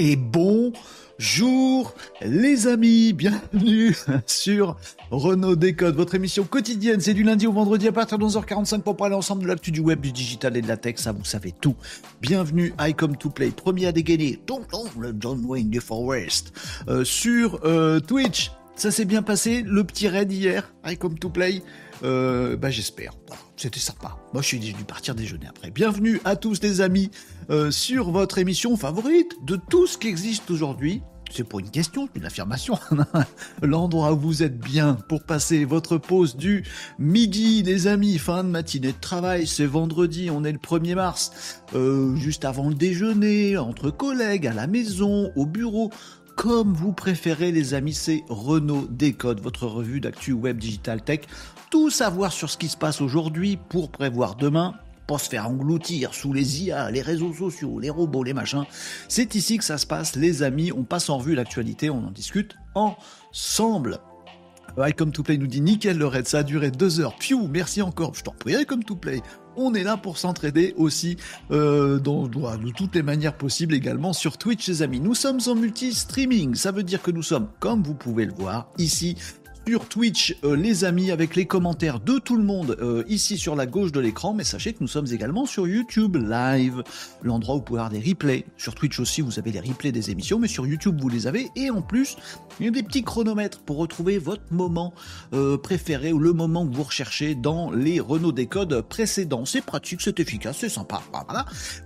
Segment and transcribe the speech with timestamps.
[0.00, 4.76] Et bonjour les amis, bienvenue sur
[5.10, 7.00] Renault Décode, votre émission quotidienne.
[7.00, 9.80] C'est du lundi au vendredi à partir de 11h45 pour parler ensemble de l'actu du
[9.80, 11.74] web, du digital et de la tech, ça vous savez tout.
[12.22, 14.38] Bienvenue I Come To Play, premier à dégainer,
[15.00, 16.52] le John Wayne du Forest,
[16.86, 18.52] euh, sur euh, Twitch.
[18.76, 21.60] Ça s'est bien passé, le petit raid hier, I Come To Play
[22.04, 23.12] euh, bah j'espère.
[23.56, 24.16] C'était sympa.
[24.32, 25.70] Moi je suis dû partir déjeuner après.
[25.70, 27.10] Bienvenue à tous les amis
[27.50, 31.02] euh, sur votre émission favorite de tout ce qui existe aujourd'hui.
[31.30, 32.78] C'est pas une question, c'est une affirmation.
[33.62, 36.64] L'endroit où vous êtes bien pour passer votre pause du
[36.98, 41.60] midi, les amis, fin de matinée de travail, c'est vendredi, on est le 1er mars,
[41.74, 45.90] euh, juste avant le déjeuner, entre collègues, à la maison, au bureau
[46.38, 51.22] comme vous préférez les amis, c'est Renault Décode, votre revue d'actu web digital tech.
[51.70, 54.74] Tout savoir sur ce qui se passe aujourd'hui pour prévoir demain,
[55.06, 58.64] pas se faire engloutir sous les IA, les réseaux sociaux, les robots, les machins.
[59.08, 60.72] C'est ici que ça se passe, les amis.
[60.72, 63.98] On passe en revue l'actualité, on en discute ensemble.
[64.78, 67.16] Welcome to Play nous dit nickel le raid, ça a duré deux heures.
[67.16, 68.14] Piou, merci encore.
[68.14, 69.20] Je t'en prie, Welcome to Play
[69.58, 71.16] on est là pour s'entraider aussi
[71.50, 75.00] euh, dans, de toutes les manières possibles également sur Twitch les amis.
[75.00, 78.68] Nous sommes en multi-streaming, ça veut dire que nous sommes, comme vous pouvez le voir
[78.78, 79.16] ici,
[79.68, 83.54] sur Twitch, euh, les amis, avec les commentaires de tout le monde euh, ici sur
[83.54, 84.32] la gauche de l'écran.
[84.32, 86.82] Mais sachez que nous sommes également sur YouTube Live,
[87.22, 88.46] l'endroit où vous pouvez avoir des replays.
[88.56, 91.50] Sur Twitch aussi, vous avez les replays des émissions, mais sur YouTube, vous les avez.
[91.54, 92.16] Et en plus,
[92.60, 94.94] il y a des petits chronomètres pour retrouver votre moment
[95.34, 99.44] euh, préféré ou le moment que vous recherchez dans les Renault Décode précédents.
[99.44, 101.02] C'est pratique, c'est efficace, c'est sympa.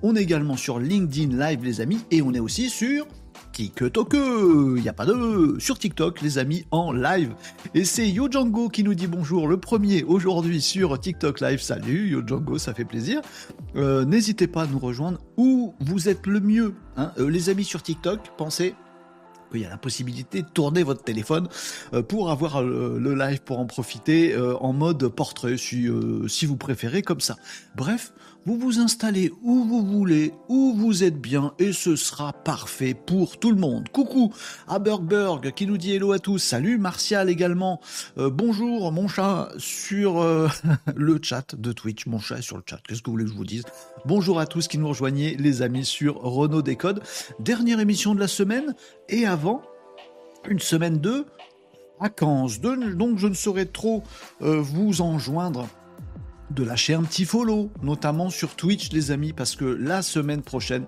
[0.05, 3.09] On est également sur LinkedIn Live, les amis, et on est aussi sur
[3.53, 7.35] TikTok, il n'y a pas de sur TikTok, les amis, en live.
[7.75, 11.61] Et c'est Yo Django qui nous dit bonjour, le premier aujourd'hui sur TikTok Live.
[11.61, 13.21] Salut Yo Django, ça fait plaisir.
[13.77, 16.75] Euh, n'hésitez pas à nous rejoindre où vous êtes le mieux.
[16.97, 17.13] Hein.
[17.19, 18.75] Euh, les amis sur TikTok, pensez
[19.55, 21.47] il y a la possibilité de tourner votre téléphone
[21.93, 25.89] euh, pour avoir le live, pour en profiter en mode portrait, si,
[26.27, 27.37] si vous préférez, comme ça.
[27.77, 32.95] Bref, vous vous installez où vous voulez, où vous êtes bien, et ce sera parfait
[32.95, 33.89] pour tout le monde.
[33.89, 34.33] Coucou
[34.67, 36.39] à Bergberg qui nous dit hello à tous.
[36.39, 37.81] Salut Martial également.
[38.19, 40.49] Euh, bonjour mon chat sur euh,
[40.97, 42.07] le chat de Twitch.
[42.07, 42.81] Mon chat est sur le chat.
[42.87, 43.65] Qu'est-ce que vous voulez que je vous dise?
[44.07, 47.03] Bonjour à tous qui nous rejoignez, les amis sur Renault Décode.
[47.39, 48.75] Dernière émission de la semaine
[49.09, 49.63] et avant
[50.49, 51.27] une semaine de
[52.01, 52.61] vacances.
[52.61, 54.03] Donc je ne saurais trop
[54.43, 55.69] euh, vous en joindre
[56.55, 60.87] de lâcher un petit follow, notamment sur Twitch, les amis, parce que la semaine prochaine,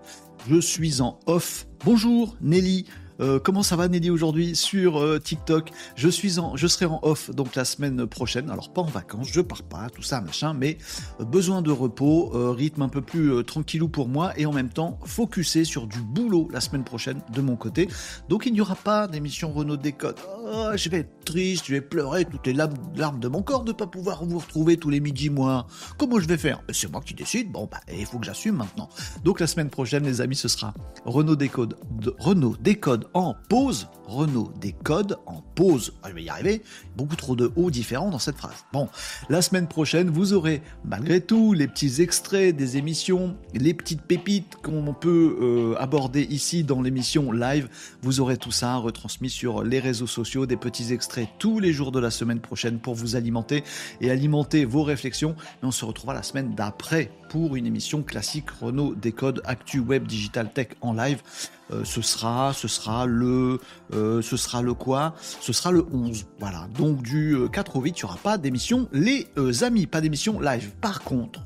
[0.49, 1.67] je suis en off.
[1.85, 2.87] Bonjour Nelly,
[3.21, 5.71] euh, comment ça va Nelly aujourd'hui sur euh, TikTok?
[5.97, 8.51] Je serai en off donc la semaine prochaine.
[8.51, 10.79] Alors pas en vacances, je pars pas, tout ça machin, mais
[11.21, 14.99] euh, besoin de repos, rythme un peu plus tranquillou pour moi et en même temps
[15.05, 17.89] focusé sur du boulot la semaine prochaine de mon côté.
[18.29, 20.17] Donc il n'y aura pas d'émission Renault Décode.
[20.47, 23.73] Oh, je vais être triste, je vais pleurer toutes les larmes, de mon corps de
[23.73, 25.67] pas pouvoir vous retrouver tous les midis moi.
[25.99, 26.63] Comment je vais faire?
[26.71, 27.51] C'est moi qui décide.
[27.51, 28.89] Bon bah il faut que j'assume maintenant.
[29.25, 31.77] Donc la semaine prochaine les amis ce sera Renault Décode,
[32.19, 33.89] Renault Décode en pause.
[34.07, 35.95] Renault des codes en pause.
[36.03, 36.63] Ah, je vais y arriver.
[36.97, 38.65] Beaucoup trop de hauts différents dans cette phrase.
[38.73, 38.89] Bon,
[39.31, 44.57] la semaine prochaine, vous aurez malgré tout les petits extraits des émissions, les petites pépites
[44.63, 47.69] qu'on peut euh, aborder ici dans l'émission live.
[48.03, 51.93] Vous aurez tout ça retransmis sur les réseaux sociaux, des petits extraits tous les jours
[51.93, 53.65] de la semaine prochaine pour vous alimenter
[54.01, 55.35] et alimenter vos réflexions.
[55.63, 60.07] Et on se retrouvera la semaine d'après pour une émission classique Renault Décode Actu Web
[60.07, 61.23] Digital Tech en live.
[61.71, 63.59] Euh, ce sera, ce sera le,
[63.93, 65.15] euh, ce sera le quoi?
[65.41, 66.27] Ce sera le 11.
[66.39, 66.69] Voilà.
[66.79, 69.29] Donc du 4 euh, au 8, il n'y aura pas d'émission les
[69.63, 70.73] amis, pas d'émission live.
[70.81, 71.41] Par contre,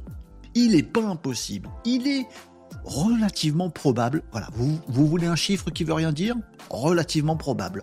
[0.55, 1.69] il n'est pas impossible.
[1.85, 2.27] Il est
[2.85, 4.23] relativement probable.
[4.33, 4.49] Voilà.
[4.55, 6.35] Vous, vous voulez un chiffre qui veut rien dire?
[6.69, 7.83] Relativement probable.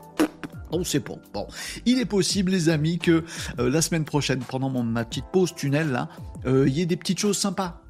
[0.71, 1.13] On sait pas.
[1.33, 1.47] Bon,
[1.85, 3.23] il est possible, les amis, que
[3.57, 6.07] la semaine prochaine, pendant mon, ma petite pause tunnel
[6.45, 7.81] il y ait des petites choses sympas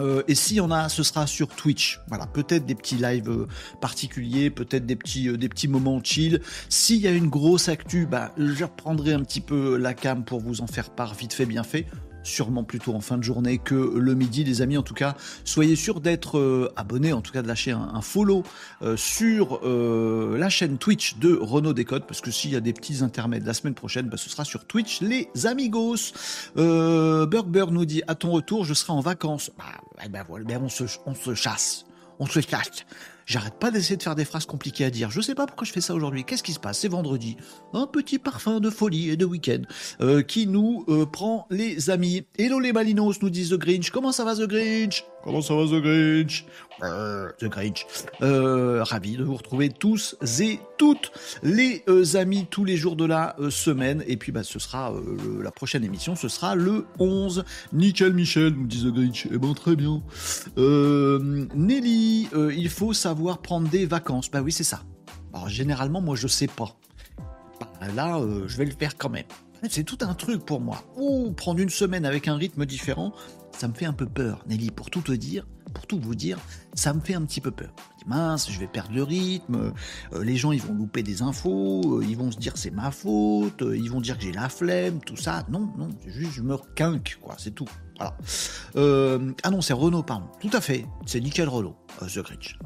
[0.00, 2.00] euh, et s'il y en a, ce sera sur Twitch.
[2.08, 3.46] Voilà, peut-être des petits lives euh,
[3.80, 6.40] particuliers, peut-être des petits, euh, des petits moments chill.
[6.68, 10.40] S'il y a une grosse actu, bah, je reprendrai un petit peu la cam pour
[10.40, 11.86] vous en faire part vite fait, bien fait
[12.22, 14.76] sûrement plutôt en fin de journée que le midi, les amis.
[14.76, 18.44] En tout cas, soyez sûrs d'être euh, abonnés, en tout cas de lâcher un, follow
[18.82, 22.72] euh, sur euh, la chaîne Twitch de Renault Décode, parce que s'il y a des
[22.72, 26.12] petits intermèdes la semaine prochaine, bah, ce sera sur Twitch, les amigos.
[26.56, 29.50] Burger nous dit à ton retour, je serai en vacances.
[29.58, 31.84] Bah, ben voilà, ben on se, on se chasse,
[32.18, 32.84] on se chasse.
[33.30, 35.12] J'arrête pas d'essayer de faire des phrases compliquées à dire.
[35.12, 36.24] Je sais pas pourquoi je fais ça aujourd'hui.
[36.24, 36.80] Qu'est-ce qui se passe?
[36.80, 37.36] C'est vendredi.
[37.72, 39.62] Un petit parfum de folie et de week-end
[40.00, 42.24] euh, qui nous euh, prend les amis.
[42.38, 43.90] Hello les Malinos, nous disent The Grinch.
[43.90, 45.04] Comment ça va The Grinch?
[45.22, 46.46] Comment ça va, The Grinch
[46.80, 47.86] The Grinch.
[48.22, 51.12] Euh, ravi de vous retrouver tous et toutes
[51.42, 54.02] les euh, amis tous les jours de la euh, semaine.
[54.06, 54.92] Et puis, bah, ce sera
[55.42, 57.44] la prochaine émission, ce sera le 11.
[57.72, 59.28] Nickel Michel, nous dit The Grinch.
[59.30, 60.02] Eh ben, très bien.
[60.56, 64.30] Nelly, il faut savoir prendre des vacances.
[64.30, 64.82] Bah oui, c'est ça.
[65.34, 66.76] Alors, généralement, moi, je sais pas.
[67.60, 69.26] Bah, là, je vais le faire quand même.
[69.68, 70.82] C'est tout un truc pour moi.
[70.96, 73.12] Ou prendre une semaine avec un rythme différent,
[73.60, 76.38] ça me fait un peu peur, Nelly, pour tout te dire, pour tout vous dire,
[76.72, 77.74] ça me fait un petit peu peur.
[78.06, 79.74] Mince, je vais perdre le rythme,
[80.14, 82.90] euh, les gens ils vont louper des infos, euh, ils vont se dire c'est ma
[82.90, 85.44] faute, euh, ils vont dire que j'ai la flemme, tout ça.
[85.50, 87.68] Non, non, juste je me quinque, quoi, c'est tout.
[87.98, 89.34] Voilà.
[89.42, 90.28] ah non, c'est Renault, pardon.
[90.40, 92.58] Tout à fait, c'est nickel Renault, The Grinch.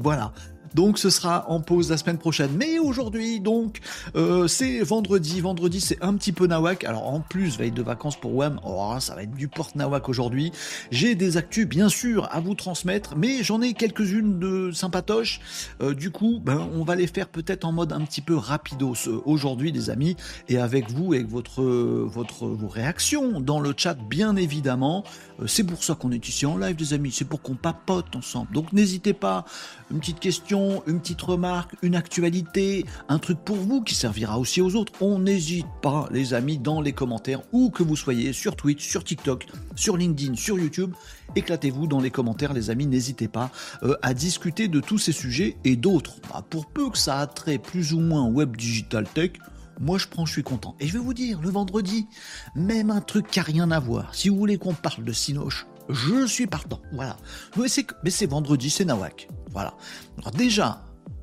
[0.00, 0.32] voilà.
[0.74, 2.50] Donc ce sera en pause la semaine prochaine.
[2.56, 3.80] Mais aujourd'hui, donc,
[4.16, 5.40] euh, c'est vendredi.
[5.40, 6.84] Vendredi, c'est un petit peu nawak.
[6.84, 10.08] Alors en plus, veille de vacances pour WAM, oh, ça va être du porte nawak
[10.08, 10.52] aujourd'hui.
[10.90, 15.40] J'ai des actus, bien sûr, à vous transmettre, mais j'en ai quelques-unes de sympatoches.
[15.80, 18.94] Euh, du coup, ben, on va les faire peut-être en mode un petit peu rapidos
[19.06, 20.16] euh, aujourd'hui, les amis,
[20.48, 25.04] et avec vous, avec votre, votre, vos réactions dans le chat, bien évidemment.
[25.46, 27.12] c'est pour ça qu'on est ici en live, les amis.
[27.12, 28.52] C'est pour qu'on papote ensemble.
[28.52, 29.44] Donc n'hésitez pas.
[29.90, 34.60] Une petite question une petite remarque, une actualité, un truc pour vous qui servira aussi
[34.60, 38.56] aux autres, on n'hésite pas, les amis, dans les commentaires, où que vous soyez, sur
[38.56, 39.46] Twitch, sur TikTok,
[39.76, 40.94] sur LinkedIn, sur YouTube.
[41.36, 43.50] Éclatez-vous dans les commentaires, les amis, n'hésitez pas
[43.82, 46.16] euh, à discuter de tous ces sujets et d'autres.
[46.30, 49.32] Bah, pour peu que ça a trait plus ou moins web digital tech,
[49.80, 50.76] moi je prends, je suis content.
[50.80, 52.06] Et je vais vous dire, le vendredi,
[52.54, 54.14] même un truc qui n'a rien à voir.
[54.14, 56.80] Si vous voulez qu'on parle de Sinoche, je suis partant.
[56.92, 57.16] Voilà.
[57.56, 59.28] Mais c'est vendredi, c'est Nawak.
[59.54, 59.74] Voilà.
[60.18, 60.82] Alors déjà,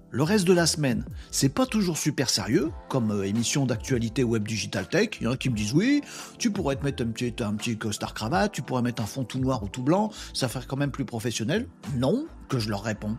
[0.09, 4.47] le reste de la semaine, c'est pas toujours super sérieux, comme euh, émission d'actualité web
[4.47, 5.09] digital tech.
[5.19, 6.01] Il y en a qui me disent oui,
[6.37, 9.39] tu pourrais te mettre un petit, un petit cravate, tu pourrais mettre un fond tout
[9.39, 11.67] noir ou tout blanc, ça ferait quand même plus professionnel.
[11.97, 13.17] Non, que je leur réponds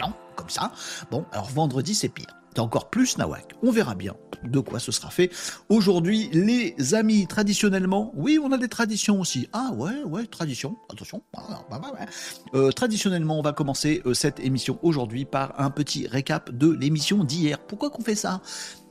[0.00, 0.72] non, comme ça.
[1.10, 2.26] Bon, alors vendredi, c'est pire
[2.62, 3.54] encore plus nawak.
[3.62, 4.14] On verra bien
[4.44, 5.30] de quoi ce sera fait.
[5.68, 9.48] Aujourd'hui, les amis, traditionnellement, oui, on a des traditions aussi.
[9.52, 11.22] Ah ouais, ouais, tradition, attention.
[11.36, 12.06] Ah, bah, bah, bah.
[12.54, 17.24] Euh, traditionnellement, on va commencer euh, cette émission aujourd'hui par un petit récap de l'émission
[17.24, 17.58] d'hier.
[17.58, 18.40] Pourquoi qu'on fait ça?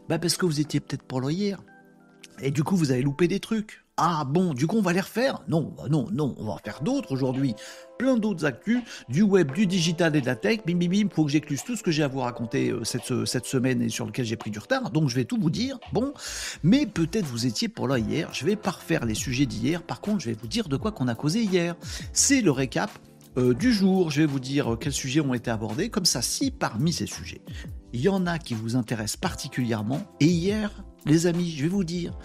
[0.09, 1.59] Bah parce que vous étiez peut-être pour le hier.
[2.41, 3.84] Et du coup, vous avez loupé des trucs.
[3.97, 5.41] Ah bon, du coup on va les refaire?
[5.47, 7.55] Non, bah non, non, on va en faire d'autres aujourd'hui.
[7.97, 10.59] Plein d'autres actus, du web, du digital et de la tech.
[10.65, 13.25] Bim bim bim, faut que j'écluse tout ce que j'ai à vous raconter euh, cette,
[13.25, 14.91] cette semaine et sur lequel j'ai pris du retard.
[14.91, 15.79] Donc je vais tout vous dire.
[15.93, 16.13] Bon,
[16.61, 18.33] mais peut-être vous étiez pour là hier.
[18.33, 19.81] Je vais pas refaire les sujets d'hier.
[19.81, 21.77] Par contre, je vais vous dire de quoi qu'on a causé hier.
[22.11, 22.91] C'est le récap
[23.37, 24.11] euh, du jour.
[24.11, 25.87] Je vais vous dire euh, quels sujets ont été abordés.
[25.87, 27.41] Comme ça, si parmi ces sujets,
[27.93, 31.85] il y en a qui vous intéressent particulièrement, et hier, les amis, je vais vous
[31.85, 32.17] dire,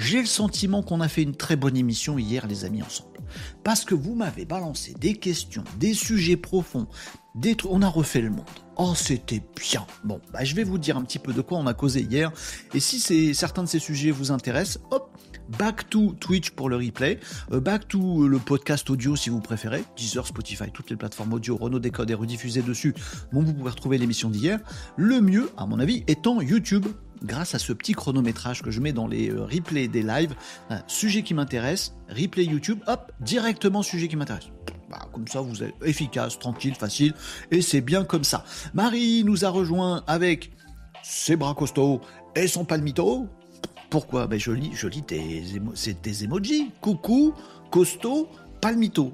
[0.00, 3.18] j'ai le sentiment qu'on a fait une très bonne émission hier, les amis, ensemble.
[3.62, 6.86] Parce que vous m'avez balancé des questions, des sujets profonds,
[7.34, 7.70] des trucs.
[7.70, 8.44] On a refait le monde.
[8.76, 9.86] Oh, c'était bien.
[10.02, 12.32] Bon, bah, je vais vous dire un petit peu de quoi on a causé hier.
[12.74, 15.16] Et si certains de ces sujets vous intéressent, hop,
[15.58, 17.18] back to Twitch pour le replay,
[17.52, 21.56] euh, back to le podcast audio si vous préférez, Deezer, Spotify, toutes les plateformes audio,
[21.56, 22.94] Renault Décode est rediffusé dessus.
[23.32, 24.60] Bon, vous pouvez retrouver l'émission d'hier.
[24.96, 26.86] Le mieux, à mon avis, étant YouTube
[27.22, 30.34] grâce à ce petit chronométrage que je mets dans les euh, replays des lives.
[30.86, 34.50] sujet qui m'intéresse, replay YouTube, hop, directement sujet qui m'intéresse.
[34.90, 37.14] Bah, comme ça, vous êtes efficace, tranquille, facile,
[37.50, 38.44] et c'est bien comme ça.
[38.74, 40.50] Marie nous a rejoint avec
[41.02, 42.00] ses bras costauds
[42.34, 43.28] et son palmito.
[43.90, 45.42] Pourquoi ben, Je lis, je lis tes,
[46.02, 46.70] des emojis.
[46.80, 47.34] Coucou,
[47.70, 48.28] costaud,
[48.60, 49.12] palmito.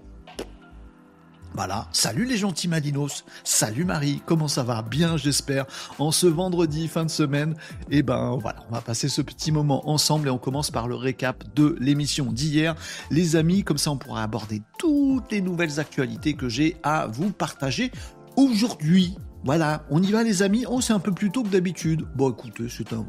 [1.54, 4.82] Voilà, salut les gentils Malinos, salut Marie, comment ça va?
[4.82, 5.64] Bien j'espère,
[5.98, 7.54] en ce vendredi fin de semaine.
[7.90, 10.86] Et eh ben voilà, on va passer ce petit moment ensemble et on commence par
[10.86, 12.74] le récap de l'émission d'hier.
[13.10, 17.30] Les amis, comme ça on pourra aborder toutes les nouvelles actualités que j'ai à vous
[17.30, 17.90] partager
[18.36, 19.16] aujourd'hui.
[19.42, 20.66] Voilà, on y va les amis?
[20.68, 22.04] Oh c'est un peu plus tôt que d'habitude.
[22.16, 23.06] Bon écoutez, c'est un.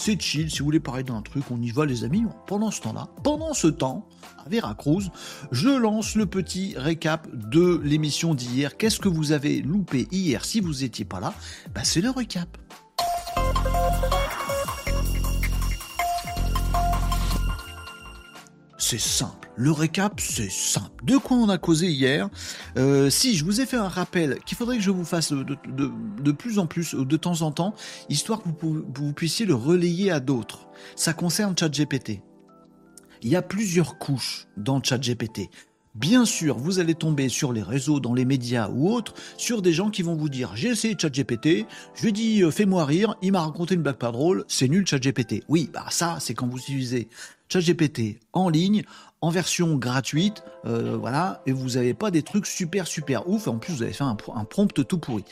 [0.00, 0.48] C'est chill.
[0.48, 2.22] Si vous voulez parler d'un truc, on y va, les amis.
[2.46, 5.10] Pendant ce temps-là, pendant ce temps, à Veracruz,
[5.50, 8.76] je lance le petit récap de l'émission d'hier.
[8.76, 11.34] Qu'est-ce que vous avez loupé hier si vous n'étiez pas là?
[11.74, 12.56] Bah, C'est le récap.
[18.80, 19.50] C'est simple.
[19.56, 21.04] Le récap, c'est simple.
[21.04, 22.30] De quoi on a causé hier
[22.76, 26.32] euh, Si, je vous ai fait un rappel qu'il faudrait que je vous fasse de,
[26.32, 27.74] plus en plus, de temps en temps,
[28.08, 30.68] histoire que vous, puissiez le relayer à d'autres.
[30.94, 32.22] Ça concerne ChatGPT.
[33.22, 35.50] Il y a plusieurs couches dans ChatGPT.
[35.96, 39.72] Bien sûr, vous allez tomber sur les réseaux, dans les médias ou autres, sur des
[39.72, 41.66] gens qui vont vous dire j'ai essayé ChatGPT,
[41.96, 44.68] je lui ai dit euh, fais-moi rire, il m'a raconté une blague pas drôle, c'est
[44.68, 45.42] nul ChatGPT.
[45.48, 47.08] Oui, bah ça, c'est quand vous utilisez
[47.48, 48.84] ChatGPT en ligne,
[49.20, 53.58] en version gratuite, euh, voilà, et vous n'avez pas des trucs super super ouf, en
[53.58, 55.24] plus vous avez fait un, prompt tout pourri.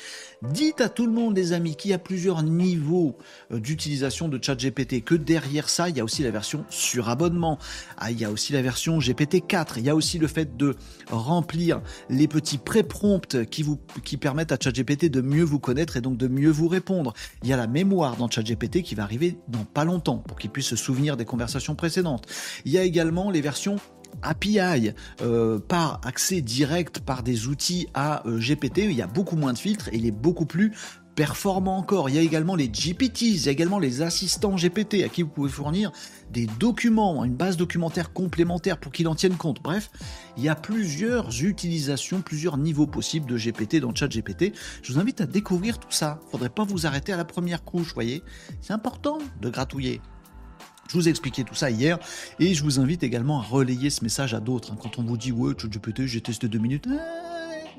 [0.52, 3.16] Dites à tout le monde, les amis, qu'il y a plusieurs niveaux
[3.52, 7.58] euh, d'utilisation de ChatGPT, que derrière ça, il y a aussi la version sur abonnement,
[7.96, 10.76] ah, il y a aussi la version GPT-4, il y a aussi le fait de
[11.10, 13.64] remplir les petits pré-prompts qui,
[14.04, 17.12] qui permettent à ChatGPT de mieux vous connaître et donc de mieux vous répondre.
[17.42, 20.50] Il y a la mémoire dans ChatGPT qui va arriver dans pas longtemps pour qu'il
[20.50, 22.26] puisse se souvenir des conversations précédentes.
[22.64, 23.76] Il y a également les versions
[24.22, 29.36] API euh, par accès direct par des outils à euh, GPT, il y a beaucoup
[29.36, 30.72] moins de filtres et il est beaucoup plus
[31.16, 32.08] performant encore.
[32.08, 35.22] Il y a également les GPTs, il y a également les assistants GPT à qui
[35.22, 35.90] vous pouvez fournir
[36.30, 39.62] des documents, une base documentaire complémentaire pour qu'il en tienne compte.
[39.62, 39.90] Bref,
[40.36, 44.52] il y a plusieurs utilisations, plusieurs niveaux possibles de GPT dans chat GPT.
[44.82, 46.20] Je vous invite à découvrir tout ça.
[46.30, 48.22] Faudrait pas vous arrêter à la première couche, voyez.
[48.60, 50.00] C'est important de gratouiller.
[50.88, 51.98] Je vous ai expliqué tout ça hier
[52.38, 54.72] et je vous invite également à relayer ce message à d'autres.
[54.72, 54.78] Hein.
[54.80, 56.86] Quand on vous dit ouais, ChatGPT, j'ai testé deux minutes,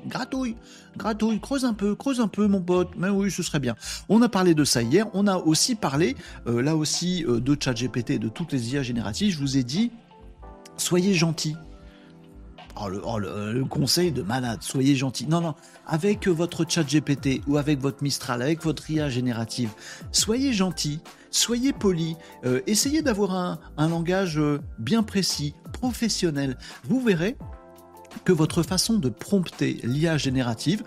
[0.06, 0.56] gratouille,
[0.96, 2.90] gratouille, creuse un peu, creuse un peu, mon pote.
[2.96, 3.76] Mais oui, ce serait bien.
[4.08, 5.06] On a parlé de ça hier.
[5.14, 8.82] On a aussi parlé, euh, là aussi, euh, de ChatGPT et de toutes les IA
[8.82, 9.32] génératives.
[9.32, 9.90] Je vous ai dit,
[10.76, 11.56] soyez gentils.
[12.80, 15.26] Oh, oh, le, le, conseil de malade, soyez gentils.
[15.26, 19.70] Non, non, avec votre chat GPT ou avec votre Mistral, avec votre IA générative,
[20.12, 21.00] soyez gentils
[21.30, 26.56] soyez poli, euh, essayez d'avoir un, langage euh, bien précis, professionnel.
[26.84, 27.36] Vous verrez
[28.24, 30.82] que votre façon de prompter l'IA générative,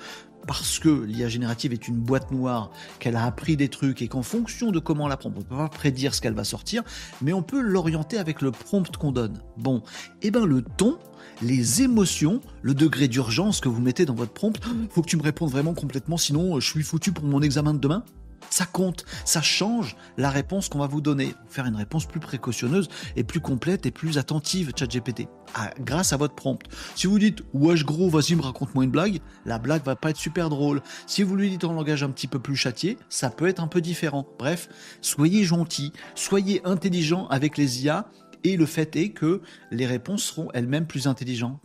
[0.47, 4.23] parce que l'IA générative est une boîte noire, qu'elle a appris des trucs et qu'en
[4.23, 6.83] fonction de comment la prend, on ne peut pas prédire ce qu'elle va sortir,
[7.21, 9.39] mais on peut l'orienter avec le prompt qu'on donne.
[9.57, 9.83] Bon,
[10.21, 10.97] et eh ben le ton,
[11.41, 15.23] les émotions, le degré d'urgence que vous mettez dans votre prompt, faut que tu me
[15.23, 18.03] répondes vraiment complètement, sinon je suis foutu pour mon examen de demain
[18.51, 21.33] ça compte, ça change la réponse qu'on va vous donner.
[21.47, 26.17] Faire une réponse plus précautionneuse et plus complète et plus attentive, ChatGPT, ah, grâce à
[26.17, 26.59] votre prompt.
[26.95, 30.17] Si vous dites wesh gros, vas-y me raconte-moi une blague, la blague va pas être
[30.17, 30.81] super drôle.
[31.07, 33.67] Si vous lui dites en langage un petit peu plus châtié, ça peut être un
[33.67, 34.27] peu différent.
[34.37, 34.69] Bref,
[35.01, 38.09] soyez gentils, soyez intelligents avec les IA
[38.43, 39.41] et le fait est que
[39.71, 41.59] les réponses seront elles-mêmes plus intelligentes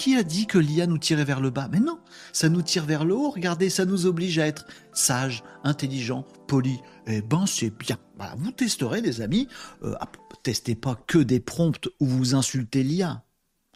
[0.00, 1.68] qui a dit que l'IA nous tirait vers le bas?
[1.70, 1.98] Mais non,
[2.32, 3.28] ça nous tire vers le haut.
[3.28, 4.64] Regardez, ça nous oblige à être
[4.94, 6.80] sage, intelligent, poli.
[7.06, 7.98] Eh ben, c'est bien.
[8.38, 9.46] vous testerez, les amis.
[9.82, 9.94] Euh,
[10.42, 13.24] testez pas que des prompts où vous insultez l'IA.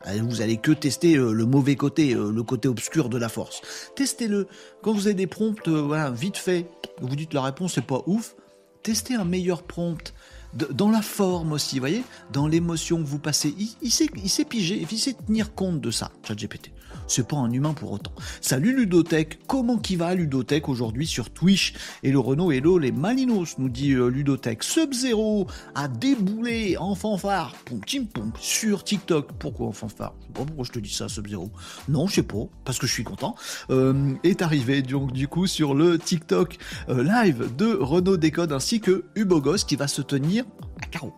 [0.06, 3.60] Euh, vous allez que tester euh, le mauvais côté, le côté obscur de la force.
[3.94, 4.48] Testez-le.
[4.82, 6.70] Quand vous avez des prompts, voilà, vite fait,
[7.02, 8.34] vous dites la réponse c'est pas ouf.
[8.82, 10.14] Testez un meilleur prompt
[10.54, 13.54] dans la forme aussi, vous voyez, dans l'émotion que vous passez.
[13.58, 16.70] Il, il, sait, il sait piger, il sait tenir compte de ça, ChatGPT.
[17.06, 18.12] C'est pas un humain pour autant.
[18.40, 21.74] Salut Ludotech, comment qui va Ludotech aujourd'hui sur Twitch?
[22.02, 24.62] Et le Renault Hello les Malinos, nous dit euh, Ludotech.
[24.62, 28.04] Sub-Zero a déboulé en fanfare, pom, tim,
[28.40, 29.32] sur TikTok.
[29.38, 30.14] Pourquoi en fanfare?
[30.20, 31.50] Je sais pas pourquoi je te dis ça, Sub-Zero.
[31.88, 33.34] Non, je sais pas, parce que je suis content.
[33.70, 36.58] Euh, est arrivé donc du coup sur le TikTok
[36.88, 40.44] euh, live de Renault Décode ainsi que Ubogos qui va se tenir
[40.82, 41.12] à carreau.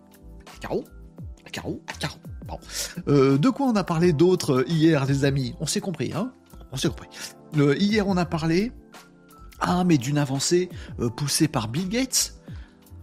[0.54, 0.84] À carreau
[1.46, 2.18] À carreau À carreau
[3.08, 5.54] euh, de quoi on a parlé d'autre euh, hier, les amis?
[5.60, 6.32] On s'est compris, hein?
[6.72, 7.08] On s'est compris.
[7.56, 8.72] Euh, hier, on a parlé,
[9.60, 10.68] ah, mais d'une avancée
[11.16, 12.34] poussée par Bill Gates.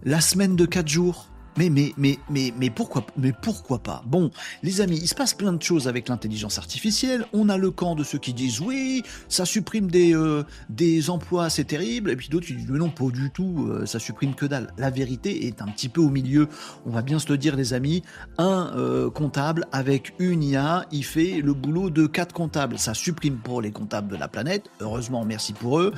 [0.03, 1.29] La semaine de 4 jours.
[1.55, 4.03] Mais, mais, mais, mais, mais pourquoi, mais pourquoi pas?
[4.07, 4.31] Bon,
[4.63, 7.25] les amis, il se passe plein de choses avec l'intelligence artificielle.
[7.31, 11.51] On a le camp de ceux qui disent oui, ça supprime des, euh, des emplois,
[11.51, 12.09] c'est terrible.
[12.09, 14.73] Et puis d'autres qui disent non, pas du tout, euh, ça supprime que dalle.
[14.77, 16.47] La vérité est un petit peu au milieu.
[16.87, 18.01] On va bien se le dire, les amis.
[18.39, 22.79] Un euh, comptable avec une IA, il fait le boulot de quatre comptables.
[22.79, 24.71] Ça supprime pour les comptables de la planète.
[24.79, 25.93] Heureusement, merci pour eux.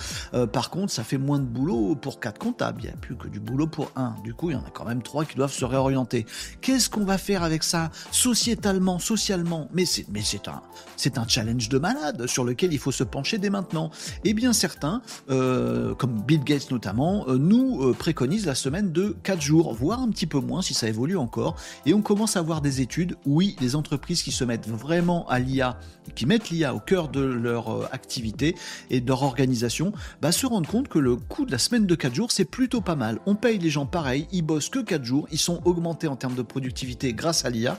[0.51, 2.81] par contre, ça fait moins de boulot pour quatre comptables.
[2.81, 4.15] Il n'y a plus que du boulot pour un.
[4.23, 6.25] Du coup, il y en a quand même trois qui doivent se réorienter.
[6.61, 9.67] Qu'est-ce qu'on va faire avec ça sociétalement, socialement?
[9.73, 10.61] Mais c'est mais c'est un
[10.97, 13.91] c'est un challenge de malade sur lequel il faut se pencher dès maintenant.
[14.23, 18.91] Et eh bien certains, euh, comme Bill Gates notamment, euh, nous euh, préconisent la semaine
[18.91, 21.55] de 4 jours, voire un petit peu moins si ça évolue encore.
[21.85, 23.15] Et on commence à voir des études.
[23.25, 25.79] Oui, les entreprises qui se mettent vraiment à l'IA,
[26.15, 28.55] qui mettent l'IA au cœur de leur activité
[28.89, 31.95] et de leur organisation, bah, se rendent compte que le coût de la semaine de
[31.95, 33.19] 4 jours, c'est plutôt pas mal.
[33.25, 36.41] On paye les gens pareil, ils bossent que 4 jours, sont augmentés en termes de
[36.41, 37.77] productivité grâce à l'IA.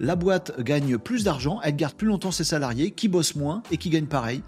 [0.00, 3.76] La boîte gagne plus d'argent, elle garde plus longtemps ses salariés, qui bossent moins et
[3.76, 4.42] qui gagnent pareil.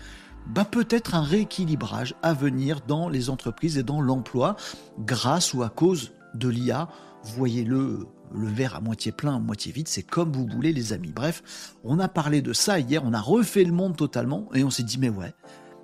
[0.47, 4.57] Bah peut-être un rééquilibrage à venir dans les entreprises et dans l'emploi
[5.00, 6.88] grâce ou à cause de l'IA.
[7.25, 11.12] Voyez-le le verre à moitié plein, à moitié vide, c'est comme vous voulez les amis.
[11.15, 14.71] Bref, on a parlé de ça hier, on a refait le monde totalement et on
[14.71, 15.33] s'est dit mais ouais,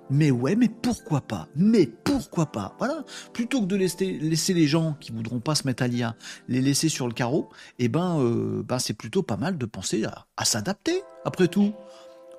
[0.09, 1.47] Mais ouais, mais pourquoi pas?
[1.55, 2.75] Mais pourquoi pas?
[2.77, 3.03] Voilà.
[3.33, 6.15] Plutôt que de laisser, laisser les gens qui voudront pas se mettre à l'IA,
[6.47, 10.05] les laisser sur le carreau, eh ben, euh, ben c'est plutôt pas mal de penser
[10.05, 11.01] à, s'adapter.
[11.25, 11.73] Après tout,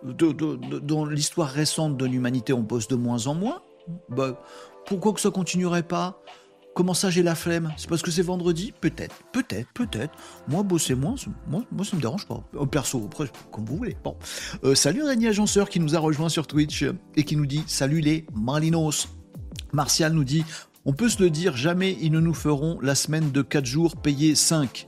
[0.05, 3.63] dans l'histoire récente de l'humanité, on bosse de moins en moins.
[4.09, 4.37] Ben,
[4.87, 6.23] pourquoi que ça continuerait pas?
[6.77, 7.73] Comment ça, j'ai la flemme?
[7.79, 8.75] C'est parce que c'est vendredi?
[8.79, 10.13] Peut-être, peut-être, peut-être.
[10.47, 11.15] Moi, bosser moins,
[11.49, 12.45] moi, moi, ça me dérange pas.
[12.55, 13.97] Au perso, après, comme vous voulez.
[14.05, 14.15] Bon.
[14.63, 18.01] Euh, salut Régnier Agenceur qui nous a rejoint sur Twitch et qui nous dit Salut
[18.01, 19.09] les Malinos.
[19.73, 20.45] Martial nous dit
[20.85, 23.97] On peut se le dire, jamais ils ne nous feront la semaine de 4 jours
[23.97, 24.87] payée 5.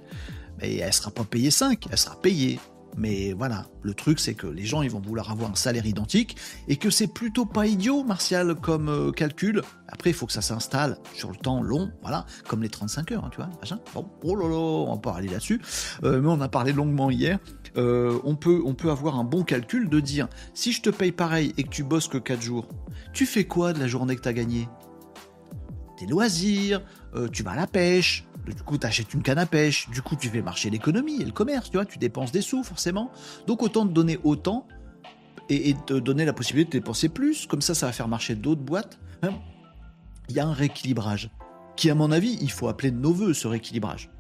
[0.61, 2.61] Mais elle sera pas payée 5, elle sera payée
[2.99, 6.37] mais voilà, le truc c'est que les gens ils vont vouloir avoir un salaire identique
[6.67, 9.63] et que c'est plutôt pas idiot, Martial, comme euh, calcul.
[9.89, 13.25] Après, il faut que ça s'installe sur le temps long, voilà, comme les 35 heures,
[13.25, 13.49] hein, tu vois.
[13.95, 15.61] Bon, oh là là, on va pas aller là-dessus.
[16.05, 17.39] Euh, mais on a parlé longuement hier.
[17.77, 21.63] Euh, on, peut, avoir un bon calcul de dire si je te paye pareil et
[21.63, 22.69] que tu bosses que 4 jours,
[23.13, 24.69] tu fais quoi de la journée que tu as gagnée?
[25.99, 26.83] Tes loisirs,
[27.33, 30.17] tu vas à la pêche, du coup, tu achètes une canne à pêche, du coup,
[30.17, 33.11] tu fais marcher l'économie et le commerce, tu vois, tu dépenses des sous, forcément.
[33.47, 34.67] Donc, autant te donner autant
[35.49, 37.47] et, te donner la possibilité de dépenser plus.
[37.47, 38.99] Comme ça, ça va faire marcher d'autres boîtes.
[39.23, 39.31] Hein?
[40.29, 41.31] Il y a un rééquilibrage
[41.77, 44.11] qui, à mon avis, il faut appeler de nos voeux ce rééquilibrage.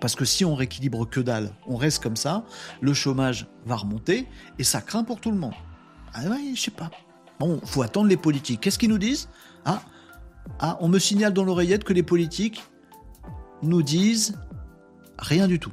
[0.00, 2.44] Parce que si on rééquilibre que dalle, on reste comme ça,
[2.80, 4.26] le chômage va remonter
[4.58, 5.54] et ça craint pour tout le monde.
[6.12, 6.90] Ah ouais, je sais pas.
[7.38, 8.60] Bon, faut attendre les politiques.
[8.60, 9.28] Qu'est-ce qu'ils nous disent?
[9.64, 9.82] Ah,
[10.58, 12.64] ah, on me signale dans l'oreillette que les politiques
[13.62, 14.38] nous disent
[15.18, 15.72] rien du tout.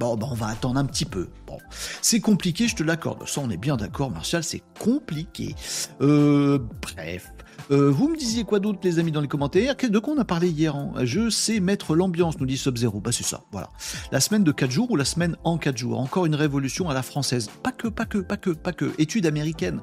[0.00, 1.28] Bon, ben on va attendre un petit peu.
[1.46, 1.58] Bon,
[2.02, 3.28] c'est compliqué, je te l'accorde.
[3.28, 5.54] Ça, on est bien d'accord, Martial, c'est compliqué.
[6.00, 7.30] Euh, bref.
[7.70, 9.74] Euh, vous me disiez quoi d'autre, les amis, dans les commentaires?
[9.76, 10.92] De quoi on a parlé hier hein?
[11.04, 13.00] Je sais mettre l'ambiance, nous dit Sub-Zero.
[13.00, 13.70] Bah, c'est ça, voilà.
[14.12, 16.00] La semaine de 4 jours ou la semaine en 4 jours?
[16.00, 17.48] Encore une révolution à la française.
[17.62, 18.92] Pas que, pas que, pas que, pas que.
[18.98, 19.80] Étude américaine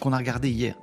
[0.00, 0.74] qu'on a regardée hier.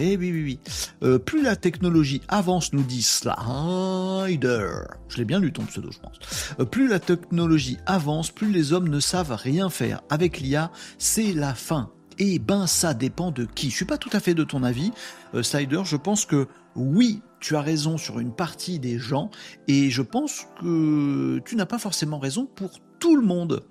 [0.00, 0.58] Eh oui, oui, oui.
[1.02, 4.70] Euh, plus la technologie avance, nous dit Slider.
[5.08, 6.18] Je l'ai bien lu ton pseudo, je pense.
[6.60, 10.02] Euh, plus la technologie avance, plus les hommes ne savent rien faire.
[10.08, 11.90] Avec l'IA, c'est la fin.
[12.20, 13.70] Eh ben, ça dépend de qui.
[13.70, 14.92] Je suis pas tout à fait de ton avis,
[15.34, 15.82] euh, Slider.
[15.84, 19.30] Je pense que oui, tu as raison sur une partie des gens,
[19.66, 23.62] et je pense que tu n'as pas forcément raison pour tout le monde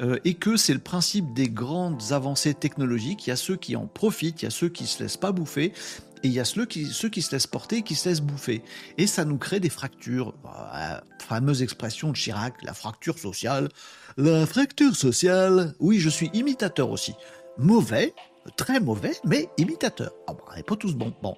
[0.00, 3.26] euh, et que c'est le principe des grandes avancées technologiques.
[3.26, 5.32] Il y a ceux qui en profitent, il y a ceux qui se laissent pas
[5.32, 5.72] bouffer
[6.22, 8.62] et il y a ceux qui, se laissent porter et qui se laissent bouffer.
[8.96, 10.34] Et ça nous crée des fractures.
[10.44, 13.68] La fameuse expression de Chirac, la fracture sociale.
[14.16, 15.74] La fracture sociale.
[15.80, 17.14] Oui, je suis imitateur aussi.
[17.58, 18.14] Mauvais,
[18.56, 20.12] très mauvais, mais imitateur.
[20.26, 21.12] Ah bah, pas tous bons.
[21.22, 21.36] Bon.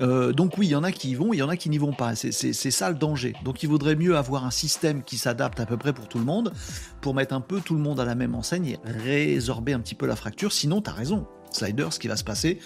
[0.00, 1.70] Euh, donc oui, il y en a qui y vont, il y en a qui
[1.70, 2.14] n'y vont pas.
[2.14, 3.34] C'est ça le danger.
[3.44, 6.24] Donc il vaudrait mieux avoir un système qui s'adapte à peu près pour tout le
[6.24, 6.52] monde,
[7.00, 9.94] pour mettre un peu tout le monde à la même enseigne et résorber un petit
[9.94, 10.52] peu la fracture.
[10.52, 11.26] Sinon, tu as raison.
[11.50, 12.60] Slider, ce qui va se passer,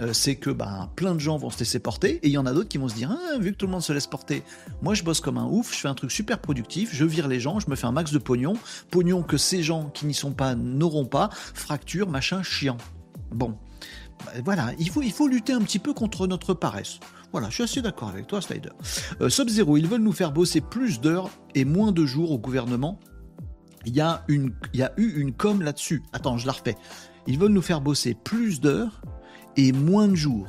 [0.00, 2.46] euh, c'est que bah, plein de gens vont se laisser porter et il y en
[2.46, 4.44] a d'autres qui vont se dire ah, vu que tout le monde se laisse porter,
[4.80, 7.40] moi je bosse comme un ouf, je fais un truc super productif, je vire les
[7.40, 8.54] gens, je me fais un max de pognon,
[8.90, 12.78] pognon que ces gens qui n'y sont pas n'auront pas, fracture, machin, chiant.
[13.32, 13.56] Bon,
[14.24, 16.98] bah, voilà, il faut, il faut lutter un petit peu contre notre paresse.
[17.32, 18.70] Voilà, je suis assez d'accord avec toi, Slider.
[19.20, 22.98] Euh, Sub-Zero, ils veulent nous faire bosser plus d'heures et moins de jours au gouvernement.
[23.84, 24.24] Il y, a
[24.74, 26.02] y a eu une com là-dessus.
[26.12, 26.76] Attends, je la refais.
[27.26, 29.02] Ils veulent nous faire bosser plus d'heures
[29.56, 30.48] et moins de jours.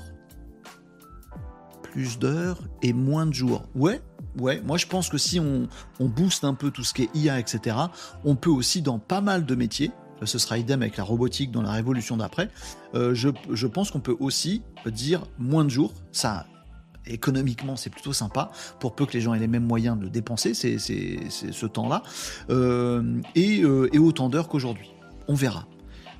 [1.83, 3.63] Plus d'heures et moins de jours.
[3.75, 4.01] Ouais,
[4.39, 4.61] ouais.
[4.61, 5.67] Moi, je pense que si on,
[5.99, 7.75] on booste un peu tout ce qui est IA, etc.,
[8.23, 9.91] on peut aussi, dans pas mal de métiers,
[10.25, 12.49] ce sera idem avec la robotique dans la révolution d'après,
[12.95, 16.45] euh, je, pense qu'on peut aussi dire moins de jours, ça
[17.05, 20.53] économiquement c'est plutôt sympa, pour peu que les gens aient les mêmes moyens de dépenser
[20.53, 22.03] c'est, ce temps-là,
[22.49, 24.91] euh, et, euh, et, autant d'heures qu'aujourd'hui.
[25.27, 25.67] On verra.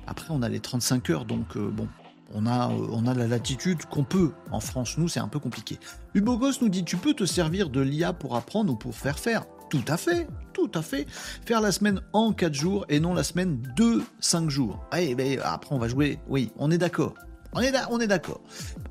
[0.06, 1.86] Après on a les 35 heures, donc bon,
[2.34, 4.32] on a, on a la latitude qu'on peut.
[4.50, 5.78] En France, nous, c'est un peu compliqué.
[6.14, 9.44] Ubogos nous dit Tu peux te servir de l'IA pour apprendre ou pour faire faire
[9.70, 11.06] tout à fait, tout à fait.
[11.46, 14.84] Faire la semaine en 4 jours et non la semaine de 5 jours.
[14.92, 17.14] Ben, après on va jouer, oui, on est d'accord.
[17.52, 18.40] On est, d'accord.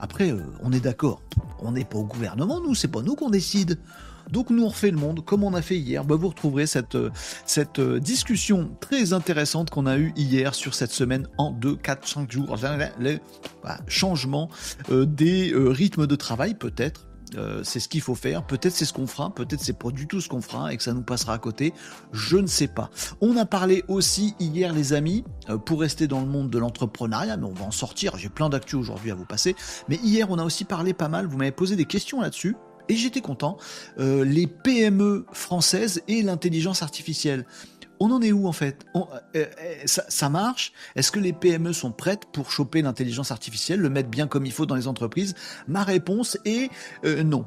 [0.01, 1.21] Après, euh, on est d'accord.
[1.59, 3.79] On n'est pas au gouvernement, nous, c'est pas nous qu'on décide.
[4.31, 6.03] Donc nous on refait le monde comme on a fait hier.
[6.03, 7.09] Bah, vous retrouverez cette, euh,
[7.79, 12.31] euh, discussion très intéressante qu'on a eue hier sur cette semaine en 2, 4, 5
[12.31, 12.55] jours.
[12.99, 13.19] Le
[13.63, 14.49] bah, changement
[14.89, 18.45] des rythmes de travail peut-être euh, c'est ce qu'il faut faire.
[18.45, 20.83] Peut-être c'est ce qu'on fera, peut-être c'est pas du tout ce qu'on fera et que
[20.83, 21.73] ça nous passera à côté.
[22.11, 22.89] Je ne sais pas.
[23.21, 27.37] On a parlé aussi hier, les amis, euh, pour rester dans le monde de l'entrepreneuriat,
[27.37, 28.17] mais on va en sortir.
[28.17, 29.55] J'ai plein d'actu aujourd'hui à vous passer.
[29.87, 31.27] Mais hier, on a aussi parlé pas mal.
[31.27, 32.55] Vous m'avez posé des questions là-dessus.
[32.89, 33.57] Et j'étais content.
[33.99, 37.45] Euh, les PME françaises et l'intelligence artificielle.
[37.99, 38.85] On en est où en fait?
[38.95, 39.01] Euh,
[39.35, 39.45] euh,
[39.85, 40.73] ça, marche?
[40.95, 44.51] Est-ce que les PME sont prêtes pour choper l'intelligence artificielle, le mettre bien comme il
[44.51, 45.35] faut dans les entreprises?
[45.67, 46.69] Ma réponse est
[47.05, 47.45] euh, non.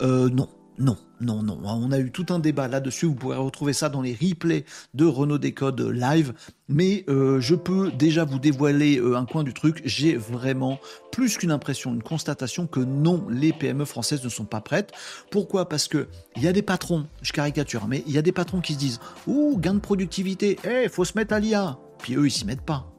[0.00, 0.48] non.
[0.76, 1.60] Non, non, non.
[1.64, 3.06] On a eu tout un débat là-dessus.
[3.06, 6.34] Vous pourrez retrouver ça dans les replays de Renault Décode live.
[6.68, 9.82] Mais euh, je peux déjà vous dévoiler euh, un coin du truc.
[9.84, 10.78] J'ai vraiment
[11.12, 14.92] plus qu'une impression, une constatation que non, les PME françaises ne sont pas prêtes.
[15.30, 15.68] Pourquoi?
[15.68, 18.60] Parce que il y a des patrons, je caricature, mais il y a des patrons
[18.60, 21.78] qui se disent Ouh, gain de productivité, eh, faut se mettre à l'IA.
[21.98, 22.93] Puis eux, ils s'y mettent pas.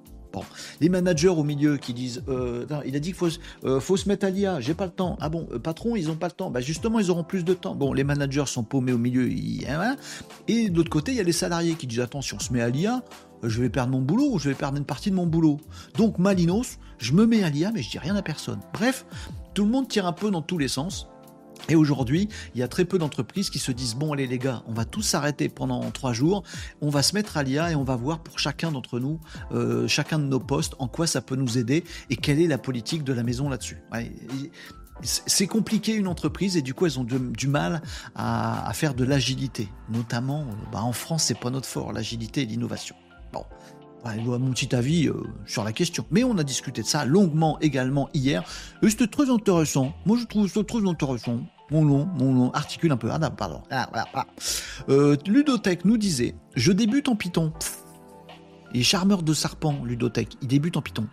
[0.82, 3.30] Les managers au milieu qui disent, euh, il a dit qu'il faut,
[3.64, 5.18] euh, se mettre à l'IA, j'ai pas le temps.
[5.22, 6.50] Ah bon, euh, patron, ils ont pas le temps.
[6.50, 7.76] Bah justement, ils auront plus de temps.
[7.76, 9.30] Bon, les managers sont paumés au milieu.
[9.68, 9.96] Hein.
[10.48, 12.62] et de l'autre côté, il y a les salariés qui disent, attention, on se met
[12.62, 13.04] à l'IA,
[13.44, 15.60] je vais perdre mon boulot ou je vais perdre une partie de mon boulot?
[15.98, 18.60] Donc, Malinos, je me mets à l'IA, mais je dis rien à personne.
[18.74, 19.06] Bref,
[19.54, 21.08] tout le monde tire un peu dans tous les sens.
[21.70, 24.64] Et aujourd'hui, il y a très peu d'entreprises qui se disent bon allez les gars,
[24.68, 26.44] on va tous s'arrêter pendant trois jours,
[26.82, 29.20] on va se mettre à l'IA et on va voir pour chacun d'entre nous,
[29.52, 32.58] euh, chacun de nos postes, en quoi ça peut nous aider et quelle est la
[32.58, 33.82] politique de la maison là-dessus.
[35.02, 37.82] c'est compliqué une entreprise et du coup elles ont du, mal
[38.16, 42.46] à, faire de l'agilité, notamment euh, bah, en France c'est pas notre fort l'agilité et
[42.46, 42.96] l'innovation.
[43.34, 43.44] Bon,
[44.14, 45.14] mon petit avis euh,
[45.46, 46.06] sur la question.
[46.12, 48.44] Mais on a discuté de ça longuement également hier.
[48.82, 49.94] Et c'était très intéressant.
[50.06, 51.40] Moi, je trouve ça très intéressant.
[51.72, 53.10] Mon long, mon long, articule un peu.
[53.12, 53.64] Ah, pardon.
[53.72, 53.90] Ah,
[54.90, 57.52] euh, Ludotech nous disait Je débute en Python.
[58.74, 60.30] Il est charmeur de serpent, Ludotech.
[60.42, 61.08] Il débute en Python.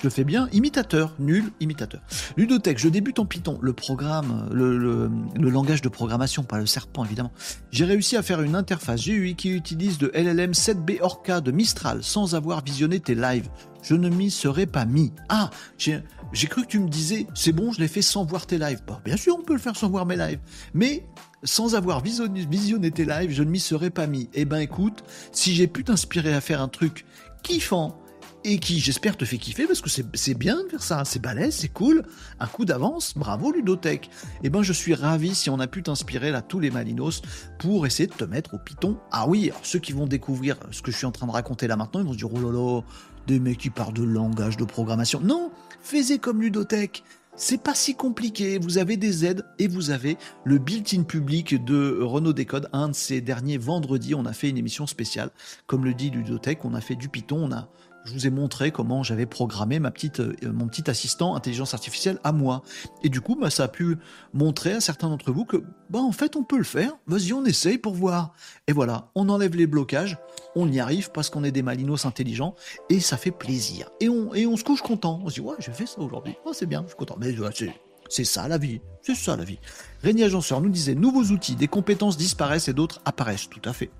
[0.00, 2.00] Je le fais bien, imitateur, nul, imitateur.
[2.38, 5.10] Ludotech, je débute en Python, le programme, le,
[5.50, 7.32] langage de programmation, pas le serpent évidemment.
[7.70, 12.02] J'ai réussi à faire une interface GUI qui utilise de LLM 7B Orca de Mistral
[12.02, 13.50] sans avoir visionné tes lives.
[13.82, 15.12] Je ne m'y serais pas mis.
[15.28, 16.02] Ah, j'ai
[16.48, 18.80] cru que tu me disais, c'est bon, je l'ai fait sans voir tes lives.
[18.86, 20.40] Bah, bien sûr, on peut le faire sans voir mes lives.
[20.72, 21.04] Mais
[21.42, 24.30] sans avoir visionné, visionné tes lives, je ne m'y serais pas mis.
[24.32, 27.04] Eh ben écoute, si j'ai pu t'inspirer à faire un truc
[27.42, 27.99] kiffant,
[28.44, 31.54] et qui, j'espère, te fait kiffer parce que c'est bien de faire ça, c'est balèze,
[31.54, 32.04] c'est cool,
[32.38, 34.06] un coup d'avance, bravo Ludotech.
[34.06, 34.08] Et
[34.44, 37.22] eh ben, je suis ravi si on a pu t'inspirer là tous les Malinos
[37.58, 38.98] pour essayer de te mettre au Python.
[39.12, 41.76] Ah oui, ceux qui vont découvrir ce que je suis en train de raconter là
[41.76, 42.82] maintenant, ils vont se dire oh là,
[43.26, 45.20] des mecs qui parlent de langage de programmation.
[45.20, 45.50] Non,
[45.82, 47.04] fais comme Ludotech.
[47.36, 51.98] C'est pas si compliqué, vous avez des aides et vous avez le built-in public de
[52.02, 52.68] Renault Décode.
[52.72, 55.30] Un de ces derniers vendredis, on a fait une émission spéciale.
[55.66, 57.70] Comme le dit Ludotech, on a fait du Python, on a
[58.04, 62.62] je vous ai montré comment j'avais programmé euh, mon petit assistant intelligence artificielle à moi.
[63.02, 63.96] Et du coup, bah, ça a pu
[64.32, 65.58] montrer à certains d'entre vous que,
[65.90, 66.92] bah, en fait, on peut le faire.
[67.06, 68.32] Vas-y, on essaye pour voir.
[68.66, 70.18] Et voilà, on enlève les blocages,
[70.54, 72.54] on y arrive parce qu'on est des malinos intelligents
[72.88, 73.90] et ça fait plaisir.
[74.00, 75.20] Et on, se couche content.
[75.24, 76.34] On se dit, ouais, j'ai fait ça aujourd'hui.
[76.44, 77.16] Oh, c'est bien, je suis content.
[77.20, 77.72] Mais c'est,
[78.08, 78.80] c'est ça la vie.
[79.02, 79.58] C'est ça la vie.
[80.02, 83.48] Régnier Agenceur nous disait, nouveaux outils, des compétences disparaissent et d'autres apparaissent.
[83.48, 83.90] Tout à fait.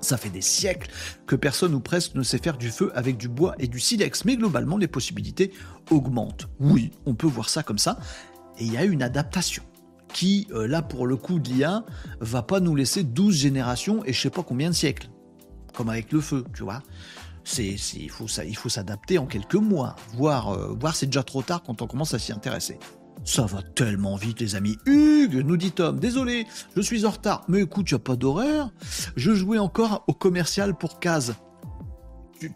[0.00, 0.90] Ça fait des siècles
[1.26, 4.24] que personne ou presque ne sait faire du feu avec du bois et du silex,
[4.24, 5.52] mais globalement les possibilités
[5.90, 6.48] augmentent.
[6.60, 7.98] Oui, on peut voir ça comme ça.
[8.58, 9.62] Et il y a une adaptation
[10.12, 11.84] qui, euh, là pour le coup de l'IA,
[12.20, 15.10] va pas nous laisser 12 générations et je sais pas combien de siècles.
[15.74, 16.82] Comme avec le feu, tu vois.
[17.44, 21.62] C'est, il faut, faut s'adapter en quelques mois, voire, euh, voire c'est déjà trop tard
[21.62, 22.78] quand on commence à s'y intéresser.
[23.24, 24.78] Ça va tellement vite, les amis.
[24.86, 27.44] Hugues, nous dit Tom, désolé, je suis en retard.
[27.48, 28.70] Mais écoute, tu pas d'horaire.
[29.16, 31.34] Je jouais encore au commercial pour case.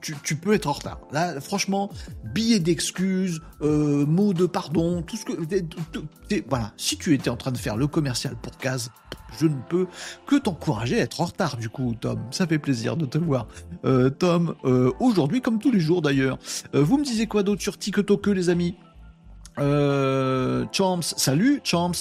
[0.00, 1.00] Tu, peux être en retard.
[1.10, 1.90] Là, franchement,
[2.32, 5.32] billet d'excuses, euh, mots de pardon, tout ce que.
[6.48, 8.92] voilà, si tu étais en train de faire le commercial pour case,
[9.40, 9.88] je ne peux
[10.24, 12.20] que t'encourager à être en retard, du coup, Tom.
[12.30, 13.48] Ça fait plaisir de te voir.
[13.84, 16.38] Euh, Tom, euh, aujourd'hui, comme tous les jours d'ailleurs.
[16.72, 18.76] vous me disiez quoi d'autre sur TikTok, les amis?
[19.58, 21.92] Euh, Champs, salut Champs,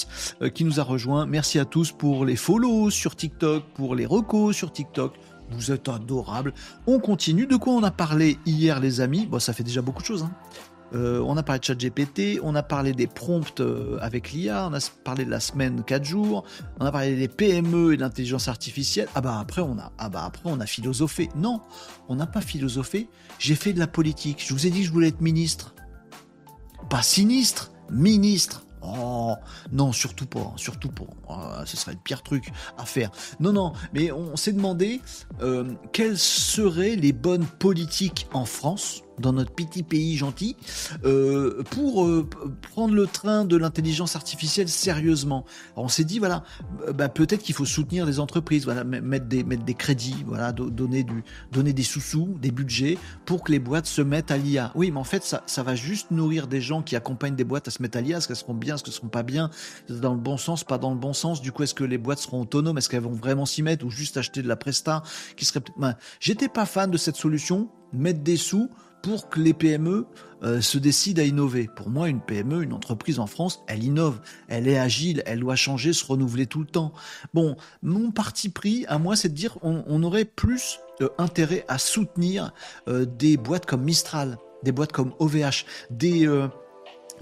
[0.42, 1.26] euh, qui nous a rejoint.
[1.26, 5.14] Merci à tous pour les follow sur TikTok, pour les recos sur TikTok.
[5.52, 6.54] Vous êtes adorables.
[6.88, 7.46] On continue.
[7.46, 9.26] De quoi on a parlé hier, les amis?
[9.26, 10.24] Bon, ça fait déjà beaucoup de choses.
[10.24, 10.32] Hein.
[10.94, 14.74] Euh, on a parlé de ChatGPT, on a parlé des prompts euh, avec l'IA, on
[14.74, 16.44] a parlé de la semaine 4 jours,
[16.82, 19.08] on a parlé des PME et de l'intelligence artificielle.
[19.16, 21.30] Ah bah après on a, ah bah après on a philosophé.
[21.36, 21.62] Non,
[22.10, 23.08] on n'a pas philosophé.
[23.40, 24.44] J'ai fait de la politique.
[24.46, 25.74] Je vous ai dit que je voulais être ministre
[26.92, 28.66] pas sinistre, ministre.
[28.82, 29.36] Oh
[29.72, 31.06] non, surtout pas, surtout pas.
[31.30, 33.12] Oh, ce serait le pire truc à faire.
[33.40, 35.00] Non, non, mais on s'est demandé
[35.42, 40.56] euh, quelles seraient les bonnes politiques en France, dans notre petit pays gentil,
[41.06, 42.28] euh, pour euh,
[42.74, 45.46] prendre le train de l'intelligence artificielle sérieusement.
[45.76, 46.44] on s'est dit voilà,
[46.94, 51.04] bah, peut-être qu'il faut soutenir les entreprises, voilà, mettre des mettre des crédits, voilà, donner
[51.04, 54.72] du donner des sous-sous, des budgets pour que les boîtes se mettent à l'IA.
[54.76, 57.68] Oui, mais en fait ça ça va juste nourrir des gens qui accompagnent des boîtes
[57.68, 59.50] à se mettre à l'IA, est-ce qu'elles seront bien, est-ce qu'elles seront pas bien,
[59.90, 61.42] dans le bon sens, pas dans le bon sens.
[61.42, 63.90] Du coup, est-ce que les boîtes seront autonomes, est-ce qu'elles vont vraiment s'y mettre ou
[63.90, 65.04] juste acheter de la presta
[65.36, 68.70] qui serait ben, j'étais pas fan de cette solution, mettre des sous
[69.02, 70.06] pour que les PME
[70.44, 71.70] euh, se décident à innover.
[71.76, 75.56] Pour moi, une PME, une entreprise en France, elle innove, elle est agile, elle doit
[75.56, 76.94] changer, se renouveler tout le temps.
[77.34, 81.78] Bon, mon parti pris, à moi, c'est de dire on, aurait plus euh, intérêt à
[81.78, 82.54] soutenir
[82.88, 86.28] euh, des boîtes comme Mistral, des boîtes comme OVH, des,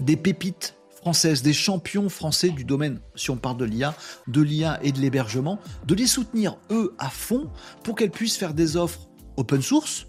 [0.00, 3.94] des pépites françaises, des champions français du domaine, si on parle de l'IA,
[4.28, 7.50] de l'IA et de l'hébergement, de les soutenir eux à fond
[7.82, 10.06] pour qu'elles puissent faire des offres open source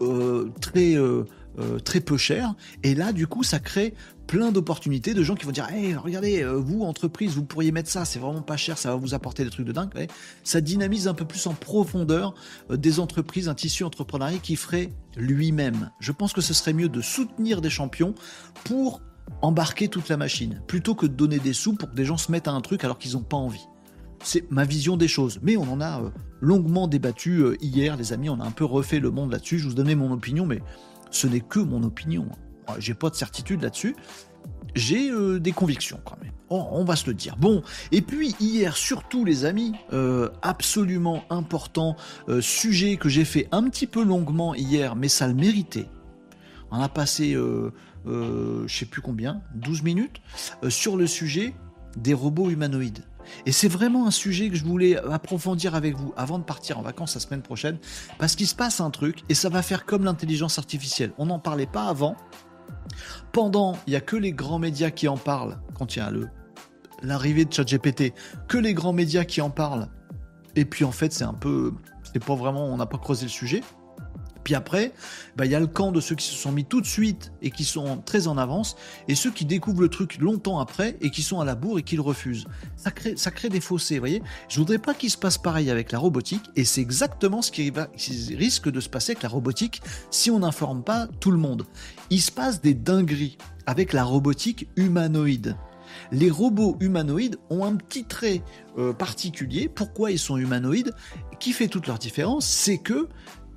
[0.00, 1.24] euh, très, euh,
[1.58, 2.54] euh, très peu cher.
[2.82, 3.94] Et là, du coup, ça crée
[4.26, 8.04] plein d'opportunités de gens qui vont dire hey, regardez, vous, entreprise, vous pourriez mettre ça,
[8.04, 9.90] c'est vraiment pas cher, ça va vous apporter des trucs de dingue.
[10.42, 12.34] Ça dynamise un peu plus en profondeur
[12.68, 15.90] des entreprises, un tissu entrepreneurial qui ferait lui-même.
[16.00, 18.14] Je pense que ce serait mieux de soutenir des champions
[18.64, 19.00] pour
[19.42, 22.32] embarquer toute la machine, plutôt que de donner des sous pour que des gens se
[22.32, 23.66] mettent à un truc alors qu'ils n'ont pas envie.
[24.24, 25.38] C'est ma vision des choses.
[25.42, 26.02] Mais on en a
[26.40, 28.28] longuement débattu euh, hier, les amis.
[28.30, 29.58] On a un peu refait le monde là-dessus.
[29.58, 30.62] Je vous donnais mon opinion, mais
[31.10, 32.26] ce n'est que mon opinion.
[32.78, 33.96] J'ai pas de certitude là-dessus.
[34.74, 36.32] J'ai euh, des convictions quand même.
[36.48, 37.36] Oh, on va se le dire.
[37.36, 39.72] Bon, et puis hier, surtout les amis,
[40.42, 41.96] absolument important,
[42.40, 45.88] sujet que j'ai fait un petit peu longuement hier, mais ça le méritait.
[46.70, 47.32] On a passé,
[48.06, 50.20] je sais plus combien, 12 minutes,
[50.68, 51.52] sur le sujet
[51.96, 53.02] des robots humanoïdes.
[53.46, 56.82] Et c'est vraiment un sujet que je voulais approfondir avec vous avant de partir en
[56.82, 57.78] vacances la semaine prochaine,
[58.18, 61.12] parce qu'il se passe un truc et ça va faire comme l'intelligence artificielle.
[61.18, 62.16] On n'en parlait pas avant.
[63.32, 66.10] Pendant, il n'y a que les grands médias qui en parlent, quand il y a
[66.10, 66.28] le,
[67.02, 68.14] l'arrivée de ChatGPT,
[68.48, 69.88] que les grands médias qui en parlent.
[70.54, 73.30] Et puis en fait, c'est un peu, c'est pas vraiment, on n'a pas creusé le
[73.30, 73.62] sujet.
[74.46, 74.92] Puis après,
[75.34, 77.32] bah, il y a le camp de ceux qui se sont mis tout de suite
[77.42, 78.76] et qui sont très en avance,
[79.08, 81.82] et ceux qui découvrent le truc longtemps après et qui sont à la bourre et
[81.82, 82.46] qui le refusent.
[82.76, 84.22] Ça crée, des fossés, vous voyez.
[84.48, 87.72] Je voudrais pas qu'il se passe pareil avec la robotique, et c'est exactement ce qui,
[88.36, 89.82] risque de se passer avec la robotique
[90.12, 91.66] si on n'informe pas tout le monde.
[92.10, 95.56] Il se passe des dingueries avec la robotique humanoïde
[96.12, 98.42] les robots humanoïdes ont un petit trait
[98.76, 99.68] euh, particulier.
[99.68, 100.92] Pourquoi ils sont humanoïdes?
[101.40, 103.08] Qui fait toute leur différence C'est que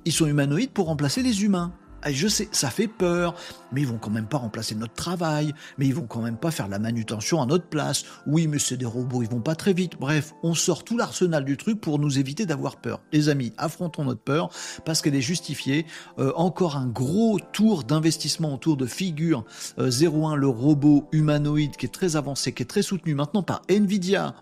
[0.04, 1.72] ils sont humanoïdes pour remplacer les humains.
[2.08, 3.34] Je sais, ça fait peur,
[3.72, 6.50] mais ils vont quand même pas remplacer notre travail, mais ils vont quand même pas
[6.50, 8.04] faire la manutention à notre place.
[8.26, 9.92] Oui, mais c'est des robots, ils vont pas très vite.
[10.00, 13.02] Bref, on sort tout l'arsenal du truc pour nous éviter d'avoir peur.
[13.12, 14.50] Les amis, affrontons notre peur
[14.86, 15.84] parce qu'elle est justifiée.
[16.18, 19.44] Euh, encore un gros tour d'investissement autour de Figure
[19.78, 23.62] 01, euh, le robot humanoïde qui est très avancé, qui est très soutenu maintenant par
[23.68, 24.34] Nvidia.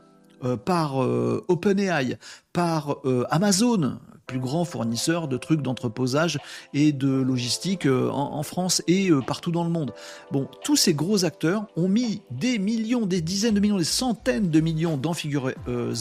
[0.45, 2.17] Euh, par OpenAI,
[2.53, 2.99] par
[3.31, 6.39] Amazon, plus grand fournisseur de trucs d'entreposage
[6.75, 9.93] et de logistique euh, en, France et euh, partout dans le monde.
[10.31, 14.51] Bon, tous ces gros acteurs ont mis des millions, des dizaines de millions, des centaines
[14.51, 15.95] de millions dans Figure 01 euh,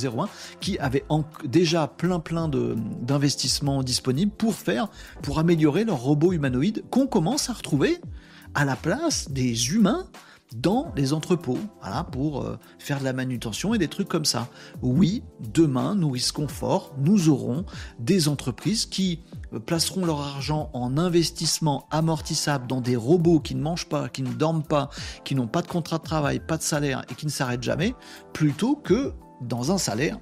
[0.59, 1.05] qui avaient
[1.45, 4.89] déjà plein plein d'investissements disponibles pour faire,
[5.23, 7.97] pour améliorer leurs robots humanoïdes qu'on commence à retrouver
[8.55, 10.05] à la place des humains
[10.55, 11.59] dans les entrepôts,
[12.11, 14.47] pour euh, faire de la manutention et des trucs comme ça.
[14.81, 17.65] Oui, demain, nous risquons fort, nous aurons
[17.99, 23.61] des entreprises qui euh, placeront leur argent en investissement amortissable dans des robots qui ne
[23.61, 24.89] mangent pas, qui ne dorment pas,
[25.25, 27.93] qui n'ont pas de contrat de travail, pas de salaire et qui ne s'arrêtent jamais,
[28.33, 30.17] plutôt que dans un salaire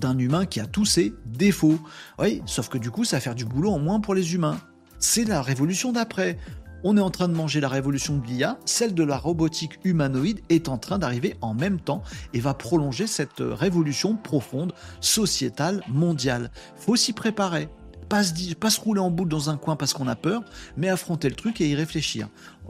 [0.00, 1.78] d'un humain qui a tous ses défauts.
[2.18, 4.58] Oui, sauf que du coup, ça va faire du boulot en moins pour les humains.
[4.98, 6.38] C'est la révolution d'après
[6.84, 10.40] on est en train de manger la révolution de l'IA, celle de la robotique humanoïde
[10.50, 12.02] est en train d'arriver en même temps
[12.34, 16.50] et va prolonger cette révolution profonde, sociétale, mondiale.
[16.76, 17.68] Faut s'y préparer.
[18.10, 20.44] Pas se, rouler en boule dans un coin parce qu'on a peur,
[20.76, 22.28] mais affronter le truc et y réfléchir.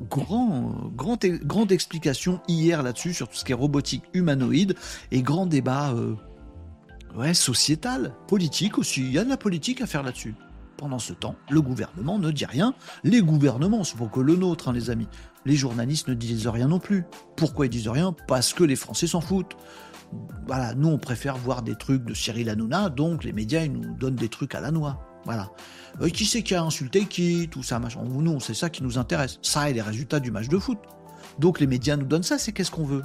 [0.09, 4.77] Grand, grand, grande explication hier là-dessus sur tout ce qui est robotique humanoïde
[5.11, 6.14] et grand débat euh,
[7.16, 9.00] ouais, sociétal, politique aussi.
[9.00, 10.35] Il y a de la politique à faire là-dessus.
[10.76, 12.74] Pendant ce temps, le gouvernement ne dit rien.
[13.04, 15.08] Les gouvernements, pour que le nôtre, hein, les amis.
[15.44, 17.04] Les journalistes ne disent rien non plus.
[17.37, 18.14] Pourquoi ils disent rien?
[18.26, 19.56] Parce que les Français s'en foutent.
[20.46, 23.94] Voilà, nous on préfère voir des trucs de Cyril Hanouna, donc les médias ils nous
[23.94, 24.98] donnent des trucs à la noix.
[25.24, 25.50] Voilà.
[26.00, 28.02] Euh, qui c'est qui a insulté qui Tout ça, machin.
[28.04, 29.38] Nous, c'est ça qui nous intéresse.
[29.42, 30.78] Ça et les résultats du match de foot.
[31.38, 33.02] Donc les médias nous donnent ça, c'est qu'est-ce qu'on veut?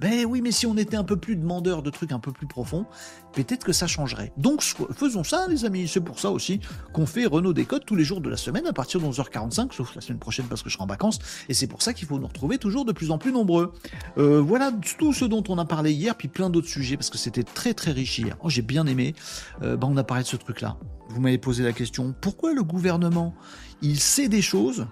[0.00, 2.46] Ben oui, mais si on était un peu plus demandeur de trucs un peu plus
[2.46, 2.86] profonds,
[3.34, 4.32] peut-être que ça changerait.
[4.38, 4.62] Donc
[4.96, 5.88] faisons ça, les amis.
[5.88, 6.60] C'est pour ça aussi
[6.94, 9.94] qu'on fait Renault Décode tous les jours de la semaine à partir de 11h45, sauf
[9.94, 11.18] la semaine prochaine parce que je serai en vacances.
[11.50, 13.72] Et c'est pour ça qu'il faut nous retrouver toujours de plus en plus nombreux.
[14.16, 17.18] Euh, voilà tout ce dont on a parlé hier, puis plein d'autres sujets parce que
[17.18, 18.38] c'était très très riche hier.
[18.42, 19.14] Oh, j'ai bien aimé.
[19.62, 20.78] Euh, ben, on a parlé de ce truc-là.
[21.10, 23.34] Vous m'avez posé la question pourquoi le gouvernement
[23.82, 24.86] il sait des choses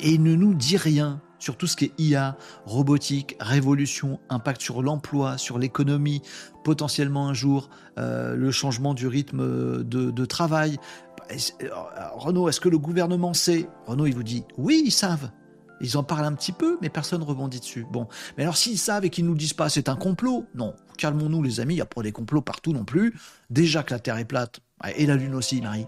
[0.00, 1.20] et ne nous dit rien?
[1.44, 6.22] Sur tout ce qui est IA, robotique, révolution, impact sur l'emploi, sur l'économie,
[6.64, 10.78] potentiellement un jour euh, le changement du rythme de, travail.
[12.14, 13.68] Renault, est-ce que le gouvernement sait?
[13.86, 15.30] Renault, il vous dit oui, ils savent.
[15.82, 17.84] Ils en parlent un petit peu, mais personne ne rebondit dessus.
[17.92, 18.06] Bon,
[18.38, 21.60] mais alors s'ils savent et qu'ils nous disent pas c'est un complot, non, calmons-nous les
[21.60, 23.14] amis, il n'y a pas des complots partout non plus.
[23.50, 24.60] Déjà que la Terre est plate,
[24.96, 25.86] et la Lune aussi, Marie,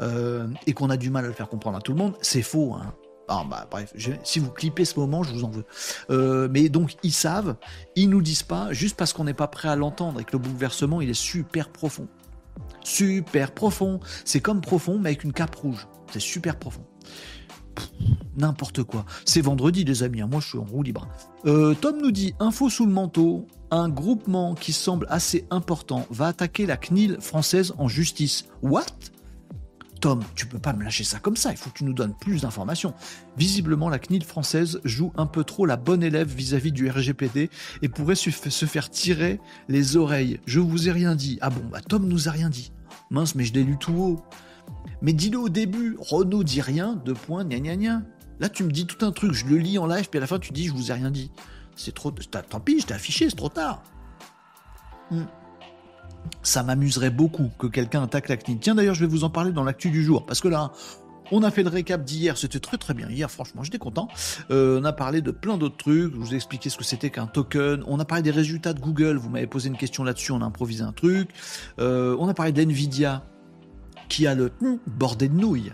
[0.00, 2.42] euh, et qu'on a du mal à le faire comprendre à tout le monde, c'est
[2.42, 2.74] faux.
[2.74, 2.94] Hein.
[3.28, 5.64] Ah, bah, bref, si vous clippez ce moment, je vous en veux.
[6.10, 7.56] Euh, mais donc, ils savent,
[7.96, 10.38] ils nous disent pas, juste parce qu'on n'est pas prêt à l'entendre et que le
[10.38, 12.08] bouleversement, il est super profond.
[12.84, 14.00] Super profond.
[14.24, 15.88] C'est comme profond, mais avec une cape rouge.
[16.12, 16.84] C'est super profond.
[18.36, 19.04] N'importe quoi.
[19.24, 20.20] C'est vendredi, les amis.
[20.20, 20.28] Hein.
[20.30, 21.08] Moi, je suis en roue libre.
[21.46, 23.46] Euh, Tom nous dit Info sous le manteau.
[23.72, 28.46] Un groupement qui semble assez important va attaquer la CNIL française en justice.
[28.62, 28.84] What?
[30.00, 32.14] Tom, tu peux pas me lâcher ça comme ça, il faut que tu nous donnes
[32.14, 32.94] plus d'informations.
[33.36, 37.50] Visiblement, la CNIL française joue un peu trop la bonne élève vis-à-vis du RGPD
[37.82, 40.38] et pourrait se faire tirer les oreilles.
[40.46, 41.38] Je vous ai rien dit.
[41.40, 42.72] Ah bon, bah Tom nous a rien dit.
[43.10, 44.22] Mince, mais je l'ai lu tout haut.
[45.02, 48.02] Mais dis-le au début, Renaud dit rien, deux points, gna gna gna.
[48.40, 50.26] Là, tu me dis tout un truc, je le lis en live, puis à la
[50.26, 51.30] fin, tu dis, je vous ai rien dit.
[51.74, 52.10] C'est trop.
[52.10, 53.82] Tant pis, je t'ai affiché, c'est trop tard.
[55.10, 55.24] Hmm
[56.42, 58.58] ça m'amuserait beaucoup que quelqu'un attaque la CNIL.
[58.58, 60.72] Tiens, d'ailleurs, je vais vous en parler dans l'actu du jour, parce que là,
[61.32, 63.08] on a fait le récap d'hier, c'était très très bien.
[63.08, 64.08] Hier, franchement, j'étais content.
[64.50, 66.12] Euh, on a parlé de plein d'autres trucs.
[66.12, 67.82] Je vous ai expliqué ce que c'était qu'un token.
[67.86, 69.16] On a parlé des résultats de Google.
[69.16, 70.32] Vous m'avez posé une question là-dessus.
[70.32, 71.30] On a improvisé un truc.
[71.80, 73.24] Euh, on a parlé d'NVIDIA
[74.08, 74.52] qui a le
[74.86, 75.72] bordé de nouilles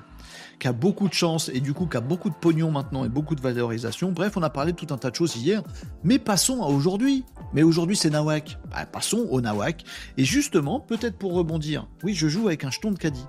[0.63, 3.09] qui a beaucoup de chance et du coup qui a beaucoup de pognon maintenant et
[3.09, 4.13] beaucoup de valorisation.
[4.13, 5.61] Bref, on a parlé de tout un tas de choses hier,
[6.05, 7.25] mais passons à aujourd'hui.
[7.53, 8.61] Mais aujourd'hui c'est Nawak.
[8.71, 9.83] Bah, passons au Nawak.
[10.19, 13.27] Et justement, peut-être pour rebondir, oui, je joue avec un jeton de caddie.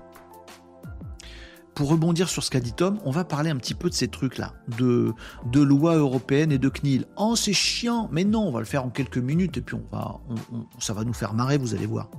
[1.74, 4.06] Pour rebondir sur ce qu'a dit Tom, on va parler un petit peu de ces
[4.06, 5.12] trucs-là, de,
[5.50, 7.04] de loi européenne et de CNIL.
[7.16, 9.84] Oh, c'est chiant, mais non, on va le faire en quelques minutes et puis on
[9.90, 10.20] va,
[10.78, 12.10] ça va nous faire marrer, vous allez voir.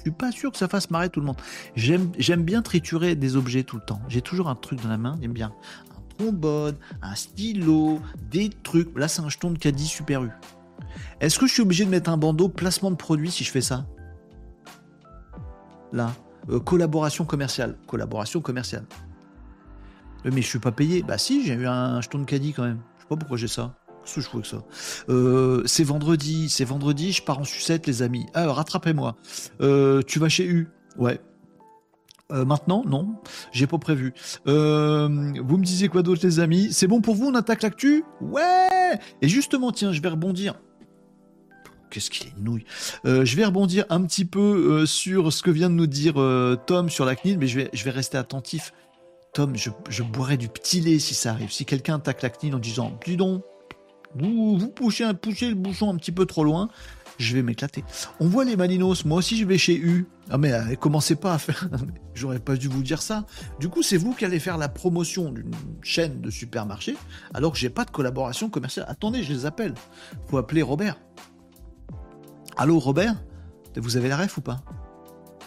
[0.00, 1.36] Je suis pas sûr que ça fasse marrer tout le monde.
[1.76, 4.00] J'aime bien triturer des objets tout le temps.
[4.08, 5.52] J'ai toujours un truc dans la main, j'aime bien.
[5.94, 8.96] Un trombone, un stylo, des trucs.
[8.96, 10.22] Là, c'est un jeton de caddie Super.
[11.20, 13.60] Est-ce que je suis obligé de mettre un bandeau placement de produit si je fais
[13.60, 13.84] ça?
[15.92, 16.14] Là.
[16.48, 17.76] Euh, collaboration commerciale.
[17.86, 18.86] Collaboration commerciale.
[20.24, 21.02] Euh, mais je suis pas payé.
[21.02, 22.80] Bah si, j'ai eu un jeton de caddie quand même.
[22.96, 23.74] Je sais pas pourquoi j'ai ça.
[24.16, 24.64] Je que ça
[25.08, 28.26] euh, C'est vendredi, c'est vendredi, je pars en sucette, les amis.
[28.34, 29.16] Alors, rattrapez-moi.
[29.60, 30.68] Euh, tu vas chez U
[30.98, 31.20] Ouais.
[32.32, 33.16] Euh, maintenant, non,
[33.52, 34.14] j'ai pas prévu.
[34.44, 36.68] vous me disiez quoi d'autre, les amis?
[36.72, 38.04] C'est bon pour vous On attaque l'actu?
[38.20, 40.54] Ouais Et justement, tiens, je vais rebondir.
[41.90, 42.64] Qu'est-ce qu'il est nouille.
[43.04, 46.14] je vais rebondir un petit peu sur ce que vient de nous dire
[46.66, 48.72] Tom sur la CNIL, mais je vais, je vais rester attentif.
[49.32, 51.50] Tom, je, je boirai du petit lait si ça arrive.
[51.50, 53.42] Si quelqu'un attaque la CNIL en disant, dis donc,
[54.14, 56.68] vous, vous poussez, le bouchon un petit peu trop loin,
[57.18, 57.84] je vais m'éclater.
[58.18, 60.06] On voit les Malinos, moi aussi je vais chez U.
[60.30, 61.68] Ah mais euh, commencez pas à faire...
[62.14, 63.24] J'aurais pas dû vous dire ça.
[63.58, 66.96] Du coup, c'est vous qui allez faire la promotion d'une chaîne de supermarché,
[67.34, 68.86] alors que j'ai pas de collaboration commerciale.
[68.88, 69.74] Attendez, je les appelle.
[70.28, 70.96] Faut appeler Robert.
[72.56, 73.14] Allô Robert?
[73.76, 74.62] Vous avez la ref ou pas?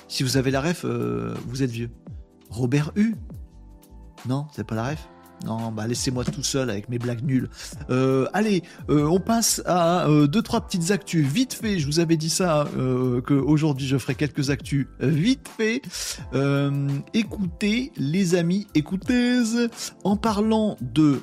[0.08, 1.91] Si vous avez la ref, euh, vous êtes vieux.
[2.49, 3.15] Robert U?
[4.28, 5.08] Non, c'est pas la ref?
[5.43, 7.49] Non, bah laissez-moi tout seul avec mes blagues nulles.
[7.89, 11.79] Euh, allez, euh, on passe à euh, deux trois petites actus vite fait.
[11.79, 15.82] Je vous avais dit ça que aujourd'hui je ferai quelques actus vite fait.
[17.13, 19.43] écoutez, les amis, écoutez.
[20.03, 21.21] En parlant de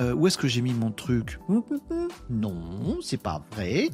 [0.00, 1.40] euh, où est-ce que j'ai mis mon truc
[2.30, 3.90] Non, c'est pas vrai.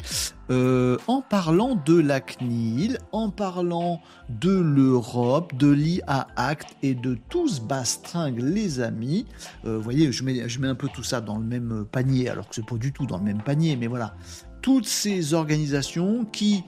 [0.51, 7.17] Euh, en parlant de la CNIL, en parlant de l'Europe, de l'IA Act et de
[7.29, 9.25] tout ce bastringue, les amis,
[9.65, 12.29] euh, vous voyez, je mets, je mets un peu tout ça dans le même panier,
[12.29, 14.15] alors que c'est pas du tout dans le même panier, mais voilà.
[14.61, 16.65] Toutes ces organisations qui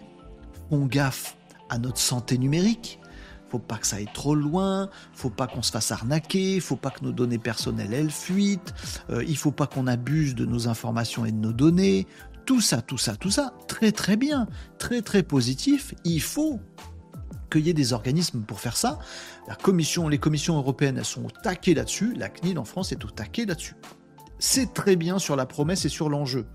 [0.70, 1.36] font gaffe
[1.68, 3.00] à notre santé numérique,
[3.48, 6.90] faut pas que ça aille trop loin, faut pas qu'on se fasse arnaquer, faut pas
[6.90, 8.74] que nos données personnelles elles fuitent,
[9.10, 12.06] euh, il faut pas qu'on abuse de nos informations et de nos données.
[12.44, 14.46] Tout ça, tout ça, tout ça, très très bien,
[14.78, 15.94] très très positif.
[16.04, 16.60] Il faut
[17.50, 18.98] qu'il y ait des organismes pour faire ça.
[19.48, 22.14] La commission, les commissions européennes, elles sont au taquet là-dessus.
[22.14, 23.74] La CNIL en France est au taquet là-dessus.
[24.38, 26.46] C'est très bien sur la promesse et sur l'enjeu.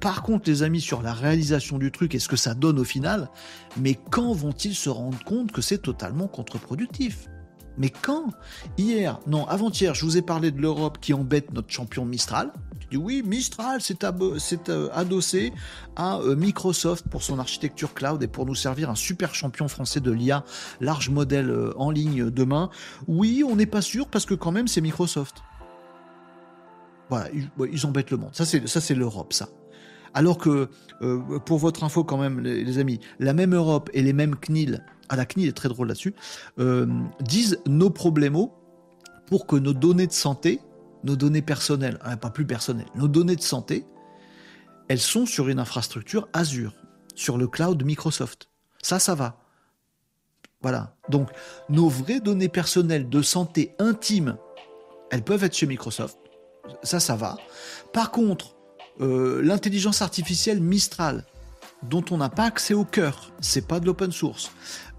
[0.00, 2.84] Par contre, les amis, sur la réalisation du truc et ce que ça donne au
[2.84, 3.30] final,
[3.76, 7.28] mais quand vont-ils se rendre compte que c'est totalement contre-productif?
[7.78, 8.32] Mais quand?
[8.76, 12.52] Hier, non, avant-hier, je vous ai parlé de l'Europe qui embête notre champion Mistral.
[12.80, 15.52] Tu dis oui, Mistral s'est euh, adossé
[15.94, 20.00] à euh, Microsoft pour son architecture cloud et pour nous servir un super champion français
[20.00, 20.44] de l'IA,
[20.80, 22.68] large modèle euh, en ligne demain.
[23.06, 25.44] Oui, on n'est pas sûr parce que quand même c'est Microsoft.
[27.10, 28.30] Voilà, ils, embêtent le monde.
[28.32, 29.48] C'est ça c'est l'Europe, ça.
[30.18, 30.68] Alors que,
[31.46, 35.14] pour votre info quand même, les, amis, la même Europe et les mêmes CNIL à
[35.14, 36.12] la CNIL est très drôle là-dessus,
[36.58, 36.88] euh,
[37.20, 38.48] disent nos problèmes
[39.26, 40.60] pour que nos données de santé,
[41.04, 43.86] nos données personnelles, hein, pas plus personnelles, nos données de santé,
[44.88, 46.72] elles sont sur une infrastructure Azure,
[47.14, 48.48] sur le cloud Microsoft.
[48.82, 49.38] Ça, ça va.
[50.62, 50.96] Voilà.
[51.08, 51.30] Donc,
[51.68, 54.36] nos vraies données personnelles de santé intimes,
[55.12, 56.18] elles peuvent être chez Microsoft.
[56.82, 57.36] Ça, ça va.
[57.92, 58.57] Par contre,
[59.00, 61.24] euh, l'intelligence artificielle Mistral,
[61.82, 64.50] dont on n'a pas accès au cœur, c'est pas de l'open source,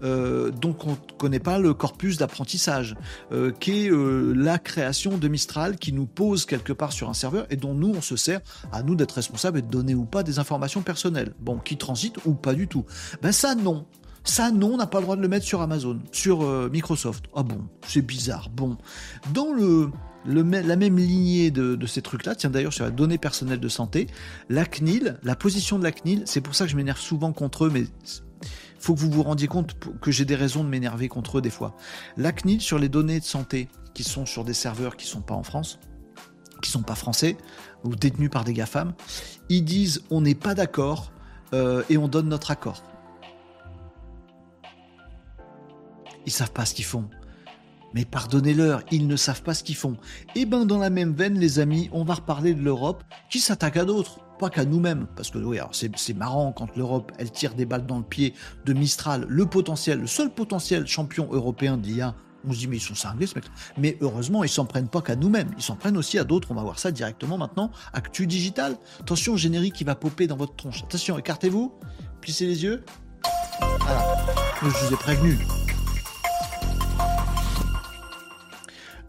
[0.02, 2.96] euh, donc on ne connaît pas le corpus d'apprentissage,
[3.32, 7.14] euh, qui est euh, la création de Mistral qui nous pose quelque part sur un
[7.14, 8.40] serveur et dont nous on se sert
[8.72, 12.24] à nous d'être responsables et de donner ou pas des informations personnelles, bon, qui transitent
[12.24, 12.86] ou pas du tout.
[13.20, 13.84] Ben ça non,
[14.24, 17.24] ça, non, on n'a pas le droit de le mettre sur Amazon, sur Microsoft.
[17.34, 18.48] Ah bon, c'est bizarre.
[18.50, 18.76] Bon,
[19.32, 19.90] dans le,
[20.24, 24.06] la même lignée de, ces trucs-là, tiens d'ailleurs sur la donnée personnelle de santé,
[24.48, 27.66] la CNIL, la position de la CNIL, c'est pour ça que je m'énerve souvent contre
[27.66, 27.84] eux, mais
[28.78, 31.50] faut que vous vous rendiez compte que j'ai des raisons de m'énerver contre eux des
[31.50, 31.76] fois.
[32.16, 35.34] La CNIL sur les données de santé qui sont sur des serveurs qui sont pas
[35.34, 35.78] en France,
[36.62, 37.36] qui sont pas français
[37.84, 38.94] ou détenus par des GAFAM,
[39.48, 41.12] ils disent on n'est pas d'accord
[41.52, 42.82] euh, et on donne notre accord.
[46.26, 47.08] Ils savent pas ce qu'ils font.
[47.94, 49.96] Mais pardonnez-leur, ils ne savent pas ce qu'ils font.
[50.34, 53.40] Et eh ben dans la même veine, les amis, on va reparler de l'Europe qui
[53.40, 55.06] s'attaque à d'autres, pas qu'à nous-mêmes.
[55.16, 58.34] Parce que oui, alors c'est marrant quand l'Europe, elle tire des balles dans le pied
[58.64, 62.14] de Mistral, le potentiel, le seul potentiel champion européen d'IA.
[62.48, 63.44] On se dit mais ils sont cinglés ce mec.
[63.76, 66.50] Mais heureusement, ils s'en prennent pas qu'à nous-mêmes, ils s'en prennent aussi à d'autres.
[66.50, 67.70] On va voir ça directement maintenant.
[67.92, 68.78] Actu digital.
[69.00, 70.82] Attention, générique qui va popper dans votre tronche.
[70.82, 71.74] Attention, écartez-vous,
[72.20, 72.84] plissez les yeux.
[73.80, 74.02] Voilà.
[74.62, 75.38] Je vous ai prévenu.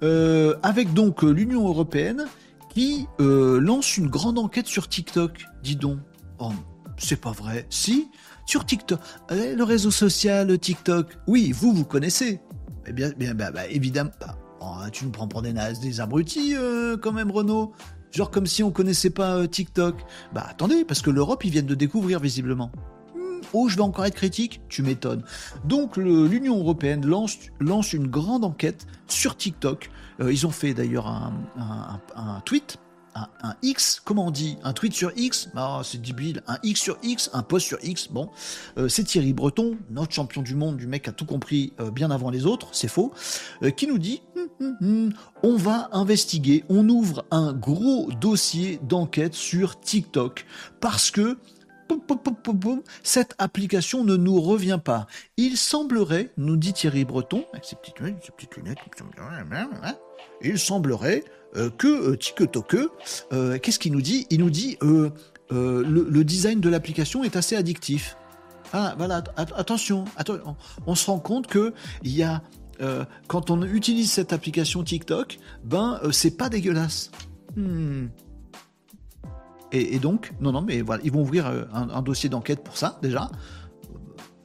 [0.04, 2.26] Euh, avec donc euh, l'Union européenne
[2.70, 5.46] qui euh, lance une grande enquête sur TikTok.
[5.62, 6.00] Dis donc,
[6.40, 6.52] oh,
[6.98, 7.68] c'est pas vrai.
[7.70, 8.10] Si,
[8.46, 9.00] sur TikTok,
[9.30, 11.18] le réseau social TikTok.
[11.28, 12.42] Oui, vous vous connaissez.
[12.88, 14.12] Eh bien, bah, bah, évidemment.
[14.20, 16.56] Bah, oh, tu nous prends pour des nazes, des abrutis
[17.02, 17.74] quand même, Renault.
[18.12, 19.96] Genre comme si on connaissait pas TikTok.
[20.34, 22.72] Bah attendez, parce que l'Europe, ils viennent de découvrir visiblement.
[23.54, 25.24] Oh, je vais encore être critique Tu m'étonnes.
[25.66, 29.90] Donc l'Union européenne lance, une grande enquête sur TikTok.
[30.20, 32.78] Euh, ils ont fait d'ailleurs un, tweet
[33.14, 34.58] un, X, comment on dit?
[34.64, 35.50] Un tweet sur X?
[35.56, 36.44] Ah, C'est débile.
[36.48, 38.08] Un X sur X, un post sur X.
[38.08, 38.30] Bon,
[38.78, 42.10] euh, c'est Thierry Breton, notre champion du monde, du mec a tout compris euh, bien
[42.10, 43.12] avant les autres, c'est faux,
[43.76, 49.34] qui nous dit hum, hum, hum, on va investiguer, on ouvre un gros dossier d'enquête
[49.34, 50.46] sur TikTok
[50.80, 51.38] parce que
[53.04, 55.08] cette application ne nous revient pas.
[55.38, 58.80] Il semblerait, nous dit Thierry Breton, avec ses petites lunettes,
[60.44, 61.24] il semblerait
[61.56, 62.76] euh, que euh, TikTok,
[63.34, 64.28] euh, qu'est-ce qu'il nous dit?
[64.30, 68.16] Il nous dit le, design de l'application est assez addictif.
[68.74, 70.06] Ah, voilà, attention,
[70.88, 71.74] on, se rend compte que
[72.04, 72.42] il y a
[73.28, 77.12] quand on utilise cette application TikTok, ben c'est pas dégueulasse.
[77.56, 78.08] Hmm.
[79.72, 83.00] Et, donc, non, non, mais voilà, ils vont ouvrir euh, un, dossier d'enquête pour ça,
[83.02, 83.32] déjà.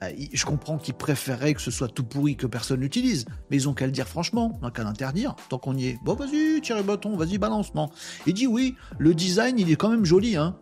[0.05, 3.68] Euh, je comprends qu'ils préféreraient que ce soit tout pourri que personne n'utilise, mais ils
[3.68, 5.99] ont qu'à le dire franchement, on qu'à l'interdire, tant qu'on y est.
[6.05, 7.89] Bon, vas-y, tire le bâton, vas-y, balance, non.
[8.27, 10.57] Il dit oui, le design, il est quand même joli, hein.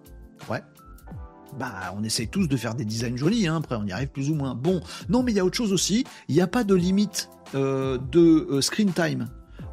[0.48, 0.62] Ouais.
[1.58, 4.30] Bah, on essaye tous de faire des designs jolis, hein, après on y arrive plus
[4.30, 4.54] ou moins.
[4.54, 7.28] Bon, non, mais il y a autre chose aussi, il n'y a pas de limite
[7.54, 9.26] euh, de screen time.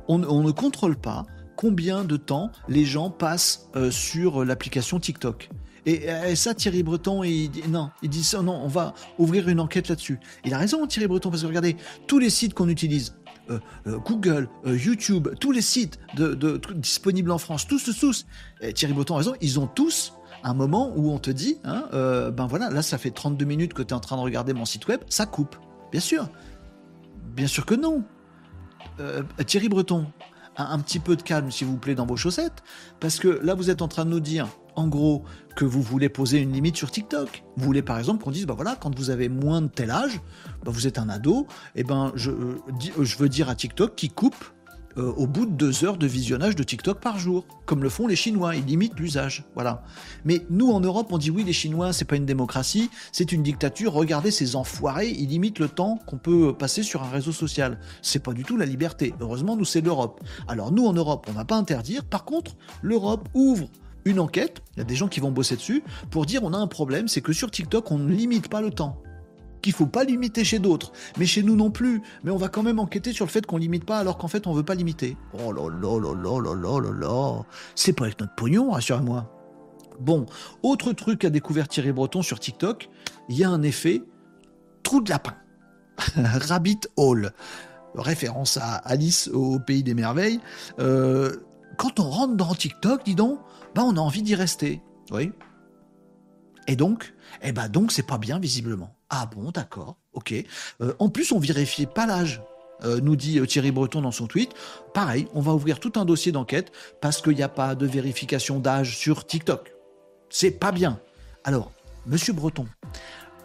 [0.07, 1.25] On ne contrôle pas
[1.62, 5.51] combien de temps les gens passent euh, sur l'application TikTok.
[5.86, 9.59] Et, ça, Thierry Breton, il dit, non, il dit ça, non, on va ouvrir une
[9.59, 10.20] enquête là-dessus.
[10.45, 11.76] Il a raison, Thierry Breton, parce que regardez,
[12.07, 13.16] tous les sites qu'on utilise,
[13.49, 15.99] euh, euh, Google, YouTube, tous les sites
[16.76, 18.26] disponibles en France, tous, tous, tous,
[18.76, 22.47] Thierry Breton a raison, ils ont tous un moment où on te dit, hein, ben
[22.47, 24.88] voilà, là ça fait 32 minutes que tu es en train de regarder mon site
[24.88, 25.55] web, ça coupe.
[25.91, 26.30] Bien sûr.
[27.36, 28.03] Bien sûr que non.
[29.47, 30.05] Thierry Breton,
[30.57, 32.63] un, petit peu de calme, s'il vous plaît, dans vos chaussettes,
[32.99, 35.23] parce que là, vous êtes en train de nous dire, en gros,
[35.55, 37.43] que vous voulez poser une limite sur TikTok.
[37.57, 40.21] Vous voulez par exemple qu'on dise, bah voilà, quand vous avez moins de tel âge,
[40.63, 42.55] bah vous êtes un ado, et ben je, euh,
[42.97, 44.45] euh, je veux dire à TikTok qui coupe
[44.97, 48.07] euh, au bout de deux heures de visionnage de TikTok par jour, comme le font
[48.07, 48.55] les Chinois.
[48.55, 49.83] Ils limitent l'usage, voilà.
[50.25, 53.43] Mais nous, en Europe, on dit oui, les Chinois, c'est pas une démocratie, c'est une
[53.43, 53.93] dictature.
[53.93, 57.79] Regardez ces enfoirés, ils limitent le temps qu'on peut passer sur un réseau social.
[58.01, 59.13] C'est pas du tout la liberté.
[59.19, 60.21] Heureusement, nous, c'est l'Europe.
[60.47, 62.03] Alors nous, en Europe, on va pas interdire.
[62.03, 63.67] Par contre, l'Europe ouvre
[64.05, 66.57] une enquête, il y a des gens qui vont bosser dessus, pour dire on a
[66.57, 69.01] un problème, c'est que sur TikTok, on ne limite pas le temps
[69.62, 72.01] qu'il faut pas limiter chez d'autres, mais chez nous non plus.
[72.24, 74.47] Mais on va quand même enquêter sur le fait qu'on limite pas alors qu'en fait
[74.47, 75.18] on veut pas limiter.
[75.34, 77.45] Oh là là là là là là là là.
[77.76, 79.30] C'est pas avec notre pognon, rassurez-moi.
[79.99, 80.26] Bon,
[80.64, 82.89] autre truc qu'a découvert Thierry Breton sur TikTok,
[83.30, 84.01] il y a un effet
[84.84, 85.36] trou de lapin.
[86.16, 87.32] Rabbit Hole.
[87.93, 90.39] Référence à Alice au pays des merveilles.
[90.80, 91.36] Euh,
[91.78, 93.39] quand on rentre dans TikTok, dis donc,
[93.76, 94.82] bah on a envie d'y rester.
[95.12, 95.32] Oui.
[96.68, 98.95] Et donc, eh ben donc c'est pas bien visiblement.
[99.14, 100.34] Ah bon, d'accord, ok.
[100.80, 102.41] Euh, en plus, on vérifiait pas l'âge.
[102.84, 104.53] Euh, nous dit euh, Thierry Breton dans son tweet.
[104.93, 108.59] Pareil, on va ouvrir tout un dossier d'enquête parce qu'il n'y a pas de vérification
[108.59, 109.74] d'âge sur TikTok.
[110.30, 110.97] C'est pas bien.
[111.43, 111.74] Alors,
[112.07, 112.66] monsieur Breton,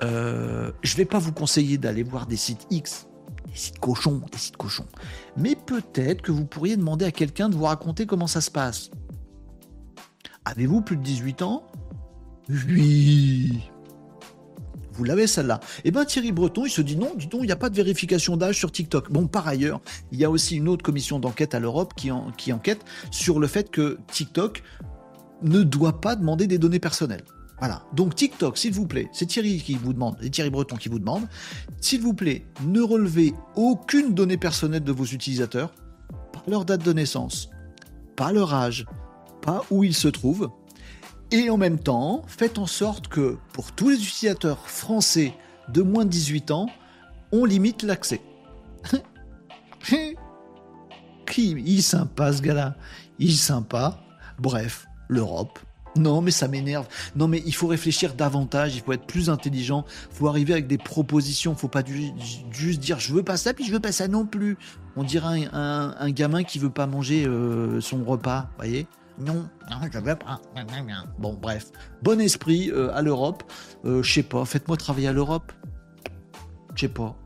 [0.00, 3.08] je vais pas vous conseiller d'aller voir des sites X,
[3.46, 4.86] des sites cochons, des sites cochons.
[5.36, 8.90] Mais peut-être que vous pourriez demander à quelqu'un de vous raconter comment ça se passe.
[10.44, 11.66] Avez-vous plus de 18 ans?
[12.48, 13.68] Oui.
[14.96, 15.60] Vous l'avez celle-là.
[15.84, 17.76] Eh bien Thierry Breton, il se dit non, dis donc, il n'y a pas de
[17.76, 19.10] vérification d'âge sur TikTok.
[19.10, 19.80] Bon, par ailleurs,
[20.12, 23.46] il y a aussi une autre commission d'enquête à l'Europe qui, qui enquête sur le
[23.46, 24.62] fait que TikTok
[25.42, 27.24] ne doit pas demander des données personnelles.
[27.58, 27.84] Voilà.
[27.94, 30.98] Donc TikTok, s'il vous plaît, c'est Thierry qui vous demande, et Thierry Breton qui vous
[30.98, 31.26] demande,
[31.80, 35.72] s'il vous plaît, ne relevez aucune donnée personnelle de vos utilisateurs,
[36.32, 37.48] pas leur date de naissance,
[38.14, 38.84] pas leur âge,
[39.40, 40.50] pas où ils se trouvent,
[41.32, 45.34] et en même temps, faites en sorte que pour tous les utilisateurs français
[45.68, 46.68] de moins de 18 ans,
[47.32, 48.20] on limite l'accès.
[51.36, 52.76] il est sympa ce gars-là.
[53.18, 53.98] Il est sympa.
[54.38, 55.58] Bref, l'Europe.
[55.96, 56.86] Non, mais ça m'énerve.
[57.16, 58.76] Non, mais il faut réfléchir davantage.
[58.76, 59.84] Il faut être plus intelligent.
[60.10, 61.52] Il faut arriver avec des propositions.
[61.52, 61.82] Il ne faut pas
[62.50, 64.58] juste dire je veux pas ça, puis je veux pas ça non plus.
[64.96, 68.50] On dirait un, gamin qui veut pas manger euh, son repas.
[68.58, 68.86] Voyez?
[69.18, 70.40] Non, non, je veux pas.
[71.18, 71.70] Bon, bref.
[72.02, 73.42] Bon esprit euh, à l'Europe.
[73.84, 75.52] Euh, je sais pas, faites-moi travailler à l'Europe.
[76.74, 77.16] Je sais pas.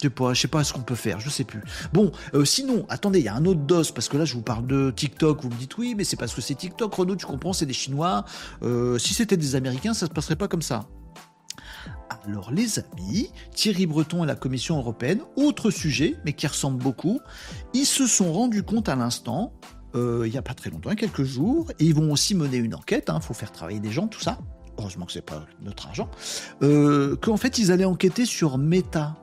[0.00, 1.60] Je sais pas, je sais pas ce qu'on peut faire, je sais plus.
[1.92, 4.42] Bon, euh, sinon, attendez, il y a un autre dos, parce que là, je vous
[4.42, 7.26] parle de TikTok, vous me dites oui, mais c'est parce que c'est TikTok, Renaud, tu
[7.26, 8.24] comprends, c'est des Chinois.
[8.98, 10.86] si c'était des Américains, ça se passerait pas comme ça.
[12.26, 17.20] Alors les amis, Thierry Breton et la Commission européenne, autre sujet, mais qui ressemble beaucoup,
[17.74, 19.52] ils se sont rendus compte à l'instant
[19.94, 22.74] euh, il n'y a pas très longtemps, quelques jours, et ils vont aussi mener une
[22.74, 24.38] enquête, il hein, faut faire travailler des gens, tout ça.
[24.78, 26.08] Heureusement que c'est pas notre argent.
[26.62, 29.16] Euh, Qu'en fait, ils allaient enquêter sur Meta.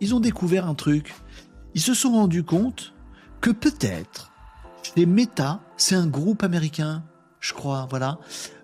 [0.00, 1.14] Ils ont découvert un truc.
[1.74, 2.94] Ils se sont rendus compte
[3.40, 4.32] que peut-être
[4.82, 7.04] chez Meta, c'est un groupe américain,
[7.40, 8.18] je crois, voilà.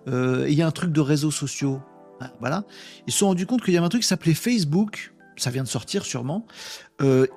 [0.07, 1.81] Euh, il y a un truc de réseaux sociaux,
[2.21, 2.63] hein, voilà.
[3.05, 5.13] Ils se sont rendus compte qu'il y avait un truc qui s'appelait Facebook.
[5.35, 6.45] Ça vient de sortir sûrement.
[7.01, 7.27] Euh,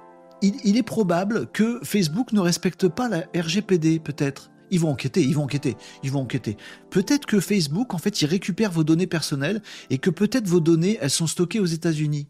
[0.43, 4.51] il, est probable que Facebook ne respecte pas la RGPD, peut-être.
[4.71, 6.57] Ils vont enquêter, ils vont enquêter, ils vont enquêter.
[6.91, 10.99] Peut-être que Facebook, en fait, il récupère vos données personnelles et que peut-être vos données,
[11.01, 12.29] elles sont stockées aux États-Unis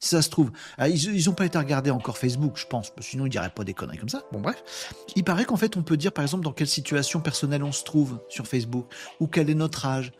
[0.00, 0.50] si ça se trouve.
[0.76, 3.74] Ah, ils n'ont pas été regardés encore Facebook, je pense, sinon ils diraient pas des
[3.74, 4.22] conneries comme ça.
[4.32, 4.94] Bon, bref.
[5.16, 7.84] Il paraît qu'en fait, on peut dire, par exemple, dans quelle situation personnelle on se
[7.84, 8.86] trouve sur Facebook,
[9.20, 10.12] ou quel est notre âge.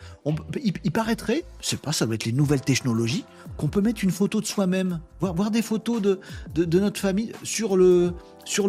[0.63, 3.25] il, paraîtrait, je sais pas, ça doit être les nouvelles technologies,
[3.59, 6.21] qu'on peut mettre une photo de soi-même, voir, des photos de,
[6.79, 8.15] notre famille sur le,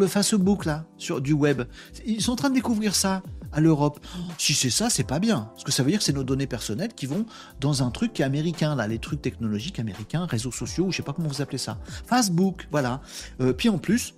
[0.08, 1.62] Facebook, là, sur du web.
[2.06, 3.22] Ils sont en train de découvrir ça
[3.52, 4.00] à l'Europe.
[4.38, 5.52] Si c'est ça, c'est pas bien.
[5.54, 7.26] Parce que ça veut dire c'est nos données personnelles qui vont
[7.62, 10.98] dans un truc qui est américain, là, les trucs technologiques américains, réseaux sociaux, ou je
[10.98, 11.80] sais pas comment vous appelez ça.
[12.08, 13.02] Facebook, voilà.
[13.42, 14.16] Euh, puis en plus,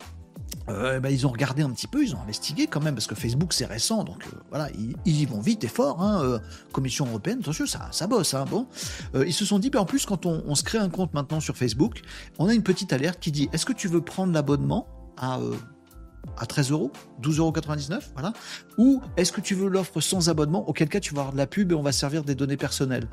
[0.71, 3.15] euh, bah, ils ont regardé un petit peu, ils ont investigué quand même, parce que
[3.15, 4.69] Facebook c'est récent, donc euh, voilà,
[5.05, 6.01] ils, y vont vite et fort.
[6.01, 6.39] Hein,
[6.71, 8.33] Commission européenne, attention, ça, ça bosse.
[8.33, 8.67] Hein, bon,
[9.13, 11.39] ils se sont dit, bah, en plus, quand on, on, se crée un compte maintenant
[11.39, 12.01] sur Facebook,
[12.39, 15.39] on a une petite alerte qui dit, est-ce que tu veux prendre l'abonnement à
[16.37, 16.91] à 13 euros,
[17.21, 18.33] 12,99 euros, voilà.
[18.77, 21.47] Ou est-ce que tu veux l'offre sans abonnement, auquel cas tu vas avoir de la
[21.47, 23.07] pub et on va servir des données personnelles.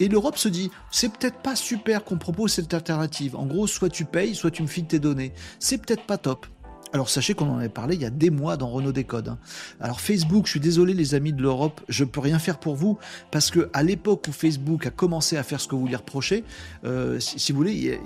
[0.00, 3.36] Et l'Europe se dit, c'est peut-être pas super qu'on propose cette alternative.
[3.36, 5.32] En gros, soit tu payes, soit tu me files tes données.
[5.58, 6.46] C'est peut-être pas top.
[6.94, 9.26] Alors sachez qu'on en avait parlé il y a des mois dans Renault Décode.
[9.26, 9.38] Hein.
[9.80, 12.98] Alors Facebook, je suis désolé les amis de l'Europe, je peux rien faire pour vous
[13.32, 16.44] parce que à l'époque où Facebook a commencé à faire ce que vous lui reprochez,
[16.84, 18.00] euh, si, vous voulez,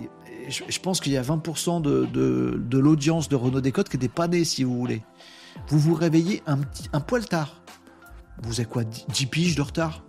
[0.48, 4.44] je, pense qu'il y a 20% de, l'audience de Renault Décode qui n'était pas née,
[4.44, 5.02] si vous voulez.
[5.68, 6.58] Vous vous réveillez un,
[6.94, 7.60] un poil tard.
[8.42, 10.02] Vous avez quoi 10 piges de retard?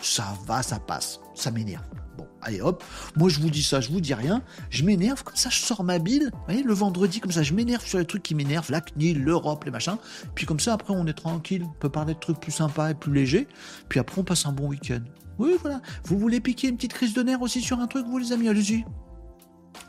[0.00, 1.84] Ça va, ça passe, ça m'énerve.
[2.16, 2.82] Bon, allez hop,
[3.14, 5.84] moi je vous dis ça, je vous dis rien, je m'énerve, comme ça je sors
[5.84, 8.70] ma bile, vous voyez, le vendredi, comme ça je m'énerve sur les trucs qui m'énervent,
[8.70, 9.98] la CNIL, l'Europe, les machins,
[10.34, 12.94] puis comme ça après on est tranquille, on peut parler de trucs plus sympas et
[12.94, 13.46] plus légers,
[13.90, 15.02] puis après on passe un bon week-end.
[15.38, 15.82] Oui, voilà.
[16.04, 18.48] Vous voulez piquer une petite crise de nerfs aussi sur un truc, vous les amis,
[18.48, 18.86] allez-y.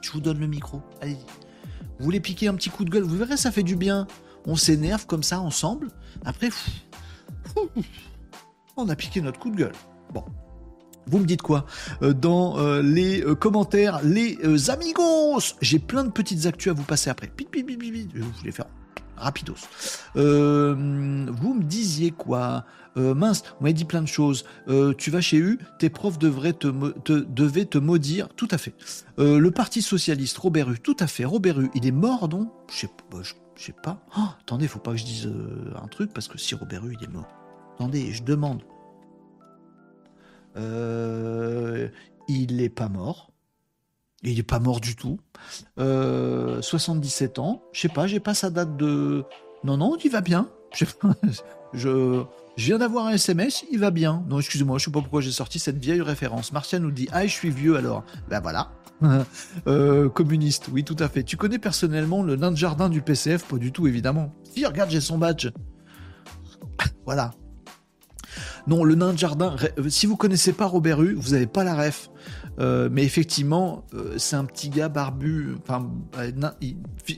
[0.01, 1.16] Je vous donne le micro, allez-y.
[1.16, 4.05] Vous voulez piquer un petit coup de gueule, vous verrez, ça fait du bien.
[4.45, 5.88] On s'énerve comme ça ensemble,
[6.26, 6.49] après,
[8.76, 9.74] on a piqué notre coup de gueule.
[11.07, 11.65] Vous me dites quoi
[12.01, 14.38] euh, dans euh, les euh, commentaires, les
[14.70, 15.55] amigos?
[15.61, 17.28] J'ai plein de petites actus à vous passer après.
[17.28, 18.65] Pit, Je vais faire
[19.15, 19.55] rapidos.
[20.13, 22.65] vous me disiez quoi?
[22.95, 24.43] Mince, vous m'avez dit plein de choses.
[24.97, 26.68] tu vas chez U, tes profs devraient te,
[27.11, 28.30] devaient te maudire.
[28.30, 28.76] Tout à fait.
[29.18, 31.26] le Parti Socialiste, Robert U, tout à fait.
[31.26, 33.24] Robert U, il est mort, non Je sais pas.
[33.24, 34.03] Je sais pas.
[34.20, 35.32] Oh, attendez, faut pas que je dise
[35.82, 37.28] un truc, parce que si Robert U, il est mort.
[37.76, 38.61] Attendez, je demande.
[40.58, 41.88] Euh,
[42.28, 43.32] il n'est pas mort.
[44.24, 45.20] Il n'est pas mort du tout.
[45.78, 47.64] 77 euh, ans.
[47.72, 49.24] Je sais pas, j'ai pas sa date de.
[49.64, 50.49] Non, non, il va bien.
[51.74, 52.24] Je,
[52.55, 54.24] viens d'avoir un SMS, il va bien.
[54.30, 56.53] Non, excusez-moi, je sais pas pourquoi j'ai sorti cette vieille référence.
[56.53, 58.03] Martial nous dit Ah, je suis vieux alors.
[58.30, 58.72] Ben voilà.
[59.68, 61.22] Euh, communiste, oui, tout à fait.
[61.22, 64.34] Tu connais personnellement le nain de jardin du PCF Pas du tout, évidemment.
[64.43, 65.49] Si, regarde, j'ai son badge.
[67.05, 67.32] voilà.
[68.68, 71.63] Non, le nain de jardin, euh, si vous connaissez pas Robert Hue, vous n'avez pas
[71.63, 72.09] la ref.
[72.59, 75.55] Euh, mais effectivement, euh, c'est un petit gars barbu.
[75.63, 75.89] Enfin,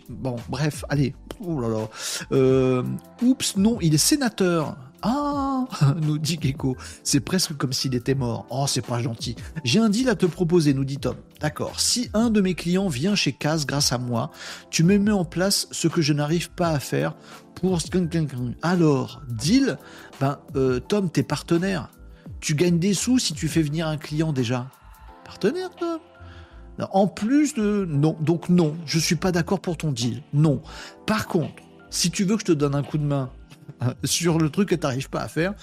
[0.09, 1.15] bon, bref, allez.
[1.39, 2.83] Oh là là.
[3.23, 4.77] oups, non, il est sénateur.
[5.01, 5.65] Ah,
[6.01, 8.45] nous dit Gecko, c'est presque comme s'il était mort.
[8.49, 9.35] Oh, c'est pas gentil.
[9.63, 11.15] J'ai un deal à te proposer, nous dit Tom.
[11.39, 14.31] D'accord, si un de mes clients vient chez Kaz grâce à moi,
[14.69, 17.15] tu me mets en place ce que je n'arrive pas à faire
[17.55, 17.79] pour...
[18.61, 19.77] Alors, deal,
[20.19, 21.89] ben, euh, Tom, t'es partenaire.
[22.39, 24.67] Tu gagnes des sous si tu fais venir un client déjà.
[25.25, 25.99] Partenaire, Tom?
[26.91, 27.85] En plus de...
[27.89, 30.23] Non, donc non, je suis pas d'accord pour ton deal.
[30.33, 30.61] Non.
[31.05, 33.29] Par contre, si tu veux que je te donne un coup de main
[34.03, 35.53] sur le truc que tu n'arrives pas à faire,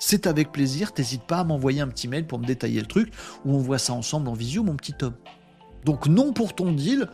[0.00, 0.92] c'est avec plaisir.
[0.92, 3.12] T'hésites pas à m'envoyer un petit mail pour me détailler le truc,
[3.44, 5.14] ou on voit ça ensemble en visio, mon petit homme.
[5.84, 7.08] Donc non pour ton deal,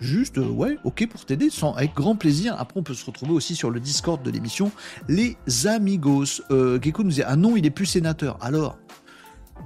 [0.00, 2.54] juste euh, ouais, ok pour t'aider, sans avec grand plaisir.
[2.58, 4.70] Après, on peut se retrouver aussi sur le Discord de l'émission,
[5.08, 5.36] les
[5.66, 6.42] amigos.
[6.50, 8.38] Euh, Gecko nous dit ah non, il est plus sénateur.
[8.40, 8.78] Alors,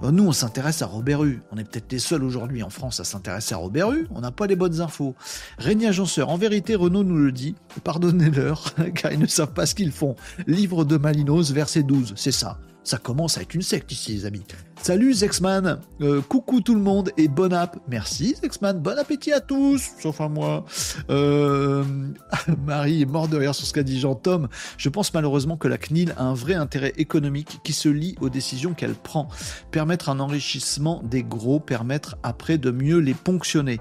[0.02, 1.42] euh, nous, on s'intéresse à Robert Hue.
[1.52, 4.08] On est peut-être les seuls aujourd'hui en France à s'intéresser à Robert Hue.
[4.10, 5.14] On n'a pas les bonnes infos.
[5.58, 7.54] Régnier Agenceur, en vérité, Renault nous le dit.
[7.84, 10.16] Pardonnez-leur, car ils ne savent pas ce qu'ils font.
[10.46, 12.14] Livre de Malinos, verset 12.
[12.16, 12.58] C'est ça.
[12.84, 14.42] Ça commence à être une secte ici, les amis.
[14.82, 17.78] Salut Zexman, euh, coucou tout le monde et bon app.
[17.86, 20.64] Merci Zexman, bon appétit à tous, sauf à moi.
[21.08, 21.84] Euh,
[22.66, 24.48] Marie est morte de rire sur ce qu'a dit Jean-Tom.
[24.76, 28.30] Je pense malheureusement que la CNIL a un vrai intérêt économique qui se lie aux
[28.30, 29.28] décisions qu'elle prend.
[29.70, 33.78] Permettre un enrichissement des gros, permettre après de mieux les ponctionner.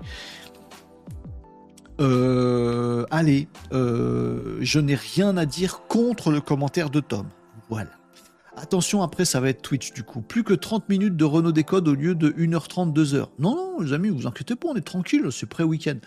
[1.99, 7.25] Euh, allez, je n'ai rien à dire contre le commentaire de Tom.
[7.69, 7.89] Voilà.
[8.57, 10.21] Attention, après, ça va être Twitch du coup.
[10.21, 13.27] Plus que 30 minutes de Renault Décode au lieu de 1h30, 2h.
[13.39, 15.97] Non, non, les amis, vous inquiétez pas, on est tranquille, c'est pré-week-end.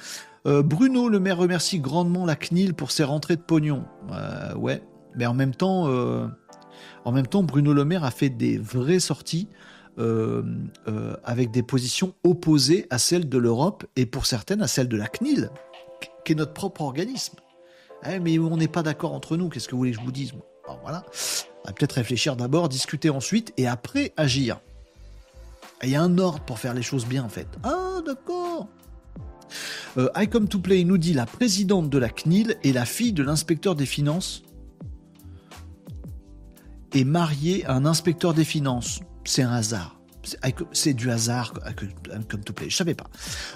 [0.47, 3.85] Euh, Bruno, le maire, remercie grandement la CNIL pour ses rentrées de pognon.
[4.13, 4.83] Euh, ouais,
[5.17, 6.27] mais en même temps, euh,
[7.07, 9.49] en même temps, Bruno Le Maire a fait des vraies sorties
[11.23, 15.07] avec des positions opposées à celles de l'Europe et pour certaines à celles de la
[15.07, 15.51] CNIL,
[16.25, 17.37] qui est notre propre organisme.
[18.05, 20.11] Eh, mais on n'est pas d'accord entre nous, qu'est-ce que vous voulez que je vous
[20.11, 20.33] dise
[20.83, 21.05] voilà
[21.73, 24.61] peut-être réfléchir d'abord, discuter ensuite et après agir.
[25.83, 27.49] Il y a un ordre pour faire les choses bien en fait.
[27.63, 28.69] Ah d'accord.
[29.99, 33.13] Euh, I Come to Play nous dit la présidente de la CNIL et la fille
[33.13, 34.43] de l'inspecteur des finances
[36.93, 39.01] est mariée à un inspecteur des finances.
[39.25, 40.01] C'est un hasard.
[40.73, 41.55] C'est du hasard,
[42.29, 42.71] comme tout plaît.
[42.71, 43.07] Je savais pas.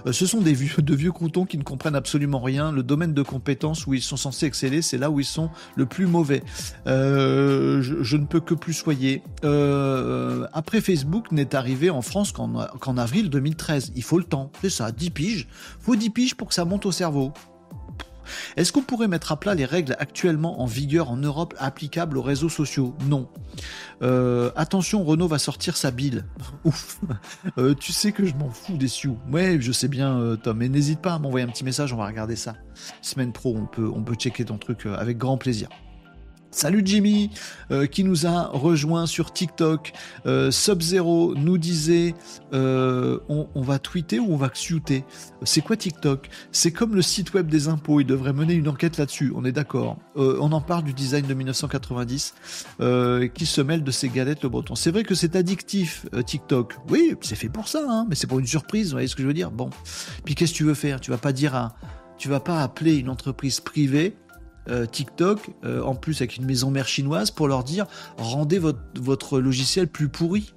[0.06, 2.72] Euh, ce sont des vieux, de vieux croutons qui ne comprennent absolument rien.
[2.72, 5.86] Le domaine de compétences où ils sont censés exceller, c'est là où ils sont le
[5.86, 6.42] plus mauvais.
[6.86, 9.22] Euh, je, ne peux que plus soyer.
[9.44, 13.92] Euh, après, Facebook n'est arrivé en France qu'en avril 2013.
[13.96, 14.50] Il faut le temps.
[14.60, 15.48] C'est ça, 10 piges.
[15.80, 17.32] Faut 10 piges pour que ça monte au cerveau.
[18.56, 22.22] Est-ce qu'on pourrait mettre à plat les règles actuellement en vigueur en Europe applicables aux
[22.22, 22.94] réseaux sociaux?
[23.06, 23.28] Non.
[24.02, 26.24] Euh, attention, Renault va sortir sa bile.
[26.64, 27.00] Ouf.
[27.58, 29.18] Euh, tu sais que je m'en fous des sioux.
[29.30, 30.58] Ouais, je sais bien, euh, Tom.
[30.58, 32.54] Mais n'hésite pas à m'envoyer un petit message, on va regarder ça.
[33.02, 35.68] Semaine pro, on peut, on peut checker ton truc avec grand plaisir.
[36.58, 37.30] Salut Jimmy,
[37.70, 39.92] euh, qui nous a rejoint sur TikTok.
[40.26, 42.16] Euh, Sub-Zero nous disait
[42.52, 45.04] euh, on, va tweeter ou on va xuter
[45.44, 46.28] C'est quoi TikTok?
[46.50, 49.52] C'est comme le site web des impôts, il devrait mener une enquête là-dessus, on est
[49.52, 49.98] d'accord.
[50.16, 52.34] on en parle du design de 1990
[53.34, 54.74] qui se mêle de ces galettes le breton.
[54.74, 56.74] C'est vrai que c'est addictif TikTok.
[56.88, 59.22] Oui, c'est fait pour ça, hein, mais c'est pour une surprise, vous voyez ce que
[59.22, 59.52] je veux dire?
[59.52, 59.70] Bon.
[60.24, 61.00] Puis qu'est-ce que tu veux faire?
[61.00, 61.76] Tu vas pas dire à,
[62.18, 64.16] tu vas pas appeler une entreprise privée
[64.68, 68.80] euh, TikTok, euh, en plus avec une maison mère chinoise, pour leur dire rendez votre,
[69.00, 70.52] votre logiciel plus pourri.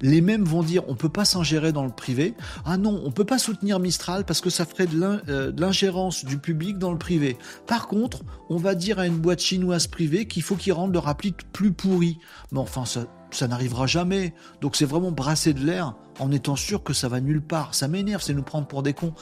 [0.00, 2.34] Les mêmes vont dire on peut pas s'ingérer dans le privé.
[2.64, 6.38] Ah non, on peut pas soutenir Mistral parce que ça ferait euh, de l'ingérence du
[6.38, 7.36] public dans le privé.
[7.66, 11.08] Par contre, on va dire à une boîte chinoise privée qu'il faut qu'ils rendent leur
[11.08, 12.18] appli plus pourri.
[12.52, 14.34] Mais enfin, ça, ça n'arrivera jamais.
[14.60, 17.74] Donc c'est vraiment brasser de l'air en étant sûr que ça va nulle part.
[17.74, 19.14] Ça m'énerve, c'est nous prendre pour des cons.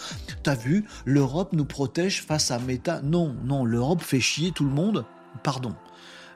[0.42, 3.00] T'as vu, l'Europe nous protège face à Meta.
[3.02, 5.04] Non, non, l'Europe fait chier tout le monde.
[5.42, 5.74] Pardon.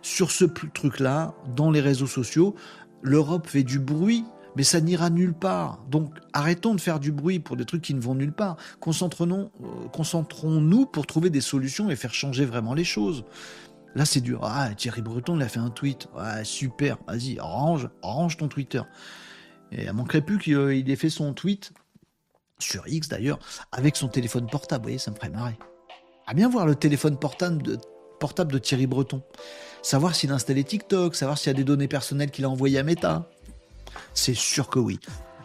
[0.03, 2.55] Sur ce truc-là, dans les réseaux sociaux,
[3.03, 4.25] l'Europe fait du bruit,
[4.57, 5.81] mais ça n'ira nulle part.
[5.91, 8.57] Donc arrêtons de faire du bruit pour des trucs qui ne vont nulle part.
[8.81, 13.25] Concentrons-nous euh, concentrons pour trouver des solutions et faire changer vraiment les choses.
[13.95, 14.41] Là, c'est dur.
[14.45, 16.09] Ah, Thierry Breton, il a fait un tweet.
[16.17, 16.99] Ouais, super.
[17.09, 18.83] Vas-y, range, range ton Twitter.
[19.73, 21.73] Et elle manquerait plus qu'il ait fait son tweet,
[22.59, 23.39] sur X d'ailleurs,
[23.73, 24.83] avec son téléphone portable.
[24.83, 25.59] Vous voyez, ça me ferait marrer.
[26.27, 27.79] À bien voir le téléphone portable de,
[28.19, 29.23] portable de Thierry Breton.
[29.83, 32.79] Savoir s'il a installé TikTok, savoir s'il y a des données personnelles qu'il a envoyées
[32.79, 33.29] à Meta.
[34.15, 35.01] C'est sûr que oui.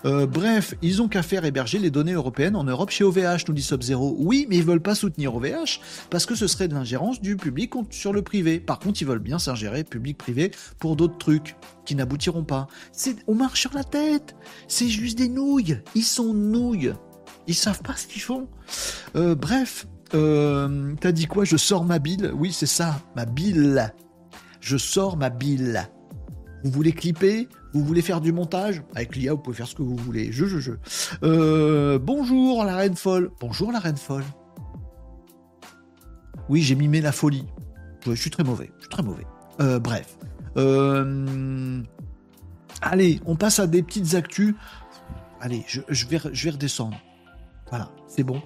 [0.05, 3.53] Euh, bref, ils ont qu'à faire héberger les données européennes en Europe chez OVH, nous
[3.53, 4.15] dit Sub-Zero.
[4.19, 5.79] Oui, mais ils veulent pas soutenir OVH
[6.09, 8.59] parce que ce serait de l'ingérence du public sur le privé.
[8.59, 12.67] Par contre, ils veulent bien s'ingérer public-privé pour d'autres trucs qui n'aboutiront pas.
[12.91, 14.35] C'est, on marche sur la tête.
[14.67, 15.79] C'est juste des nouilles.
[15.95, 16.93] Ils sont nouilles.
[17.47, 18.47] Ils savent pas ce qu'ils font.
[19.15, 21.45] Euh, bref, euh, t'as dit quoi?
[21.45, 23.91] Je sors ma bille Oui, c'est ça, ma bille.
[24.61, 25.79] Je sors ma bille.
[26.65, 28.81] Vous voulez clipper vous voulez faire du montage?
[28.95, 30.31] Avec l'IA, vous pouvez faire ce que vous voulez.
[30.31, 30.71] Je, je, je.
[31.23, 33.31] Euh, bonjour la reine folle.
[33.41, 34.23] Bonjour la reine folle.
[36.47, 37.45] Oui, j'ai mimé la folie.
[38.05, 38.71] Je, suis très mauvais.
[38.77, 39.27] Je suis très mauvais.
[39.59, 40.17] Euh, bref.
[40.55, 41.83] Euh,
[42.81, 44.55] allez, on passe à des petites actus.
[45.41, 46.97] Allez, je, vais, je vais redescendre.
[47.69, 48.41] Voilà, c'est bon.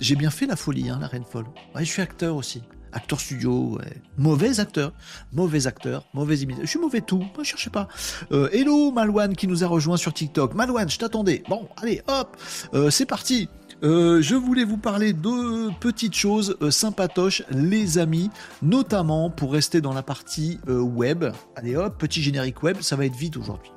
[0.00, 1.46] j'ai bien fait la folie, hein, la reine folle.
[1.76, 2.62] je suis acteur aussi
[2.96, 3.78] acteur studio,
[4.16, 4.92] mauvais acteur,
[5.32, 6.64] mauvais acteur, mauvais imitateur.
[6.64, 7.88] Je suis mauvais tout, ne cherchez pas.
[8.32, 10.54] Euh, hello Malouane qui nous a rejoint sur TikTok.
[10.54, 11.42] Malouane, je t'attendais.
[11.48, 12.36] Bon, allez, hop,
[12.74, 13.48] euh, c'est parti.
[13.82, 18.30] Euh, je voulais vous parler de petites choses sympatoches, les amis,
[18.62, 21.26] notamment pour rester dans la partie web.
[21.54, 23.70] Allez hop, petit générique web, ça va être vite aujourd'hui.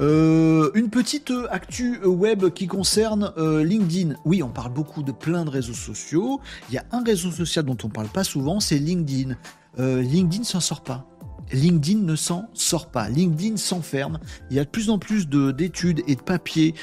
[0.00, 4.14] Euh, une petite euh, actu euh, web qui concerne LinkedIn.
[4.24, 6.40] Oui, on parle beaucoup de plein de réseaux sociaux.
[6.68, 9.36] Il y a un réseau social dont on parle pas souvent, c'est LinkedIn.
[9.78, 11.06] LinkedIn s'en sort pas.
[11.52, 13.08] LinkedIn ne s'en sort pas.
[13.08, 14.18] LinkedIn s'enferme.
[14.50, 16.74] Il y a de plus en plus d'études et de papiers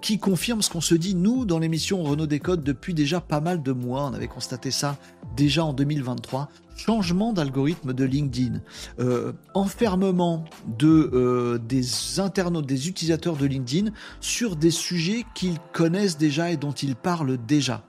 [0.00, 3.62] qui confirment ce qu'on se dit, nous, dans l'émission Renault Décode, depuis déjà pas mal
[3.62, 4.04] de mois.
[4.10, 4.96] On avait constaté ça
[5.36, 8.60] déjà en 2023 changement d'algorithme de LinkedIn,
[8.98, 10.44] euh, enfermement
[10.78, 16.56] de, euh, des internautes, des utilisateurs de LinkedIn sur des sujets qu'ils connaissent déjà et
[16.56, 17.84] dont ils parlent déjà.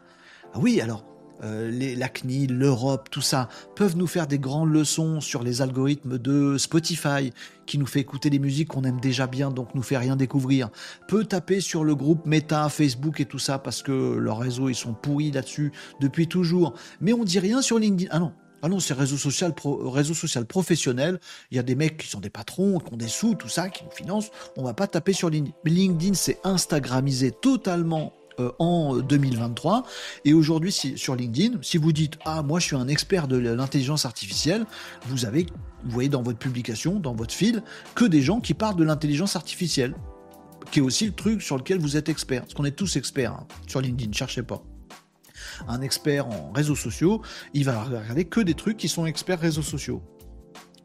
[0.53, 1.03] Ah oui, alors,
[1.43, 5.61] euh, les, la CNIL, l'Europe, tout ça, peuvent nous faire des grandes leçons sur les
[5.61, 7.33] algorithmes de Spotify,
[7.65, 10.69] qui nous fait écouter des musiques qu'on aime déjà bien, donc nous fait rien découvrir.
[11.07, 14.75] Peut taper sur le groupe Meta, Facebook et tout ça, parce que leurs réseaux, ils
[14.75, 16.73] sont pourris là-dessus depuis toujours.
[17.01, 18.09] Mais on dit rien sur LinkedIn.
[18.11, 18.31] Ah non,
[18.65, 21.19] ah non, c'est réseau social, réseau social professionnel.
[21.51, 23.69] Il y a des mecs qui sont des patrons, qui ont des sous, tout ça,
[23.69, 24.31] qui nous financent.
[24.57, 25.55] On va pas taper sur LinkedIn.
[25.65, 29.83] LinkedIn, c'est Instagramisé totalement euh, en 2023.
[30.25, 34.05] Et aujourd'hui, sur LinkedIn, si vous dites Ah, moi je suis un expert de l'intelligence
[34.05, 34.65] artificielle,
[35.09, 35.45] vous avez,
[35.83, 37.61] vous voyez dans votre publication, dans votre fil,
[37.93, 39.93] que des gens qui parlent de l'intelligence artificielle,
[40.71, 42.41] qui est aussi le truc sur lequel vous êtes expert.
[42.41, 44.63] Parce qu'on est tous experts hein, sur LinkedIn, cherchez pas
[45.67, 47.21] un expert en réseaux sociaux,
[47.53, 50.01] il va regarder que des trucs qui sont experts réseaux sociaux.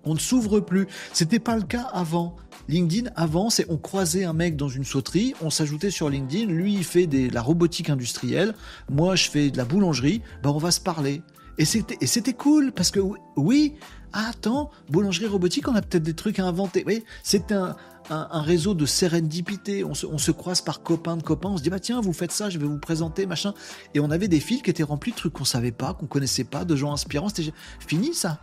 [0.05, 0.87] On ne s'ouvre plus.
[1.13, 2.37] C'était pas le cas avant.
[2.69, 6.75] LinkedIn, avant, c'est on croisait un mec dans une sauterie, on s'ajoutait sur LinkedIn, lui
[6.75, 8.55] il fait de la robotique industrielle,
[8.89, 11.23] moi je fais de la boulangerie, ben on va se parler.
[11.59, 13.01] Et c'était, cool parce que
[13.37, 13.75] oui,
[14.15, 16.85] attends, boulangerie robotique, on a peut-être des trucs à inventer.
[16.87, 17.77] Oui, c'est un,
[18.11, 19.85] un, réseau de sérendipité.
[19.85, 21.49] On se, croise par copains de copains.
[21.51, 23.55] On se dit, bah tiens, vous faites ça, je vais vous présenter, machin.
[23.95, 26.45] Et on avait des fils qui étaient remplis de trucs qu'on savait pas, qu'on connaissait
[26.45, 27.29] pas, de gens inspirants.
[27.29, 28.41] C'était fini ça.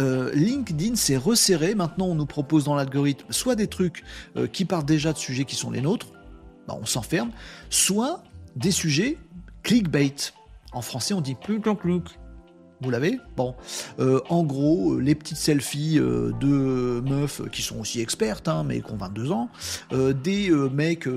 [0.00, 1.74] Euh, LinkedIn s'est resserré.
[1.74, 4.04] Maintenant, on nous propose dans l'algorithme soit des trucs
[4.36, 6.08] euh, qui partent déjà de sujets qui sont les nôtres,
[6.66, 7.30] bah, on s'enferme,
[7.70, 8.22] soit
[8.56, 9.18] des sujets
[9.62, 10.14] clickbait.
[10.72, 12.02] En français, on dit plus plus
[12.80, 13.54] vous l'avez Bon.
[13.98, 18.80] Euh, en gros, les petites selfies euh, de meufs qui sont aussi expertes, hein, mais
[18.80, 19.48] qui ont 22 ans,
[19.92, 21.08] euh, des mecs,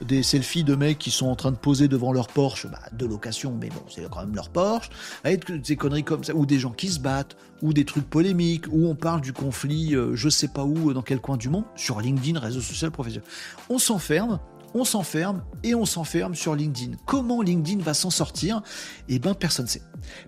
[0.00, 3.06] des selfies de mecs qui sont en train de poser devant leur Porsche, bah, de
[3.06, 4.90] location, mais bon, c'est quand même leur Porsche,
[5.24, 8.86] des conneries comme ça, ou des gens qui se battent, ou des trucs polémiques, où
[8.86, 12.38] on parle du conflit, je sais pas où, dans quel coin du monde, sur LinkedIn,
[12.38, 13.28] réseau social professionnel.
[13.70, 14.38] On s'enferme,
[14.74, 16.96] on s'enferme et on s'enferme sur LinkedIn.
[17.06, 18.62] Comment LinkedIn va s'en sortir?
[19.08, 19.82] Eh bien, personne ne sait.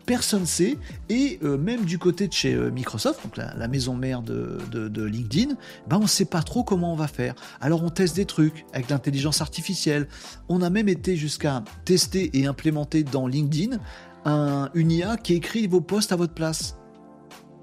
[0.06, 0.78] Personne ne sait,
[1.08, 4.58] et euh, même du côté de chez euh, Microsoft, la, maison mère de,
[5.04, 5.54] LinkedIn,
[5.88, 7.34] ben on ne sait pas trop comment on va faire.
[7.60, 10.08] Alors on teste des trucs avec l'intelligence artificielle.
[10.48, 13.78] On a même été jusqu'à tester et implémenter dans LinkedIn
[14.24, 16.76] un, une IA qui écrit vos posts à votre place.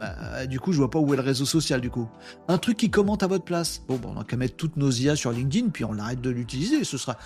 [0.03, 2.07] Bah, du coup, je vois pas où est le réseau social, du coup.
[2.47, 3.81] Un truc qui commente à votre place.
[3.87, 6.83] Bon, on a qu'à mettre toutes nos IA sur LinkedIn, puis on arrête de l'utiliser.
[6.83, 7.17] Ce sera.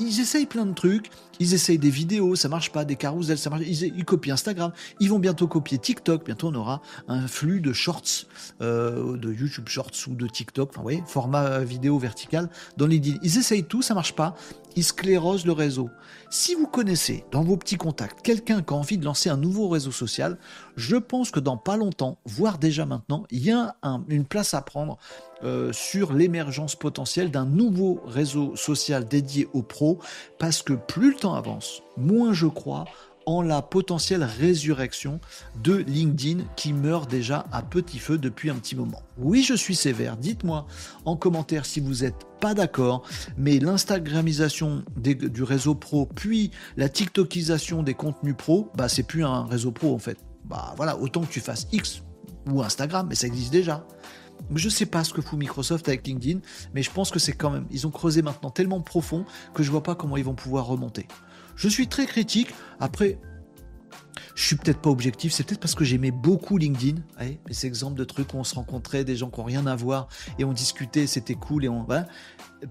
[0.00, 1.10] Ils essayent plein de trucs.
[1.38, 2.84] Ils essayent des vidéos, ça marche pas.
[2.84, 3.64] Des carousels, ça marche.
[3.66, 4.72] Ils, copient Instagram.
[5.00, 6.24] Ils vont bientôt copier TikTok.
[6.24, 8.26] Bientôt, on aura un flux de shorts,
[8.62, 10.70] euh, de YouTube Shorts ou de TikTok.
[10.70, 12.48] Enfin, vous format vidéo vertical
[12.78, 13.18] dans LinkedIn.
[13.22, 14.34] Ils essayent tout, ça marche pas
[14.76, 15.90] il sclérose le réseau.
[16.30, 19.68] Si vous connaissez dans vos petits contacts quelqu'un qui a envie de lancer un nouveau
[19.68, 20.38] réseau social,
[20.76, 23.76] je pense que dans pas longtemps, voire déjà maintenant, il y a
[24.08, 24.98] une place à prendre
[25.42, 29.98] euh, sur l'émergence potentielle d'un nouveau réseau social dédié aux pros,
[30.38, 32.86] parce que plus le temps avance, moins je crois
[33.26, 35.20] en la potentielle résurrection
[35.62, 39.02] de LinkedIn qui meurt déjà à petit feu depuis un petit moment.
[39.18, 40.16] Oui, je suis sévère.
[40.16, 40.66] Dites-moi
[41.04, 43.02] en commentaire si vous n'êtes pas d'accord,
[43.36, 49.46] mais l'Instagramisation du réseau pro, puis la TikTokisation des contenus pro, bah c'est plus un
[49.46, 50.18] réseau pro en fait.
[50.44, 52.02] Bah voilà, autant que tu fasses X
[52.50, 53.86] ou Instagram, mais ça existe déjà.
[54.54, 56.40] Je ne sais pas ce que fout Microsoft avec LinkedIn,
[56.74, 57.66] mais je pense que c'est quand même.
[57.70, 59.24] Ils ont creusé maintenant tellement profond
[59.54, 61.06] que je vois pas comment ils vont pouvoir remonter.
[61.56, 62.48] Je suis très critique.
[62.80, 63.18] Après,
[64.34, 67.96] je suis peut-être pas objectif, c'est peut-être parce que j'aimais beaucoup LinkedIn, mais ces exemples
[67.96, 70.52] de trucs où on se rencontrait, des gens qui n'ont rien à voir, et on
[70.52, 71.86] discutait, c'était cool, et on.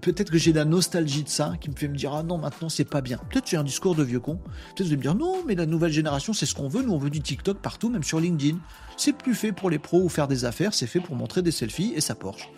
[0.00, 2.68] Peut-être que j'ai la nostalgie de ça qui me fait me dire Ah non, maintenant
[2.68, 3.18] c'est pas bien.
[3.30, 4.40] Peut-être j'ai un discours de vieux con.
[4.74, 6.82] Peut-être vais me dire Non, mais la nouvelle génération, c'est ce qu'on veut.
[6.82, 8.58] Nous, on veut du TikTok partout, même sur LinkedIn.
[8.96, 11.50] C'est plus fait pour les pros ou faire des affaires, c'est fait pour montrer des
[11.50, 12.48] selfies et sa Porsche.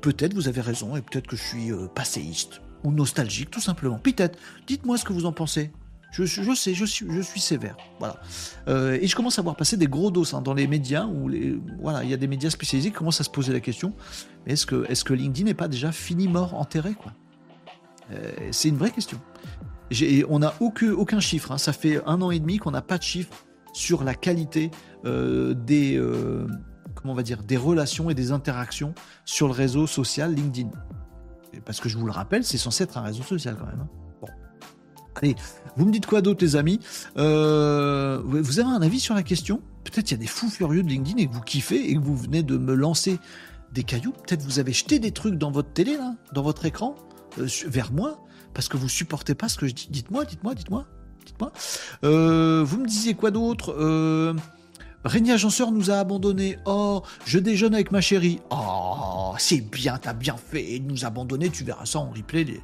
[0.00, 3.98] Peut-être vous avez raison, et peut-être que je suis euh, passéiste ou nostalgique, tout simplement.
[3.98, 4.38] Peut-être.
[4.66, 5.70] Dites-moi ce que vous en pensez.
[6.24, 7.76] Je, sais, je suis, je suis sévère.
[7.98, 8.16] Voilà.
[8.68, 11.30] Euh, et je commence à voir passer des gros dos hein, dans les médias où
[11.80, 13.92] voilà, il y a des médias spécialisés qui commencent à se poser la question
[14.46, 16.94] est-ce que, LinkedIn n'est pas déjà fini, mort, enterré
[18.12, 19.20] euh, C'est une vraie question.
[20.28, 21.52] on n'a aucun, chiffre.
[21.52, 21.58] Hein.
[21.58, 23.44] Ça fait un an et demi qu'on n'a pas de chiffre
[23.74, 24.70] sur la qualité
[25.04, 25.98] euh, des
[27.56, 28.94] relations et des interactions
[29.26, 30.70] sur le réseau social LinkedIn.
[31.64, 33.80] Parce que je vous le rappelle, c'est censé être un réseau social quand même.
[33.80, 34.05] Hein.
[35.16, 35.34] Allez,
[35.76, 36.78] vous me dites quoi d'autre, les amis?
[37.16, 39.62] Euh, Vous avez un avis sur la question?
[39.84, 42.00] Peut-être il y a des fous furieux de LinkedIn et que vous kiffez et que
[42.00, 43.18] vous venez de me lancer
[43.72, 44.12] des cailloux.
[44.12, 46.96] Peut-être vous avez jeté des trucs dans votre télé, là, dans votre écran,
[47.38, 49.88] euh, vers moi, parce que vous supportez pas ce que je dis.
[49.90, 50.86] Dites-moi, dites-moi, dites-moi.
[51.24, 51.52] Dites-moi.
[52.04, 53.74] Euh, vous me disiez quoi d'autre?
[55.06, 56.58] Régnier Agenceur nous a abandonnés.
[56.64, 58.40] Oh, je déjeune avec ma chérie.
[58.50, 61.48] Oh, c'est bien, t'as bien fait de nous abandonner.
[61.48, 62.42] Tu verras ça en replay.
[62.44, 62.60] Les...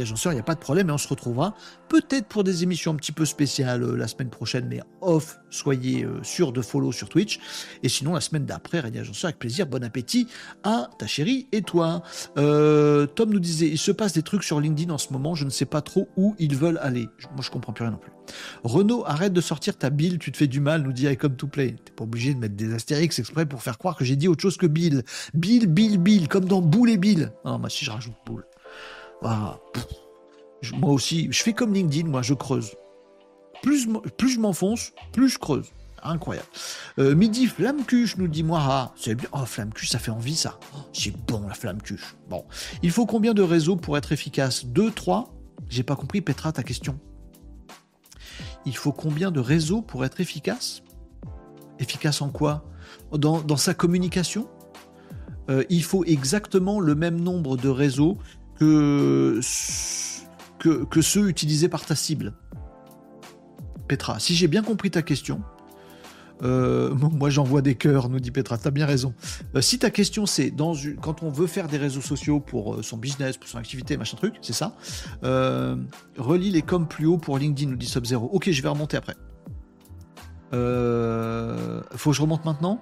[0.00, 1.54] Agenceur, il n'y a pas de problème et on se retrouvera
[1.88, 5.38] peut-être pour des émissions un petit peu spéciales euh, la semaine prochaine, mais off.
[5.50, 7.38] Soyez euh, sûr de follow sur Twitch.
[7.82, 9.66] Et sinon, la semaine d'après, Régnier Agenceur, avec plaisir.
[9.66, 10.26] Bon appétit
[10.62, 12.02] à ta chérie et toi.
[12.38, 15.34] Euh, Tom nous disait il se passe des trucs sur LinkedIn en ce moment.
[15.34, 17.08] Je ne sais pas trop où ils veulent aller.
[17.32, 18.13] Moi, je comprends plus rien non plus.
[18.62, 21.46] Renault, arrête de sortir ta bille, tu te fais du mal, nous dit Come to
[21.46, 21.76] Play.
[21.84, 24.42] T'es pas obligé de mettre des astérix exprès pour faire croire que j'ai dit autre
[24.42, 25.02] chose que Bill.
[25.34, 27.32] Bill, Bill, Bill, comme dans Boule et Bill.
[27.44, 28.44] Non, moi si je rajoute Boule.
[29.22, 32.72] moi aussi, je fais comme LinkedIn, moi je creuse.
[33.62, 35.66] Plus, plus je m'enfonce, plus je creuse.
[36.02, 36.46] Incroyable.
[36.98, 38.92] Euh, midi, flamme-cuche, nous dit Moira.
[38.94, 39.28] C'est bien.
[39.32, 40.58] Oh, flamme-cuche, ça fait envie, ça.
[40.76, 42.14] Oh, c'est bon, la flamme-cuche.
[42.28, 42.44] Bon.
[42.82, 44.66] Il faut combien de réseaux pour être efficace?
[44.66, 45.32] 2, 3
[45.70, 47.00] J'ai pas compris, Petra, ta question
[48.66, 50.82] il faut combien de réseaux pour être efficace?
[51.78, 52.64] Efficace en quoi?
[53.12, 54.48] Dans, sa communication?
[55.50, 58.18] Euh, Il faut exactement le même nombre de réseaux
[58.58, 59.40] que,
[60.58, 62.34] que, ceux utilisés par ta cible.
[63.88, 65.42] Petra, si j'ai bien compris ta question,
[66.42, 69.14] euh, moi j'envoie des cœurs, nous dit Petra, t'as bien raison.
[69.54, 70.52] Euh, si ta question c'est
[71.00, 74.16] quand on veut faire des réseaux sociaux pour euh, son business, pour son activité, machin
[74.16, 74.76] truc, c'est ça,
[75.22, 78.28] relis les coms plus haut pour LinkedIn, nous dit Sub-Zero.
[78.32, 79.14] Ok, je vais remonter après.
[80.50, 82.80] faut que je remonte maintenant?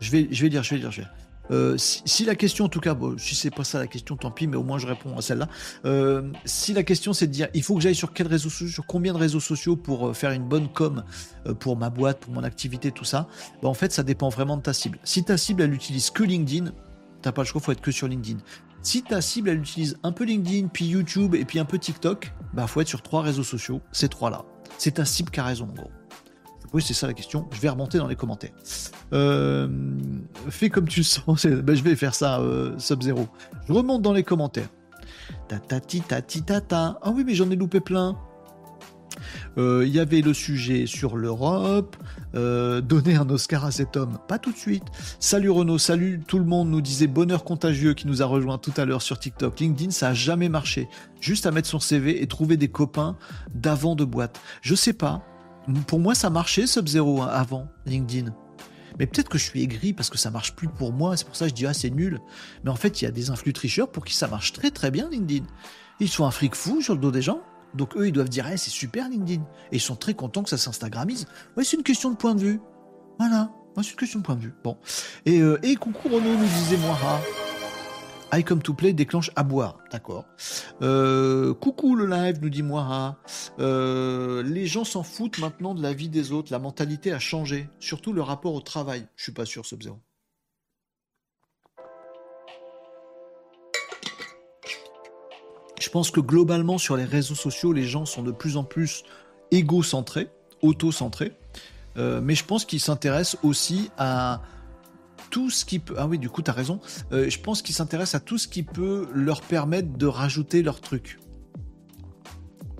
[0.00, 1.06] Je vais, je vais dire, je vais dire, je vais.
[1.50, 4.30] Euh, si, la question, en tout cas, bon, si c'est pas ça la question, tant
[4.30, 5.48] pis, mais au moins je réponds à celle-là.
[5.84, 8.12] Euh, si la question c'est de dire, il faut que j'aille sur
[8.86, 11.04] combien de réseaux sociaux pour euh, faire une bonne com
[11.60, 13.28] pour ma boîte, pour mon activité, tout ça,
[13.62, 14.98] bah, en fait, ça dépend vraiment de ta cible.
[15.04, 16.72] Si ta cible, elle utilise que LinkedIn,
[17.20, 18.38] t'as pas le choix, faut être que sur LinkedIn.
[18.82, 22.32] Si ta cible, elle utilise un peu LinkedIn, puis YouTube et puis un peu TikTok,
[22.52, 24.44] bah faut être sur trois réseaux sociaux, ces trois-là.
[24.78, 25.90] C'est ta cible qui a raison, en gros.
[26.74, 27.46] Oui, c'est ça la question.
[27.52, 28.50] Je vais remonter dans les commentaires.
[29.12, 29.68] Euh,
[30.50, 31.46] fais comme tu le sens.
[31.46, 33.28] Ben, je vais faire ça, euh, Sub-Zero.
[33.68, 34.68] Je remonte dans les commentaires.
[35.52, 38.18] Ah oui, mais j'en ai loupé plein.
[39.56, 41.96] Euh, il y avait le sujet sur l'Europe,
[42.32, 44.82] donner un Oscar à cet homme, pas tout de suite.
[45.20, 48.72] Salut Renaud, salut tout le monde, nous disait Bonheur Contagieux qui nous a rejoint tout
[48.76, 49.60] à l'heure sur TikTok.
[49.60, 50.88] LinkedIn, ça a jamais marché.
[51.20, 53.16] Juste à mettre son CV et trouver des copains
[53.54, 54.40] d'avant de boîte.
[54.60, 55.22] Je sais pas,
[55.86, 58.32] pour moi, ça marchait Sub-Zero hein, avant LinkedIn.
[58.98, 61.36] Mais peut-être que je suis aigri parce que ça marche plus pour moi, c'est pour
[61.36, 62.20] ça que je dis ah c'est nul.
[62.62, 64.90] Mais en fait, il y a des influx tricheurs pour qui ça marche très très
[64.90, 65.44] bien LinkedIn.
[66.00, 67.40] Ils sont un fric fou sur le dos des gens.
[67.74, 69.42] Donc eux, ils doivent dire eh, c'est super LinkedIn.
[69.72, 71.26] Et ils sont très contents que ça s'instagrammise.
[71.56, 72.60] Ouais, c'est une question de point de vue.
[73.18, 73.50] Voilà.
[73.76, 74.54] c'est une question de point de vue.
[74.62, 74.76] Bon.
[75.26, 76.96] Et, euh, et coucou Renaud nous disait moi.
[78.36, 79.78] I Come to Play déclenche à boire.
[79.92, 80.24] D'accord.
[80.82, 83.16] Euh, coucou le live, nous dit Moira.
[83.60, 86.50] Euh, les gens s'en foutent maintenant de la vie des autres.
[86.50, 87.68] La mentalité a changé.
[87.78, 89.06] Surtout le rapport au travail.
[89.14, 90.00] Je suis pas sûr, Sub-Zero.
[95.80, 99.04] Je pense que globalement, sur les réseaux sociaux, les gens sont de plus en plus
[99.52, 100.28] égocentrés,
[100.60, 101.36] auto-centrés.
[101.96, 104.40] Euh, mais je pense qu'ils s'intéressent aussi à
[105.30, 105.94] tout ce qui peut.
[105.98, 106.80] Ah oui, du coup, tu as raison.
[107.12, 110.80] Euh, je pense qu'ils s'intéressent à tout ce qui peut leur permettre de rajouter leur
[110.80, 111.18] truc.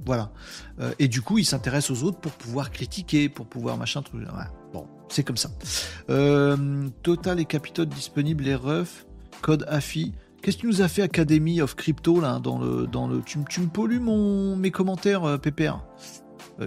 [0.06, 0.32] Voilà.
[0.80, 4.22] Euh, et du coup, ils s'intéressent aux autres pour pouvoir critiquer, pour pouvoir machin truc.
[4.72, 5.50] Bon, c'est comme ça.
[6.10, 9.06] Euh, Total et Capitol disponibles, les refs,
[9.40, 10.12] code AFI.
[10.42, 13.38] Qu'est-ce que tu nous as fait Academy of Crypto là dans le dans le tu,
[13.38, 15.78] me pollues mes commentaires PPR.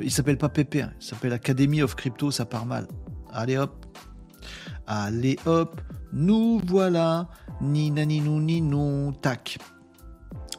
[0.01, 2.87] il s'appelle pas PPR, il s'appelle Academy of Crypto, ça part mal.
[3.31, 3.85] Allez hop,
[4.87, 5.81] Allez hop,
[6.13, 7.27] nous voilà.
[7.61, 9.11] Ni nani nou ni non.
[9.11, 9.57] Tac.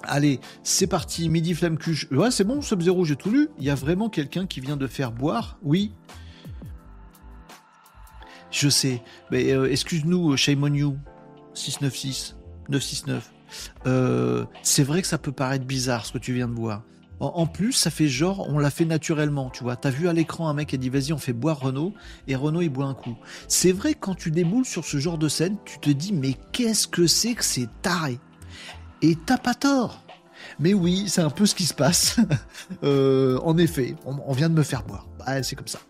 [0.03, 1.29] Allez, c'est parti.
[1.29, 2.07] Midi flamme cuche.
[2.11, 3.49] Ouais, c'est bon, Sub-Zero, j'ai tout lu.
[3.59, 5.59] Il y a vraiment quelqu'un qui vient de faire boire?
[5.63, 5.93] Oui.
[8.51, 9.03] Je sais.
[9.31, 10.97] Mais euh, excuse-nous, shame on you.
[11.55, 12.37] 696.
[12.69, 13.33] 969.
[13.87, 16.83] Euh, c'est vrai que ça peut paraître bizarre ce que tu viens de voir.
[17.21, 19.75] En, plus, ça fait genre, on l'a fait naturellement, tu vois.
[19.75, 21.93] T'as vu à l'écran un mec qui dit vas-y, on fait boire Renault,
[22.29, 23.17] et Renault il boit un coup.
[23.49, 26.87] C'est vrai quand tu déboules sur ce genre de scène, tu te dis mais qu'est-ce
[26.87, 28.21] que c'est que c'est taré
[29.03, 30.05] Et t'as pas tort.
[30.61, 32.17] Mais oui, c'est un peu ce qui se passe.
[32.85, 35.07] Euh, en effet, on, vient de me faire boire.
[35.19, 35.81] Bah, c'est comme ça.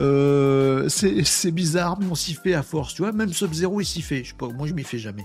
[0.00, 3.12] Euh, c'est bizarre, mais on s'y fait à force, tu vois.
[3.12, 4.22] Même Sub-Zero, il s'y fait.
[4.22, 5.24] Je sais pas, moi, je m'y fais jamais.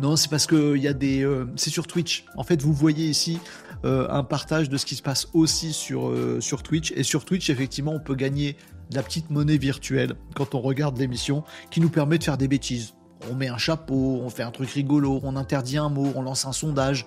[0.00, 1.22] Non, c'est parce que il y a des.
[1.22, 2.24] Euh, c'est sur Twitch.
[2.36, 3.38] En fait, vous voyez ici
[3.84, 6.92] un partage de ce qui se passe aussi sur, euh, sur Twitch.
[6.92, 8.56] Et sur Twitch, effectivement, on peut gagner
[8.90, 12.48] de la petite monnaie virtuelle quand on regarde l'émission qui nous permet de faire des
[12.48, 12.94] bêtises.
[13.30, 16.46] On met un chapeau, on fait un truc rigolo, on interdit un mot, on lance
[16.46, 17.06] un sondage.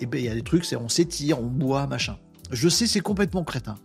[0.00, 2.18] et ben il y a des trucs, c'est on s'étire, on boit, machin.
[2.50, 3.76] Je sais, c'est complètement crétin.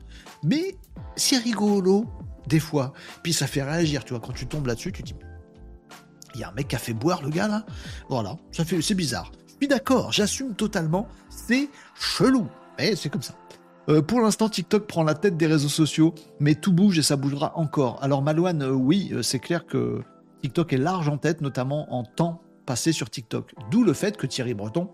[0.44, 0.76] Mais
[1.16, 2.06] c'est rigolo,
[2.48, 2.94] des fois.
[3.24, 4.20] Puis ça fait réagir, tu vois.
[4.20, 5.16] Quand tu tombes là-dessus, tu te dis
[6.38, 7.66] il y a un mec qui a fait boire le gars là.
[8.10, 9.32] Voilà, ça fait, c'est bizarre.
[9.60, 11.08] Je suis d'accord, j'assume totalement
[11.48, 12.48] c'est chelou.
[12.78, 13.34] Mais c'est comme ça.
[13.90, 17.16] Euh, pour l'instant, TikTok prend la tête des réseaux sociaux, mais tout bouge et ça
[17.16, 18.04] bougera encore.
[18.04, 20.02] Alors Malouane, euh, oui, euh, c'est clair que
[20.42, 23.56] TikTok est large en tête, notamment en temps passé sur TikTok.
[23.72, 24.92] D'où le fait que Thierry Breton,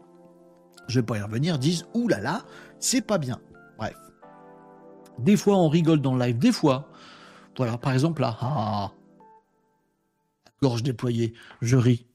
[0.88, 2.44] je vais pas y revenir, dise Ouh là là,
[2.80, 3.40] c'est pas bien.
[3.80, 3.96] Bref.
[5.18, 6.88] Des fois, on rigole dans le live, des fois.
[7.58, 8.92] Voilà, par exemple là, ah,
[10.62, 12.06] gorge déployée, je ris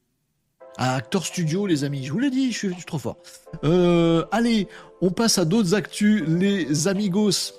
[0.79, 2.05] à Actor Studio, les amis.
[2.05, 3.17] Je vous l'ai dit, je suis, trop fort.
[3.65, 4.69] Euh, allez,
[5.03, 7.53] on passe à d'autres actus, les amigos.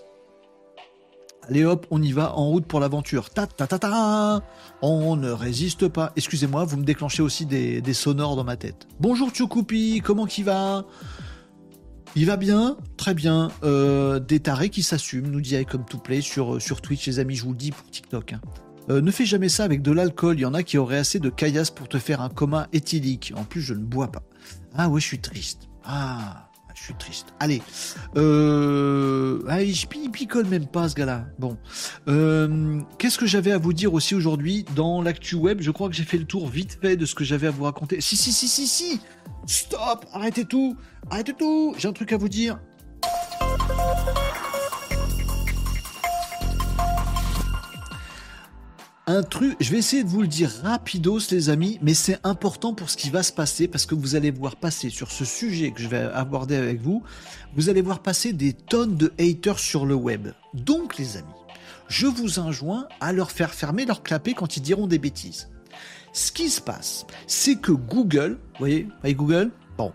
[1.48, 3.30] Allez hop, on y va en route pour l'aventure.
[3.30, 4.44] Ta ta ta ta.
[4.82, 6.14] On ne résiste pas.
[6.16, 8.88] Excusez-moi, vous me déclenchez aussi des, sonores dans ma tête.
[9.00, 10.86] Bonjour Tchoukoupi, comment qui va?
[12.16, 13.50] Il va bien, très bien.
[13.64, 17.36] Euh, des tarés qui s'assument, nous dit comme to play sur, sur Twitch, les amis,
[17.36, 18.34] je vous le dis pour TikTok.
[18.34, 18.42] Hein.
[18.90, 20.38] Euh, ne fais jamais ça avec de l'alcool.
[20.38, 23.34] Il y en a qui auraient assez de caillasse pour te faire un coma éthylique.
[23.36, 24.24] En plus, je ne bois pas.
[24.76, 25.70] Ah ouais, je suis triste.
[25.84, 27.28] Ah, je suis triste.
[27.40, 27.62] Allez.
[28.16, 29.44] Euh...
[29.48, 29.76] Ah, il
[30.12, 31.28] picole même pas, ce gars-là.
[31.38, 31.58] Bon.
[32.08, 35.62] Euh, qu'est-ce que j'avais à vous dire aussi aujourd'hui dans l'actu web?
[35.62, 37.66] Je crois que j'ai fait le tour vite fait de ce que j'avais à vous
[37.66, 38.02] raconter.
[38.02, 39.02] Si, si, si, si, si
[39.46, 40.78] Stop Arrêtez tout
[41.10, 42.60] Arrêtez tout J'ai un truc à vous dire.
[49.10, 52.76] Un truc, je vais essayer de vous le dire rapidos les amis, mais c'est important
[52.76, 55.72] pour ce qui va se passer parce que vous allez voir passer sur ce sujet
[55.72, 57.02] que je vais aborder avec vous,
[57.56, 60.28] vous allez voir passer des tonnes de haters sur le web.
[60.54, 61.28] Donc les amis,
[61.88, 65.50] je vous enjoins à leur faire fermer leur clapet quand ils diront des bêtises.
[66.14, 69.50] Ce qui se passe, c'est que Google, vous voyez, Google?
[69.76, 69.92] Bon,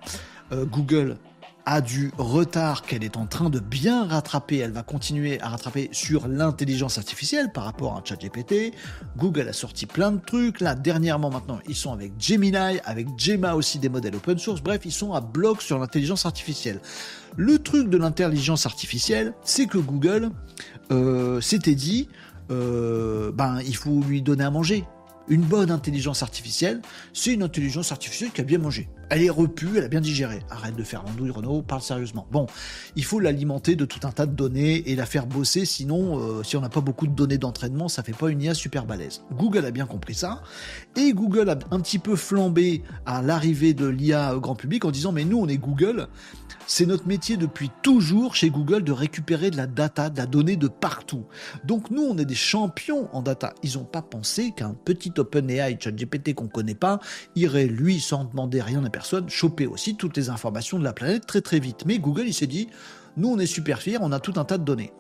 [0.51, 1.19] euh, Google
[1.67, 4.59] a du retard qu'elle est en train de bien rattraper.
[4.59, 8.75] Elle va continuer à rattraper sur l'intelligence artificielle par rapport à ChatGPT.
[9.17, 10.61] Google a sorti plein de trucs.
[10.61, 14.63] Là, dernièrement, maintenant, ils sont avec Gemini, avec Gemma aussi des modèles open source.
[14.63, 16.81] Bref, ils sont à bloc sur l'intelligence artificielle.
[17.37, 20.31] Le truc de l'intelligence artificielle, c'est que Google
[20.93, 22.09] euh, s'était dit,
[22.51, 24.85] euh, ben, il faut lui donner à manger.
[25.27, 26.83] Une bonne intelligence artificielle,
[27.15, 28.91] c'est une intelligence artificielle qui a bien mangé.
[29.09, 30.41] Elle est repue, elle a bien digéré.
[30.51, 32.27] Arrête de faire l'andouille, Renault, parle sérieusement.
[32.31, 32.47] Bon,
[32.95, 36.43] il faut l'alimenter de tout un tas de données et la faire bosser, sinon, euh,
[36.43, 39.23] si on n'a pas beaucoup de données d'entraînement, ça fait pas une IA super balèze.
[39.33, 40.43] Google a bien compris ça,
[40.95, 45.13] et Google a un petit peu flambé à l'arrivée de l'IA grand public en disant,
[45.13, 46.09] mais nous, on est Google,
[46.67, 50.57] c'est notre métier depuis toujours chez Google de récupérer de la data, de la donnée
[50.57, 51.25] de partout.
[51.65, 53.55] Donc nous, on est des champions en data.
[53.63, 57.01] Ils n'ont pas pensé qu'un petit OpenAI, ChatGPT qu'on connaît pas,
[57.37, 61.27] irait lui, sans demander rien à personne, choper aussi toutes les informations de la planète
[61.27, 61.85] très très vite.
[61.87, 62.69] Mais Google, il s'est dit,
[63.17, 64.93] nous, on est super fiers, on a tout un tas de données.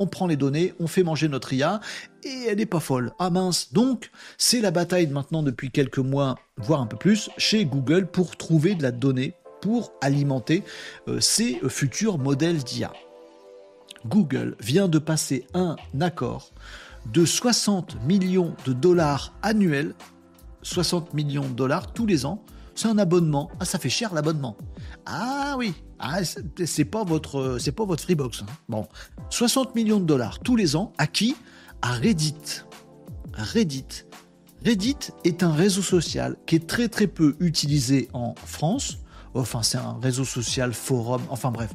[0.00, 1.80] On prend les données, on fait manger notre IA,
[2.22, 3.12] et elle n'est pas folle.
[3.18, 7.64] Ah mince, donc c'est la bataille maintenant depuis quelques mois, voire un peu plus, chez
[7.64, 10.62] Google pour trouver de la donnée pour alimenter
[11.08, 12.92] euh, ces futurs modèles d'IA.
[14.06, 16.52] Google vient de passer un accord
[17.12, 19.94] de 60 millions de dollars annuels,
[20.62, 22.42] 60 millions de dollars tous les ans.
[22.74, 23.50] C'est un abonnement.
[23.58, 24.56] Ah, ça fait cher l'abonnement.
[25.04, 28.42] Ah oui, ah, c'est pas votre, c'est pas votre Freebox.
[28.42, 28.46] Hein.
[28.68, 28.86] Bon,
[29.30, 30.92] 60 millions de dollars tous les ans.
[30.96, 31.34] À qui?
[31.82, 32.62] À Reddit.
[33.34, 34.04] Reddit.
[34.64, 38.98] Reddit est un réseau social qui est très très peu utilisé en France
[39.34, 41.70] enfin c'est un réseau social, forum, enfin bref.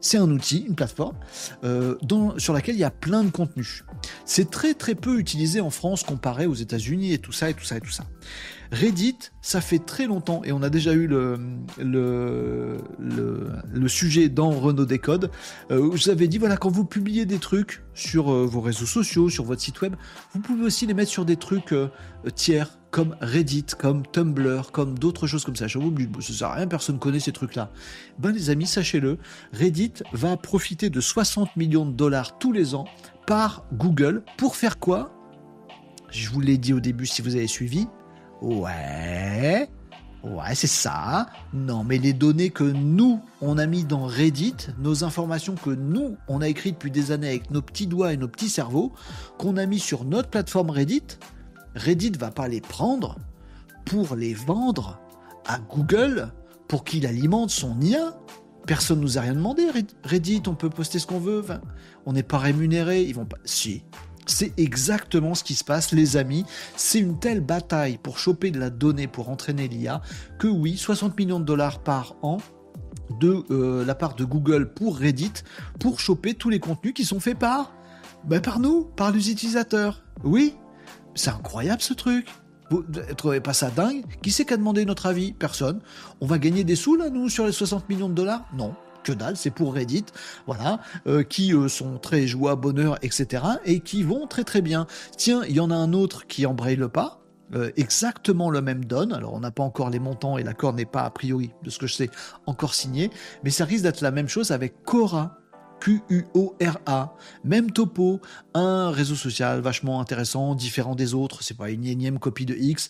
[0.00, 1.16] C'est un outil, une plateforme,
[1.64, 1.96] euh,
[2.38, 3.84] sur laquelle il y a plein de contenus.
[4.24, 7.64] C'est très très peu utilisé en France comparé aux États-Unis et tout ça et tout
[7.64, 8.04] ça et tout ça.
[8.70, 11.38] Reddit, ça fait très longtemps, et on a déjà eu le,
[13.88, 15.30] sujet dans Renault Décode,
[15.70, 19.30] euh, vous avez dit, voilà, quand vous publiez des trucs sur euh, vos réseaux sociaux,
[19.30, 19.96] sur votre site web,
[20.32, 21.74] vous pouvez aussi les mettre sur des trucs
[22.34, 25.66] tiers, comme Reddit, comme Tumblr, comme d'autres choses comme ça.
[25.66, 27.70] Je vous ça sert à rien, personne connaît ces trucs-là.
[28.18, 29.18] Ben les amis, sachez-le,
[29.52, 32.86] Reddit va profiter de 60 millions de dollars tous les ans
[33.26, 35.12] par Google pour faire quoi?
[36.10, 37.86] Je vous l'ai dit au début si vous avez suivi,
[38.40, 39.68] Ouais.
[40.24, 41.26] Ouais, c'est ça.
[41.52, 46.16] Non, mais les données que nous, on a mis dans Reddit, nos informations que nous,
[46.26, 48.92] on a écrites depuis des années avec nos petits doigts et nos petits cerveaux,
[49.38, 51.18] qu'on a mis sur notre plateforme Reddit,
[51.78, 53.16] Reddit va pas les prendre
[53.84, 55.00] pour les vendre
[55.46, 56.30] à Google
[56.66, 58.18] pour qu'il alimente son IA.
[58.66, 59.62] Personne nous a rien demandé.
[60.04, 61.42] Reddit, on peut poster ce qu'on veut.
[62.04, 63.02] on n'est pas rémunéré.
[63.02, 63.38] Ils vont pas.
[63.44, 63.82] Si,
[64.26, 66.44] c'est exactement ce qui se passe, les amis.
[66.76, 70.02] C'est une telle bataille pour choper de la donnée, pour entraîner l'IA,
[70.38, 72.38] que oui, 60 millions de dollars par an
[73.20, 75.32] de euh, la part de Google pour Reddit,
[75.80, 77.72] pour choper tous les contenus qui sont faits par,
[78.24, 80.04] ben par nous, par les utilisateurs.
[80.24, 80.54] Oui,
[81.18, 82.26] c'est incroyable ce truc.
[82.70, 84.04] Vous ne trouvez pas ça dingue?
[84.22, 85.32] Qui c'est qui a demandé notre avis?
[85.32, 85.80] Personne.
[86.20, 88.44] On va gagner des sous là, nous, sur les 60 millions de dollars?
[88.54, 90.04] Non que dalle, c'est pour Reddit,
[90.46, 93.42] voilà, euh, qui euh, sont très joie, bonheur, etc.
[93.64, 94.86] et qui vont très très bien.
[95.16, 97.20] Tiens, il y en a un autre qui embraye le pas.
[97.54, 99.12] Euh, exactement le même donne.
[99.14, 101.78] Alors on n'a pas encore les montants et l'accord n'est pas a priori, de ce
[101.78, 102.10] que je sais,
[102.44, 103.10] encore signé,
[103.42, 105.38] mais ça risque d'être la même chose avec Cora.
[105.80, 107.14] Q-U-O-R-A.
[107.44, 108.20] Même topo,
[108.54, 112.88] un réseau social vachement intéressant, différent des autres, c'est pas une énième copie de X,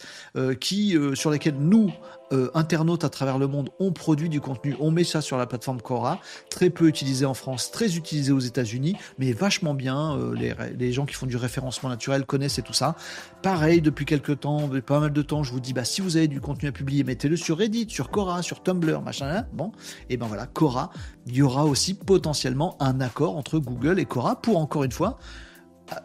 [0.60, 1.92] qui, sur lesquels nous,
[2.32, 4.76] euh, internautes à travers le monde ont produit du contenu.
[4.80, 6.20] On met ça sur la plateforme Cora,
[6.50, 10.14] très peu utilisé en France, très utilisé aux États-Unis, mais vachement bien.
[10.18, 12.96] Euh, les, gens qui font du référencement naturel connaissent et tout ça.
[13.42, 16.28] Pareil, depuis quelques temps, pas mal de temps, je vous dis, bah, si vous avez
[16.28, 19.28] du contenu à publier, mettez-le sur Reddit, sur Cora, sur Tumblr, machin.
[19.28, 19.46] Hein.
[19.52, 19.72] bon,
[20.10, 20.90] et ben voilà, Cora,
[21.26, 25.18] il y aura aussi potentiellement un accord entre Google et Cora pour encore une fois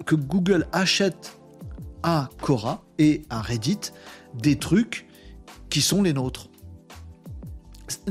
[0.05, 1.37] que Google achète
[2.03, 3.79] à Cora et à Reddit
[4.35, 5.07] des trucs
[5.69, 6.49] qui sont les nôtres.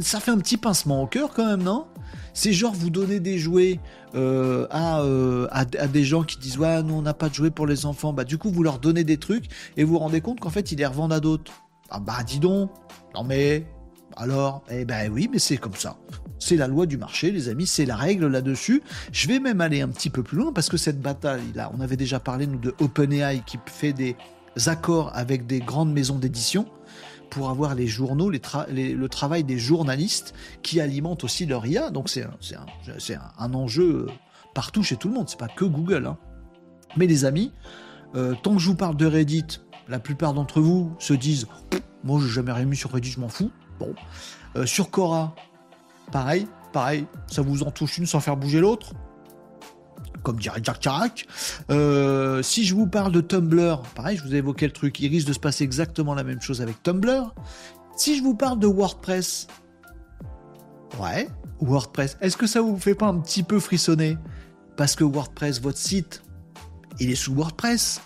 [0.01, 1.86] Ça fait un petit pincement au cœur quand même, non?
[2.34, 3.78] C'est genre vous donner des jouets
[4.14, 7.51] euh, euh, à, à, des gens qui disent ouais nous on n'a pas de jouets
[7.51, 10.20] pour les enfants bah du coup vous leur donnez des trucs et vous vous rendez
[10.22, 11.52] compte qu'en fait ils les revendent à d'autres.
[11.90, 12.70] Ah bah dis donc.
[13.14, 13.66] Non mais
[14.16, 15.97] Alors, eh ben oui, mais c'est comme ça.
[16.39, 18.82] C'est la loi du marché, les amis, c'est la règle là-dessus.
[19.12, 21.80] Je vais même aller un petit peu plus loin parce que cette bataille, là, on
[21.80, 24.16] avait déjà parlé, nous, de OpenAI qui fait des
[24.66, 26.66] accords avec des grandes maisons d'édition
[27.30, 31.90] pour avoir les journaux, le travail des journalistes qui alimentent aussi leur IA.
[31.90, 32.24] Donc c'est
[33.39, 34.06] un, enjeu
[34.55, 36.06] partout chez tout le monde, c'est pas que Google.
[36.06, 36.18] Hein.
[36.97, 37.52] Mais les amis,
[38.14, 41.47] euh, tant que je vous parle de Reddit, la plupart d'entre vous se disent
[42.05, 43.51] Moi, j'ai jamais rien mis sur Reddit, je m'en fous.
[44.57, 45.35] Euh, sur Cora,
[46.11, 48.93] pareil, pareil, ça vous en touche une sans faire bouger l'autre
[50.23, 51.27] comme dirait Jack Chirac.
[51.71, 55.09] Euh, si je vous parle de Tumblr, pareil, je vous ai évoqué le truc, il
[55.09, 57.35] risque de se passer exactement la même chose avec Tumblr.
[57.97, 59.49] Si je vous parle de WordPress,
[61.01, 61.29] ouais,
[61.61, 64.17] WordPress, est-ce que ça vous fait pas un petit peu frissonner?
[64.77, 66.23] Parce que WordPress, votre site,
[66.99, 68.01] il est sous WordPress.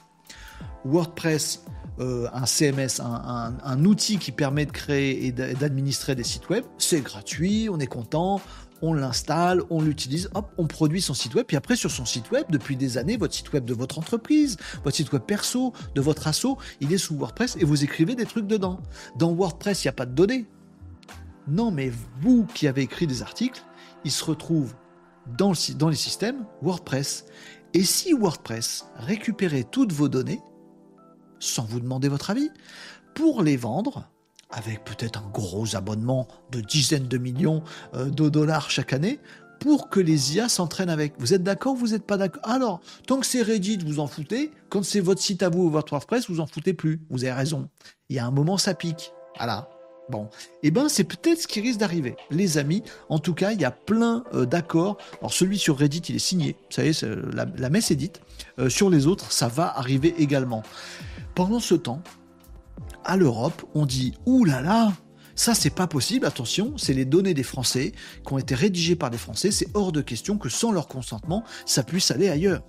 [0.84, 1.64] WordPress,
[1.98, 7.00] euh, un CMS, un, outil qui permet de créer et d'administrer des sites web, c'est
[7.00, 8.40] gratuit, on est content,
[8.82, 11.46] on l'installe, on l'utilise, hop, on produit son site web.
[11.46, 14.56] Puis après, sur son site web, depuis des années, votre site web de votre entreprise,
[14.84, 18.26] votre site web perso, de votre asso, il est sous WordPress et vous écrivez des
[18.26, 18.80] trucs dedans.
[19.16, 20.46] Dans WordPress, il n'y a pas de données.
[21.48, 21.90] Non, mais
[22.20, 23.62] vous qui avez écrit des articles,
[24.04, 24.74] ils se retrouvent
[25.38, 27.24] dans, dans les systèmes WordPress.
[27.72, 30.40] Et si WordPress récupérait toutes vos données,
[31.40, 32.50] sans vous demander votre avis,
[33.14, 34.08] pour les vendre,
[34.50, 37.62] avec peut-être un gros abonnement de dizaines de millions
[37.94, 39.20] euh, de dollars chaque année,
[39.60, 41.14] pour que les IA s'entraînent avec.
[41.18, 42.42] Vous êtes d'accord ou vous n'êtes pas d'accord?
[42.44, 44.52] Alors, tant que c'est Reddit, vous en foutez.
[44.68, 47.00] Quand c'est votre site à vous ou votre WordPress, vous en foutez plus.
[47.10, 47.68] Vous avez raison.
[48.08, 49.12] Il y a un moment, ça pique.
[49.36, 49.68] Voilà.
[50.08, 50.28] Bon,
[50.62, 52.14] eh ben c'est peut-être ce qui risque d'arriver.
[52.30, 54.98] Les amis, en tout cas, il y a plein euh, d'accords.
[55.18, 56.52] Alors celui sur Reddit, il est signé.
[56.52, 56.92] Vous savez,
[57.32, 58.20] la, messe est dite.
[58.60, 60.62] Euh, sur les autres, ça va arriver également.
[61.36, 62.00] Pendant ce temps,
[63.04, 64.94] à l'Europe, on dit Ouh là là,
[65.34, 67.92] ça c'est pas possible, attention, c'est les données des Français
[68.26, 71.44] qui ont été rédigées par des Français, c'est hors de question que sans leur consentement,
[71.66, 72.62] ça puisse aller ailleurs.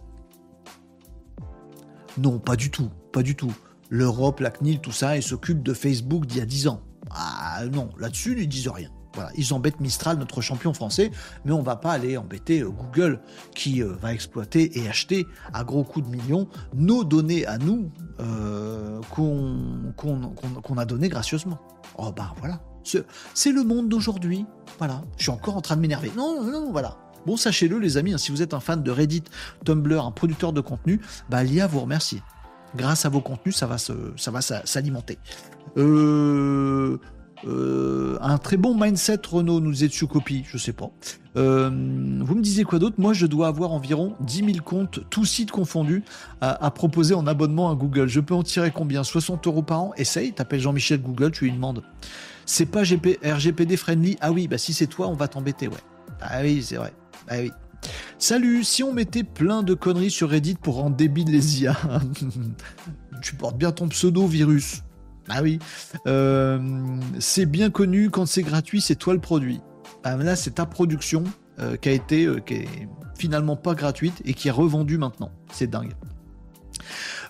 [2.18, 3.54] Non, pas du tout, pas du tout.
[3.90, 6.82] L'Europe, la CNIL, tout ça, ils s'occupent de Facebook d'il y a 10 ans.
[7.10, 8.92] Ah non, là-dessus, ils disent rien.
[9.18, 11.10] Voilà, ils embêtent Mistral, notre champion français,
[11.44, 13.20] mais on va pas aller embêter euh, Google
[13.56, 17.90] qui euh, va exploiter et acheter à gros coups de millions nos données à nous
[18.20, 21.58] euh, qu'on a données gracieusement.
[21.98, 22.62] Oh bah voilà,
[23.34, 24.46] c'est le monde d'aujourd'hui.
[24.78, 26.12] Voilà, je suis encore en train de m'énerver.
[26.16, 26.98] Non, non, non, voilà.
[27.26, 29.24] Bon, sachez-le les amis, hein, si vous êtes un fan de Reddit,
[29.66, 32.22] Tumblr, un producteur de contenu, bah l'IA vous remercie.
[32.76, 35.18] Grâce à vos contenus, ça va s'alimenter.
[35.76, 37.00] Euh,
[37.46, 40.90] euh, un très bon mindset Renault nous dessus copie, je sais pas.
[41.36, 42.96] Euh, vous me disiez quoi d'autre?
[42.98, 46.04] Moi, je dois avoir environ 10 000 comptes, tous sites confondus,
[46.42, 48.08] à, proposer en abonnement à Google.
[48.08, 49.04] Je peux en tirer combien?
[49.04, 49.92] 60 euros par an?
[49.98, 51.84] Essaye, t'appelles Jean-Michel Google, tu lui demandes.
[52.46, 54.18] C'est pas RGPD friendly?
[54.22, 55.76] Ah oui, bah si c'est toi, on va t'embêter, ouais.
[56.22, 56.94] Ah oui, c'est vrai.
[57.28, 57.52] Ah oui.
[58.18, 61.78] Salut, si on mettait plein de conneries sur Reddit pour rendre débile les IA,
[63.22, 64.82] tu portes bien ton pseudo virus.
[65.30, 65.60] Ah oui.
[66.06, 66.60] Euh,
[67.20, 69.62] c'est bien connu, quand c'est gratuit, c'est toi le produit.
[70.04, 71.24] Ah, là, c'est ta production
[71.60, 72.40] euh, qui a été, euh,
[73.18, 75.32] finalement pas gratuite et qui est revendue maintenant.
[75.52, 75.94] C'est dingue.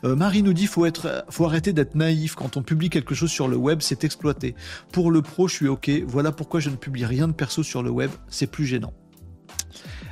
[0.03, 0.85] Marie nous dit faut
[1.29, 4.53] faut arrêter d'être naïf quand on publie quelque chose sur le web, c'est exploité.
[4.91, 5.89] Pour le pro, je suis ok.
[6.05, 8.93] Voilà pourquoi je ne publie rien de perso sur le web, c'est plus gênant.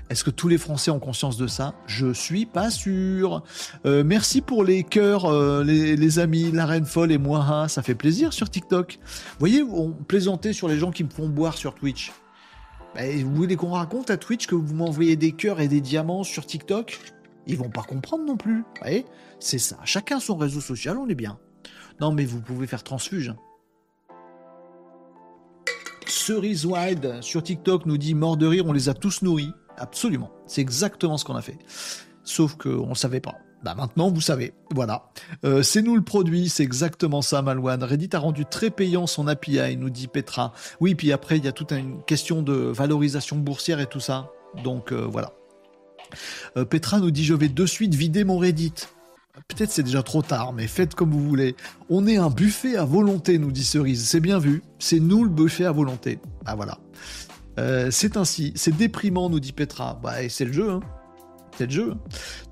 [0.10, 1.74] Est-ce que tous les Français ont conscience de ça?
[1.88, 3.44] Je suis pas sûr.
[3.86, 7.82] Euh, merci pour les cœurs, euh, les, amis, la reine folle et moi, hein, ça
[7.82, 9.00] fait plaisir sur TikTok.
[9.02, 12.12] Vous voyez, on plaisantait sur les gens qui me font boire sur Twitch.
[12.94, 16.24] Ben, vous voulez qu'on raconte à Twitch que vous m'envoyez des cœurs et des diamants
[16.24, 17.00] sur TikTok?
[17.48, 18.64] Ils vont pas comprendre non plus.
[19.40, 19.78] C'est ça.
[19.86, 21.40] Chacun son réseau social, on est bien.
[22.00, 23.34] Non, mais vous pouvez faire transfuge.
[26.08, 26.68] Cerise
[27.22, 29.52] sur TikTok nous dit mort de rire, on les a tous nourris.
[29.78, 30.32] Absolument.
[30.48, 31.58] C'est exactement ce qu'on a fait.
[32.24, 33.36] Sauf qu'on ne savait pas.
[33.64, 34.54] Bah maintenant, vous savez.
[34.76, 35.10] Voilà.
[35.44, 37.84] Euh, c'est nous le produit, c'est exactement ça, Malouane.
[37.84, 40.54] Reddit a rendu très payant son API, nous dit Petra.
[40.80, 44.30] Oui, puis après, il y a toute une question de valorisation boursière et tout ça.
[44.64, 45.34] Donc euh, voilà.
[46.58, 48.74] Euh, Petra nous dit Je vais de suite vider mon Reddit.
[49.48, 51.56] Peut-être c'est déjà trop tard, mais faites comme vous voulez.
[51.90, 54.08] On est un buffet à volonté, nous dit Cerise.
[54.08, 54.62] C'est bien vu.
[54.78, 56.20] C'est nous le buffet à volonté.
[56.46, 56.78] Ah voilà.
[57.58, 60.00] Euh, c'est ainsi, c'est déprimant, nous dit Petra.
[60.02, 60.80] Bah, c'est le jeu, hein.
[61.58, 61.94] C'est le jeu.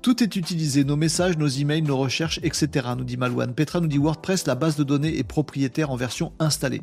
[0.00, 2.88] Tout est utilisé, nos messages, nos emails, nos recherches, etc.
[2.96, 3.54] nous dit Malouane.
[3.54, 6.80] Petra nous dit WordPress, la base de données est propriétaire en version installée.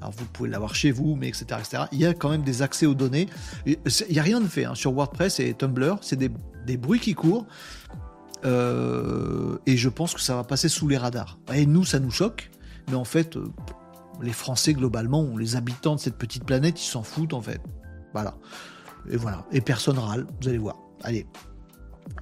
[0.00, 1.84] Alors vous pouvez l'avoir chez vous, mais etc., etc.
[1.92, 3.26] Il y a quand même des accès aux données.
[3.64, 3.78] Il
[4.10, 4.74] n'y a rien de fait hein.
[4.74, 5.96] sur WordPress et Tumblr.
[6.02, 7.46] C'est des, bruits qui courent.
[8.44, 11.38] Euh, et je pense que ça va passer sous les radars.
[11.54, 12.50] Et nous, ça nous choque.
[12.88, 13.46] Mais en fait, euh,
[14.22, 17.60] les Français globalement, les habitants de cette petite planète, ils s'en foutent en fait.
[18.12, 18.36] Voilà.
[19.10, 19.44] Et voilà.
[19.52, 20.76] Et personne râle, vous allez voir.
[21.02, 21.26] Allez,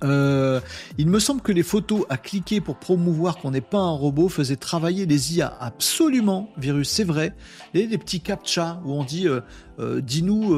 [0.03, 0.61] euh,
[0.99, 4.29] il me semble que les photos à cliquer pour promouvoir qu'on n'est pas un robot
[4.29, 5.55] faisaient travailler les IA.
[5.61, 7.35] Absolument, Virus, c'est vrai.
[7.75, 9.41] Les, les petits captcha où on dit, euh,
[9.79, 10.57] euh, dis-nous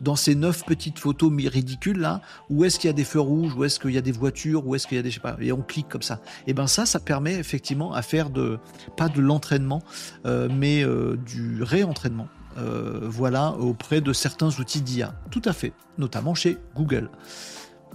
[0.00, 2.20] dans ces neuf petites photos ridicules là,
[2.50, 4.66] où est-ce qu'il y a des feux rouges, où est-ce qu'il y a des voitures,
[4.66, 6.20] où est-ce qu'il y a des, je sais pas, et on clique comme ça.
[6.46, 8.58] Et ben ça, ça permet effectivement à faire de,
[8.96, 9.82] pas de l'entraînement,
[10.24, 10.84] mais
[11.26, 12.28] du réentraînement.
[12.56, 15.14] voilà, auprès de certains outils d'IA.
[15.30, 17.10] Tout à fait, notamment chez Google.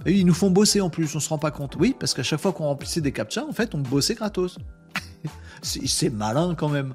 [0.06, 1.76] Et ils nous font bosser en plus, on se rend pas compte.
[1.78, 4.58] Oui, parce qu'à chaque fois qu'on remplissait des captcha, en fait, on bossait gratos.
[5.62, 6.94] c'est malin quand même.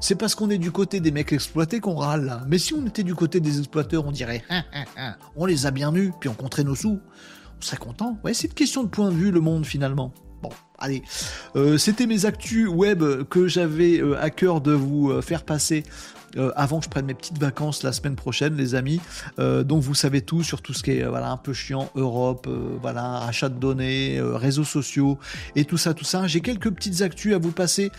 [0.00, 2.42] C'est parce qu'on est du côté des mecs exploités qu'on râle là.
[2.46, 5.66] Mais si on était du côté des exploiteurs, on dirait hein, hein, hein, on les
[5.66, 7.00] a bien nus, puis on compterait nos sous.
[7.58, 8.18] On serait content.
[8.22, 10.12] Ouais, c'est une question de point de vue, le monde finalement.
[10.42, 11.02] Bon, allez.
[11.56, 15.82] Euh, c'était mes actus web que j'avais euh, à cœur de vous euh, faire passer
[16.36, 19.00] euh, avant que je prenne mes petites vacances la semaine prochaine, les amis.
[19.38, 21.90] Euh, donc vous savez tout sur tout ce qui est euh, voilà un peu chiant,
[21.94, 22.48] Europe,
[22.80, 25.18] voilà achat de données, réseaux sociaux
[25.56, 26.26] et tout ça, tout ça.
[26.26, 27.90] J'ai quelques petites actus à vous passer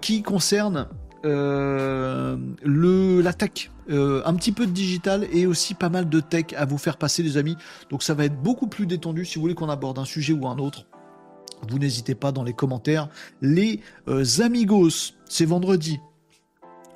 [0.00, 0.88] qui concernent
[1.24, 3.70] le la tech.
[3.88, 7.22] un petit peu de digital et aussi pas mal de tech à vous faire passer
[7.22, 7.56] les amis.
[7.90, 10.46] Donc ça va être beaucoup plus détendu si vous voulez qu'on aborde un sujet ou
[10.46, 10.86] un autre.
[11.68, 13.08] Vous n'hésitez pas dans les commentaires.
[13.42, 13.80] Les
[14.40, 16.00] amigos, c'est vendredi.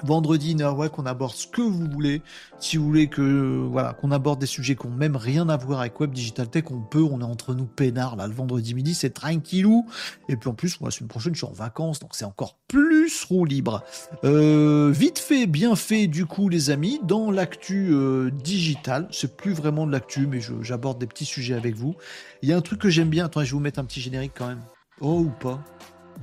[0.05, 2.23] Vendredi, ouais, qu'on aborde ce que vous voulez.
[2.59, 5.81] Si vous voulez que voilà qu'on aborde des sujets qui n'ont même rien à voir
[5.81, 7.03] avec Web Digital Tech, on peut.
[7.03, 9.87] On est entre nous peinards là le vendredi midi, c'est tranquillou.
[10.29, 12.59] Et puis en plus, moi, la semaine prochaine, je suis en vacances, donc c'est encore
[12.69, 13.83] plus roue libre.
[14.25, 19.53] Euh, vite fait, bien fait, du coup, les amis, dans l'actu euh, digital, c'est plus
[19.53, 21.95] vraiment de l'actu, mais j'aborde des petits sujets avec vous.
[22.43, 23.27] Il y a un truc que j'aime bien.
[23.27, 24.63] Attends, je vais vous mettre un petit générique quand même.
[25.01, 25.63] Oh ou pas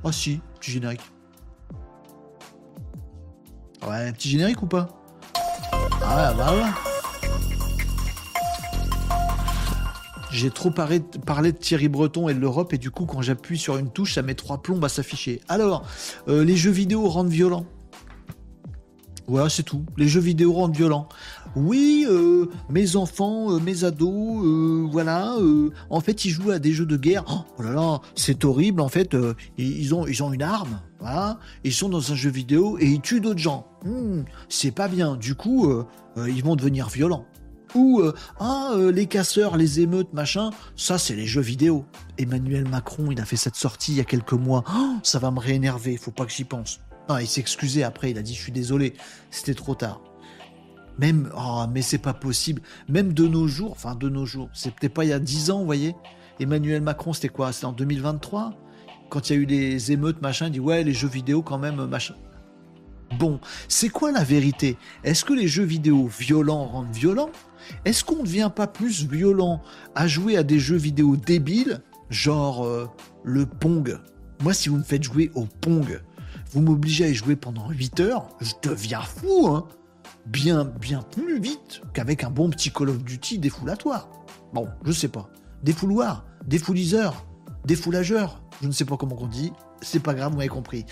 [0.03, 1.01] Ah si, petit générique.
[3.87, 4.89] Ouais, un petit générique ou pas
[6.03, 6.69] Ah bah ouais.
[10.31, 13.77] J'ai trop parlé, de Thierry Breton et de l'Europe et du coup quand j'appuie sur
[13.77, 15.41] une touche ça met trois plombes à s'afficher.
[15.49, 15.85] Alors,
[16.29, 17.65] euh, les jeux vidéo rendent violents.
[19.27, 19.85] Voilà, c'est tout.
[19.97, 21.07] Les jeux vidéo rendent violents.
[21.55, 25.35] Oui, euh, mes enfants, euh, mes ados, euh, voilà,
[25.89, 27.23] en fait, ils jouent à des jeux de guerre.
[27.29, 28.81] Oh, oh là là, c'est horrible.
[28.81, 29.15] En fait,
[29.57, 31.39] ils ont, une arme, voilà.
[31.63, 33.67] Ils sont dans un jeu vidéo et ils tuent d'autres gens.
[33.83, 35.15] Hmm, c'est pas bien.
[35.15, 35.71] Du coup,
[36.17, 37.25] ils vont devenir violents.
[37.73, 38.01] Ou
[38.39, 41.85] ah les casseurs, les émeutes, machin, ça c'est les jeux vidéo.
[42.17, 44.63] Emmanuel Macron, il a fait cette sortie il y a quelques mois.
[44.75, 45.97] Oh, ça va me réénerver.
[45.97, 46.81] Faut pas que j'y pense.
[47.09, 48.93] Non, il s'est excusé après, il a dit je suis désolé,
[49.29, 50.01] c'était trop tard.
[50.99, 52.61] Même, oh, mais c'est pas possible.
[52.87, 55.59] Même de nos jours, enfin de nos jours, c'est pas il y a 10 ans,
[55.59, 55.95] vous voyez.
[56.39, 57.51] Emmanuel Macron, c'était quoi?
[57.51, 58.53] C'était en 2023
[59.09, 61.57] Quand il y a eu les émeutes, machin, il dit ouais, les jeux vidéo quand
[61.57, 62.15] même, machin.
[63.19, 64.77] Bon, c'est quoi la vérité?
[65.03, 67.29] Est-ce que les jeux vidéo violents rendent violents?
[67.85, 69.61] Est-ce qu'on ne devient pas plus violent
[69.95, 72.87] à jouer à des jeux vidéo débiles, genre euh,
[73.23, 73.99] le Pong
[74.41, 76.01] Moi, si vous me faites jouer au Pong,
[76.51, 79.67] vous m'obligez à y jouer pendant 8 heures, je deviens fou, hein
[80.25, 84.07] Bien, bien plus vite qu'avec un bon petit Call of Duty défoulatoire.
[84.53, 85.29] Bon, je sais pas.
[85.63, 87.25] Défouloir, défouliseur,
[87.65, 89.51] défoulageur, je ne sais pas comment on dit,
[89.81, 90.85] c'est pas grave, vous m'avez compris.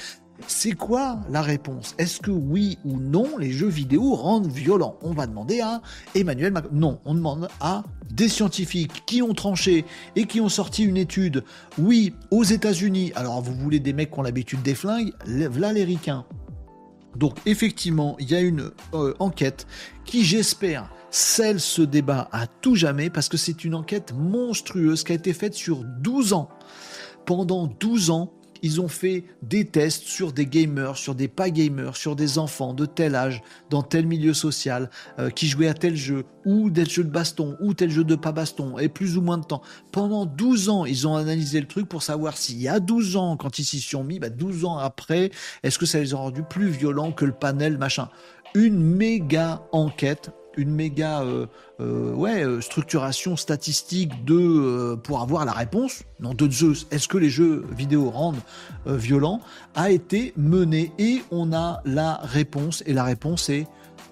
[0.48, 1.96] C'est quoi la réponse?
[1.98, 4.98] Est-ce que oui ou non les jeux vidéo rendent violents?
[5.02, 5.82] On va demander à
[6.16, 6.70] Emmanuel Macron.
[6.74, 9.86] Non, on demande à des scientifiques qui ont tranché
[10.16, 11.44] et qui ont sorti une étude.
[11.78, 13.12] Oui, aux États-Unis.
[13.16, 15.14] Alors vous voulez des mecs qui ont l'habitude des flingues?
[15.26, 16.00] V'là les
[17.16, 19.68] Donc effectivement, il y a une euh, enquête
[20.06, 25.12] qui, j'espère, scelle ce débat à tout jamais parce que c'est une enquête monstrueuse qui
[25.12, 26.50] a été faite sur 12 ans.
[27.26, 31.96] Pendant 12 ans, ils ont fait des tests sur des gamers, sur des pas gamers,
[31.96, 35.96] sur des enfants de tel âge, dans tel milieu social, euh, qui jouaient à tel
[35.96, 39.22] jeu, ou tel jeu de baston, ou tel jeu de pas baston, et plus ou
[39.22, 39.62] moins de temps.
[39.92, 43.38] Pendant 12 ans, ils ont analysé le truc pour savoir s'il y a 12 ans,
[43.38, 45.32] quand ils s'y sont mis, bah 12 ans après,
[45.64, 48.10] est-ce que ça les a rendus plus violents que le panel, machin.
[48.56, 51.46] Une méga enquête une méga euh,
[51.80, 57.30] euh, euh, structuration statistique de pour avoir la réponse, non de Zeus, est-ce que les
[57.30, 58.42] jeux vidéo rendent
[58.86, 59.42] violents,
[59.76, 63.68] a été menée et on a la réponse et la réponse est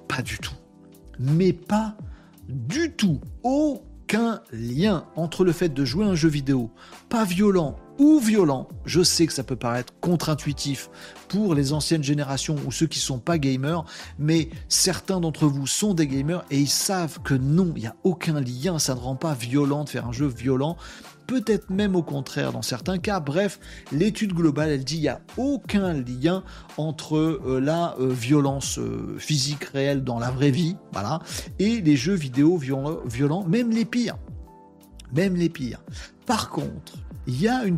[0.07, 0.55] pas du tout.
[1.19, 1.95] Mais pas
[2.47, 3.19] du tout.
[3.43, 6.72] Aucun lien entre le fait de jouer un jeu vidéo
[7.09, 8.68] pas violent ou violent.
[8.86, 10.90] Je sais que ça peut paraître contre-intuitif
[11.28, 13.84] pour les anciennes générations ou ceux qui sont pas gamers,
[14.19, 17.95] mais certains d'entre vous sont des gamers et ils savent que non, il n'y a
[18.03, 20.78] aucun lien, ça ne rend pas violent de faire un jeu violent
[21.28, 23.19] peut-être même au contraire dans certains cas.
[23.19, 23.60] Bref,
[23.91, 26.44] l'étude globale, elle dit qu'il n'y a aucun lien
[26.78, 31.19] entre euh, la euh, violence euh, physique réelle dans la vraie vie, voilà,
[31.60, 34.18] et les jeux vidéo violents, même les pires.
[35.14, 35.82] Même les pires.
[36.26, 36.98] Par contre,
[37.28, 37.78] il y a une,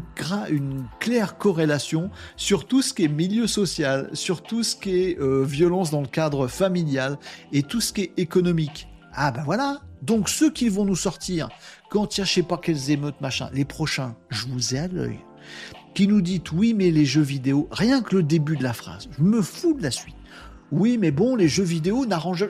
[0.99, 5.91] claire corrélation sur tout ce qui est milieu social, sur tout ce qui est violence
[5.91, 7.17] dans le cadre familial
[7.51, 8.87] et tout ce qui est économique.
[9.13, 11.49] Ah ben voilà, donc ceux qui vont nous sortir
[11.89, 14.79] quand il y a je sais pas quelles émeutes, machin, les prochains, je vous ai
[14.79, 15.19] à l'œil,
[15.95, 19.09] qui nous dites oui, mais les jeux vidéo, rien que le début de la phrase,
[19.17, 20.15] je me fous de la suite.
[20.71, 22.47] Oui, mais bon, les jeux vidéo n'arrangent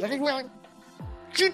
[1.33, 1.51] tu,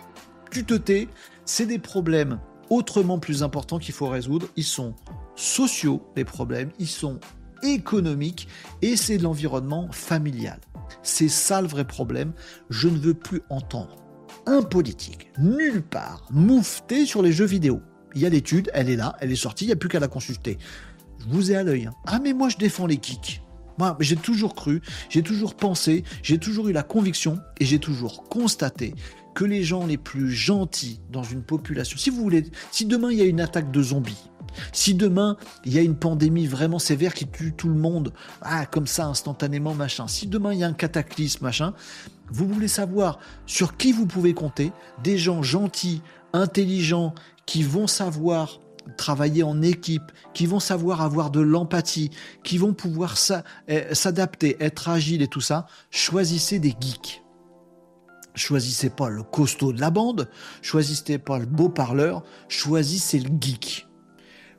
[0.51, 1.07] tu te tais,
[1.45, 2.39] c'est des problèmes
[2.69, 4.47] autrement plus importants qu'il faut résoudre.
[4.55, 4.95] Ils sont
[5.35, 7.19] sociaux, les problèmes, ils sont
[7.63, 8.47] économiques
[8.81, 10.59] et c'est de l'environnement familial.
[11.03, 12.33] C'est ça le vrai problème.
[12.69, 13.97] Je ne veux plus entendre
[14.45, 17.81] un politique, nulle part, moufté sur les jeux vidéo.
[18.13, 19.99] Il y a l'étude, elle est là, elle est sortie, il n'y a plus qu'à
[19.99, 20.57] la consulter.
[21.19, 21.87] Je vous ai à l'œil.
[21.87, 21.93] Hein.
[22.05, 23.41] Ah mais moi je défends les kicks.
[23.77, 28.23] Moi, j'ai toujours cru, j'ai toujours pensé, j'ai toujours eu la conviction et j'ai toujours
[28.23, 28.95] constaté
[29.33, 33.17] que les gens les plus gentils dans une population, si vous voulez, si demain il
[33.17, 34.29] y a une attaque de zombies,
[34.71, 38.65] si demain il y a une pandémie vraiment sévère qui tue tout le monde, ah
[38.65, 41.73] comme ça instantanément machin, si demain il y a un cataclysme machin,
[42.31, 44.71] vous voulez savoir sur qui vous pouvez compter
[45.03, 46.01] Des gens gentils,
[46.33, 47.13] intelligents,
[47.45, 48.59] qui vont savoir
[48.97, 52.11] travailler en équipe, qui vont savoir avoir de l'empathie,
[52.43, 53.15] qui vont pouvoir
[53.67, 55.67] eh, s'adapter, être agiles et tout ça.
[55.89, 57.23] Choisissez des geeks.
[58.35, 60.29] Choisissez pas le costaud de la bande,
[60.61, 63.84] choisissez pas le beau parleur, choisissez le geek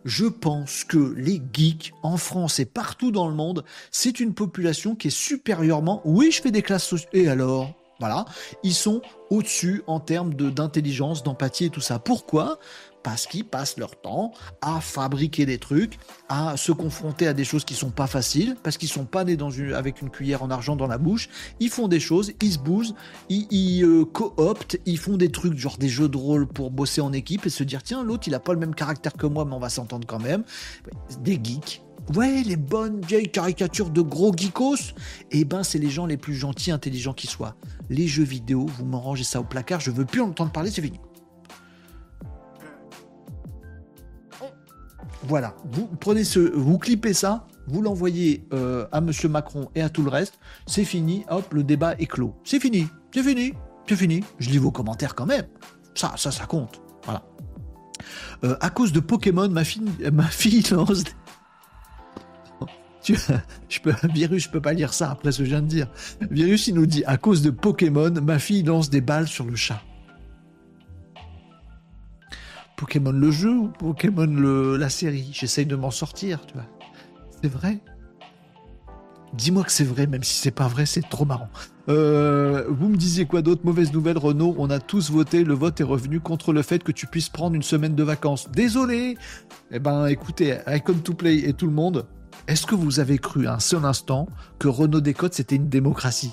[0.07, 4.95] je pense que les geeks en France et partout dans le monde, c'est une population
[4.95, 6.01] qui est supérieurement.
[6.05, 7.11] Oui, je fais des classes sociales.
[7.13, 7.75] Et alors?
[7.99, 8.27] Voilà,
[8.63, 9.01] ils sont
[9.31, 11.99] au-dessus en termes d'intelligence, d'empathie et tout ça.
[11.99, 12.59] Pourquoi?
[13.07, 15.97] Parce qu'ils passent leur temps à fabriquer des trucs,
[16.29, 19.39] à se confronter à des choses qui sont pas faciles, parce qu'ils sont pas nés
[19.77, 21.29] avec une cuillère en argent dans la bouche.
[21.61, 22.95] Ils font des choses, ils se bougent,
[23.29, 27.13] ils, euh, cooptent, ils font des trucs genre des jeux de rôle pour bosser en
[27.13, 29.55] équipe et se dire tiens l'autre il a pas le même caractère que moi mais
[29.55, 30.43] on va s'entendre quand même.
[31.21, 31.85] Des geeks.
[32.17, 34.95] Ouais, les bonnes vieilles caricatures de gros geekos,
[35.31, 37.55] eh ben c'est les gens les plus gentils, intelligents qui soient.
[37.89, 40.73] Les jeux vidéo, vous m'en rangez ça au placard, je veux plus en entendre parler,
[40.73, 40.99] c'est fini.
[45.25, 49.89] Voilà, vous prenez ce, vous clippez ça, vous l'envoyez euh, à Monsieur Macron et à
[49.89, 52.35] tout le reste, c'est fini, hop, le débat est clos.
[52.45, 53.55] C'est fini, c'est fini,
[53.89, 54.23] c'est fini.
[54.39, 55.47] Je lis vos commentaires quand même.
[55.95, 56.81] Ça, ça, ça compte.
[57.05, 57.25] Voilà.
[58.45, 59.83] Euh, à cause de Pokémon, ma fille,
[60.13, 61.05] ma fille lance.
[63.69, 65.87] je peux, virus, je peux pas lire ça après ce que je viens de dire.
[66.31, 69.57] Virus, il nous dit à cause de Pokémon, ma fille lance des balles sur le
[69.57, 69.81] chat.
[72.77, 75.31] Pokémon le jeu ou Pokémon le, la série?
[75.33, 76.67] J'essaye de m'en sortir, tu vois.
[77.43, 77.79] C'est vrai?
[79.35, 81.49] Dis-moi que c'est vrai, même si c'est pas vrai, c'est trop marrant.
[81.89, 83.63] Euh, vous me disiez quoi d'autre?
[83.65, 84.55] Mauvaise nouvelle, Renault.
[84.59, 85.45] On a tous voté.
[85.45, 88.51] Le vote est revenu contre le fait que tu puisses prendre une semaine de vacances.
[88.51, 89.19] Désolé.
[89.71, 92.07] Eh ben, écoutez, Icon to Play et tout le monde,
[92.49, 94.29] est-ce que vous avez cru un seul instant
[94.59, 96.33] que Renault Décote c'était une démocratie?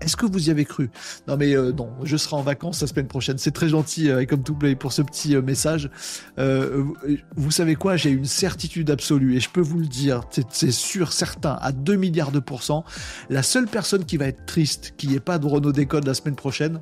[0.00, 0.90] Est-ce que vous y avez cru?
[1.28, 3.38] Non mais euh, non, je serai en vacances la semaine prochaine.
[3.38, 5.90] C'est très gentil euh, comme tout play pour ce petit euh, message.
[6.36, 7.96] vous savez quoi?
[7.96, 11.96] J'ai une certitude absolue et je peux vous le dire, c'est sûr, certain, à 2
[11.96, 12.84] milliards de pourcents.
[13.30, 16.36] La seule personne qui va être triste, qui n'est pas de Renault Décode la semaine
[16.36, 16.80] prochaine,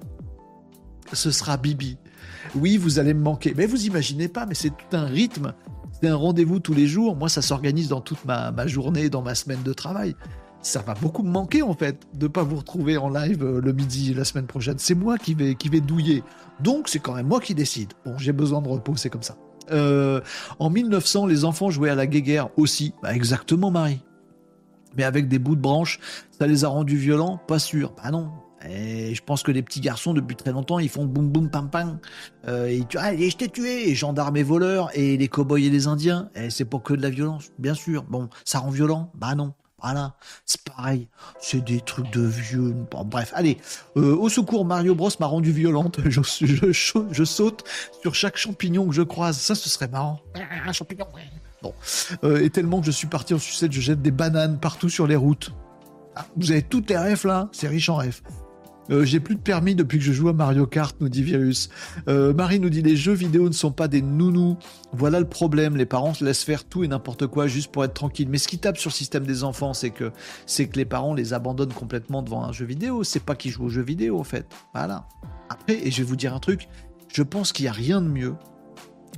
[1.13, 1.99] ce sera Bibi.
[2.55, 3.55] Oui, vous allez me manquer.
[3.57, 5.53] Mais vous imaginez pas, mais c'est tout un rythme.
[6.01, 7.17] C'est un rendez-vous tous les jours.
[7.17, 10.15] Moi, ça s'organise dans toute ma journée, dans ma semaine de travail
[10.63, 13.73] ça va beaucoup me manquer en fait de pas vous retrouver en live euh, le
[13.73, 14.79] midi la semaine prochaine.
[14.79, 16.23] C'est moi qui vais qui vais douiller.
[16.61, 17.93] Donc c'est quand même moi qui décide.
[18.05, 19.37] Bon, j'ai besoin de repos, c'est comme ça.
[19.71, 20.21] Euh,
[20.59, 22.95] en 1900, les enfants jouaient à la guéguerre aussi.
[23.03, 24.03] Bah, exactement, Marie.
[24.97, 26.01] Mais avec des bouts de branches,
[26.39, 27.41] ça les a rendus violents?
[27.49, 27.93] Pas sûr.
[28.03, 28.31] Bah non.
[28.69, 31.69] Et je pense que les petits garçons, depuis très longtemps, ils font boum boum pam
[31.69, 31.99] pam.
[32.47, 35.71] Euh, et tu, ah, je t'ai tué, et gendarmes et voleurs, et les cow-boys et
[35.71, 36.29] les indiens.
[36.37, 38.05] Et c'est pas que de la violence, bien sûr.
[38.05, 39.11] Bon, ça rend violent?
[39.15, 39.55] Bah non.
[39.83, 40.15] Voilà,
[40.47, 41.09] c'est pareil,
[41.41, 42.75] c'est des trucs de vieux.
[43.05, 43.59] bref, allez,
[43.97, 45.99] euh, au secours, Mario Bros m'a rendu violente.
[46.09, 46.21] Je,
[47.11, 47.65] je, saute
[48.01, 49.39] sur chaque champignon que je croise.
[49.39, 50.21] Ça, ce serait marrant.
[50.35, 51.07] Ah, un champignon,
[51.63, 51.75] Bon,
[52.25, 55.07] euh, et tellement que je suis parti en sucette, je jette des bananes partout sur
[55.07, 55.53] les routes.
[56.17, 58.23] Ah, vous avez toutes les refs là, c'est riche en refs.
[58.91, 61.71] Euh, j'ai plus de permis depuis que je joue à Mario Kart, nous dit Virus.
[62.09, 64.57] Euh, Marie nous dit les jeux vidéo ne sont pas des nounous.
[64.93, 65.77] Voilà le problème.
[65.77, 68.29] Les parents se laissent faire tout et n'importe quoi juste pour être tranquille.
[68.29, 70.13] Mais ce qui tape sur le système des enfants, c'est que
[70.47, 73.05] c'est que les parents les abandonnent complètement devant un jeu vidéo.
[73.05, 74.47] C'est pas qu'ils jouent aux jeux vidéo, en fait.
[74.75, 75.09] Voilà.
[75.49, 76.69] Après, et je vais vous dire un truc.
[77.13, 78.35] Je pense qu'il n'y a rien de mieux.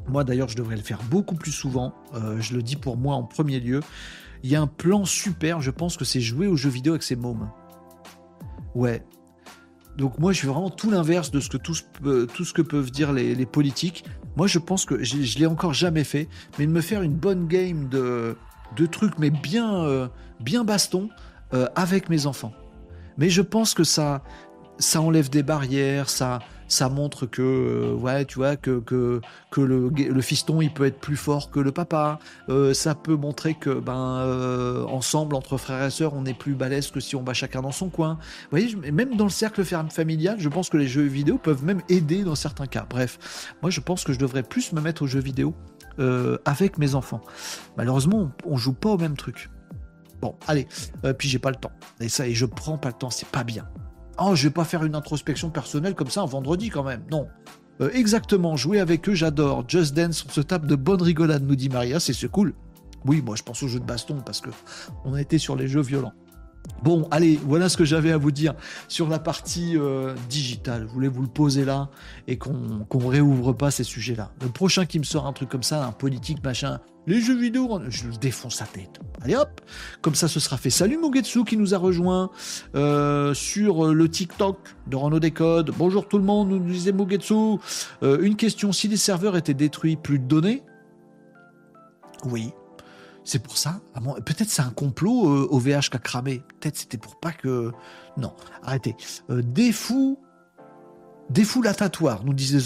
[0.09, 1.95] Moi, d'ailleurs, je devrais le faire beaucoup plus souvent.
[2.15, 3.81] Euh, je le dis pour moi en premier lieu.
[4.43, 5.61] Il y a un plan super.
[5.61, 7.49] Je pense que c'est jouer aux jeux vidéo avec ses mômes.
[8.75, 9.05] Ouais,
[9.97, 13.13] donc moi, je suis vraiment tout l'inverse de ce que tout, ce que peuvent dire
[13.13, 14.05] les, politiques.
[14.37, 17.47] Moi, je pense que je, l'ai encore jamais fait, mais de me faire une bonne
[17.47, 18.37] game de,
[18.77, 20.09] de trucs, mais bien, euh,
[20.41, 21.09] bien baston
[21.53, 22.53] euh, avec mes enfants.
[23.19, 24.23] Mais je pense que ça,
[24.79, 26.41] ça enlève des barrières, ça,
[26.75, 29.21] ça montre que, euh, tu vois, que,
[29.57, 32.19] le, fiston, il peut être plus fort que le papa.
[32.49, 36.55] Euh, ça peut montrer que, ben, euh, ensemble, entre frères et sœurs, on est plus
[36.55, 38.19] balèze que si on va chacun dans son coin.
[38.51, 41.81] Vous voyez, même dans le cercle familial, je pense que les jeux vidéo peuvent même
[41.89, 42.87] aider dans certains cas.
[42.91, 45.55] Bref, moi, je pense que je devrais plus me mettre aux jeux vidéo
[46.45, 47.21] avec mes enfants.
[47.77, 49.49] Malheureusement, on, on joue pas au même truc.
[50.21, 50.67] Bon, allez,
[51.19, 51.71] puis j'ai pas le temps.
[52.01, 53.69] Et ça, et je prends pas le temps, c'est pas bien.
[54.19, 57.03] Oh, je vais pas faire une introspection personnelle comme ça un vendredi quand même.
[57.11, 57.27] Non.
[57.81, 59.65] Euh, exactement, jouer avec eux, j'adore.
[59.67, 62.55] Just Dance, on se tape de bonnes rigolades, nous dit Maria, c'est cool.
[63.05, 64.51] Oui, moi je pense aux jeux de baston parce que
[65.05, 66.15] on a sur les jeux violents.
[66.83, 68.55] Bon, allez, voilà ce que j'avais à vous dire
[68.89, 70.83] sur la partie euh, digitale.
[70.87, 71.89] Je voulais vous le poser là
[72.29, 74.33] et qu'on ne réouvre pas ces sujets-là.
[74.43, 77.81] Le prochain qui me sort un truc comme ça, un politique, machin, les jeux vidéo,
[77.89, 79.01] je le défonce sa tête.
[79.23, 79.61] Allez hop,
[80.03, 80.71] comme ça ce sera fait.
[80.71, 82.31] Salut Mugetsu qui nous a rejoint
[82.75, 85.71] euh, sur le TikTok de Renault Décode.
[85.77, 87.59] Bonjour tout le monde, nous disait Mugetsu.
[88.03, 90.63] Euh, une question, si les serveurs étaient détruits, plus de données?
[92.25, 92.53] Oui.
[93.25, 93.81] C'est pour ça
[94.25, 96.43] Peut-être c'est un complot euh, au VH qui a cramé.
[96.61, 97.73] Peut-être c'était pour pas que...
[98.17, 98.95] Non, arrêtez.
[99.29, 100.19] des fous
[102.25, 102.59] nous disait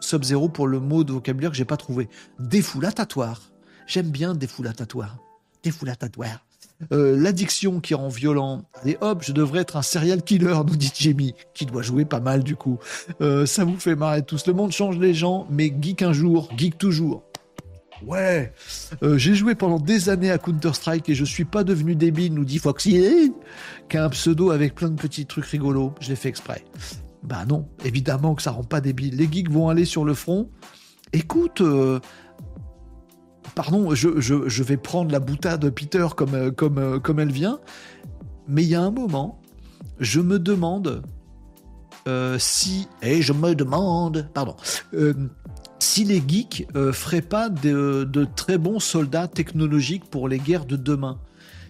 [0.00, 2.08] Sub-Zero pour le mot de vocabulaire que j'ai pas trouvé.
[2.38, 3.40] Défoulatatoire.
[3.86, 5.16] J'aime bien défoulatatoire.
[5.62, 6.44] Défoulatatoire.
[6.92, 8.62] Euh, L'addiction qui rend violent.
[8.82, 12.20] Allez hop, je devrais être un serial killer, nous dit Jamie, qui doit jouer pas
[12.20, 12.78] mal du coup.
[13.20, 14.46] Euh, ça vous fait marrer tous.
[14.46, 17.22] Le monde change les gens, mais geek un jour, geek toujours.
[18.06, 18.52] Ouais,
[19.02, 22.44] euh, j'ai joué pendant des années à Counter-Strike et je suis pas devenu débile, nous
[22.44, 23.32] dit Foxy,
[23.88, 25.94] qu'un pseudo avec plein de petits trucs rigolos.
[26.00, 26.64] Je l'ai fait exprès.
[27.22, 29.16] Bah non, évidemment que ça rend pas débile.
[29.16, 30.50] Les geeks vont aller sur le front.
[31.12, 32.00] Écoute, euh,
[33.54, 37.60] pardon, je, vais prendre la boutade de Peter comme, euh, comme, comme elle vient,
[38.48, 39.40] mais il y a un moment,
[40.00, 41.02] je me demande
[42.38, 44.56] si, et je me demande, pardon,
[45.82, 51.18] si les geeks feraient pas de, très bons soldats technologiques pour les guerres de demain.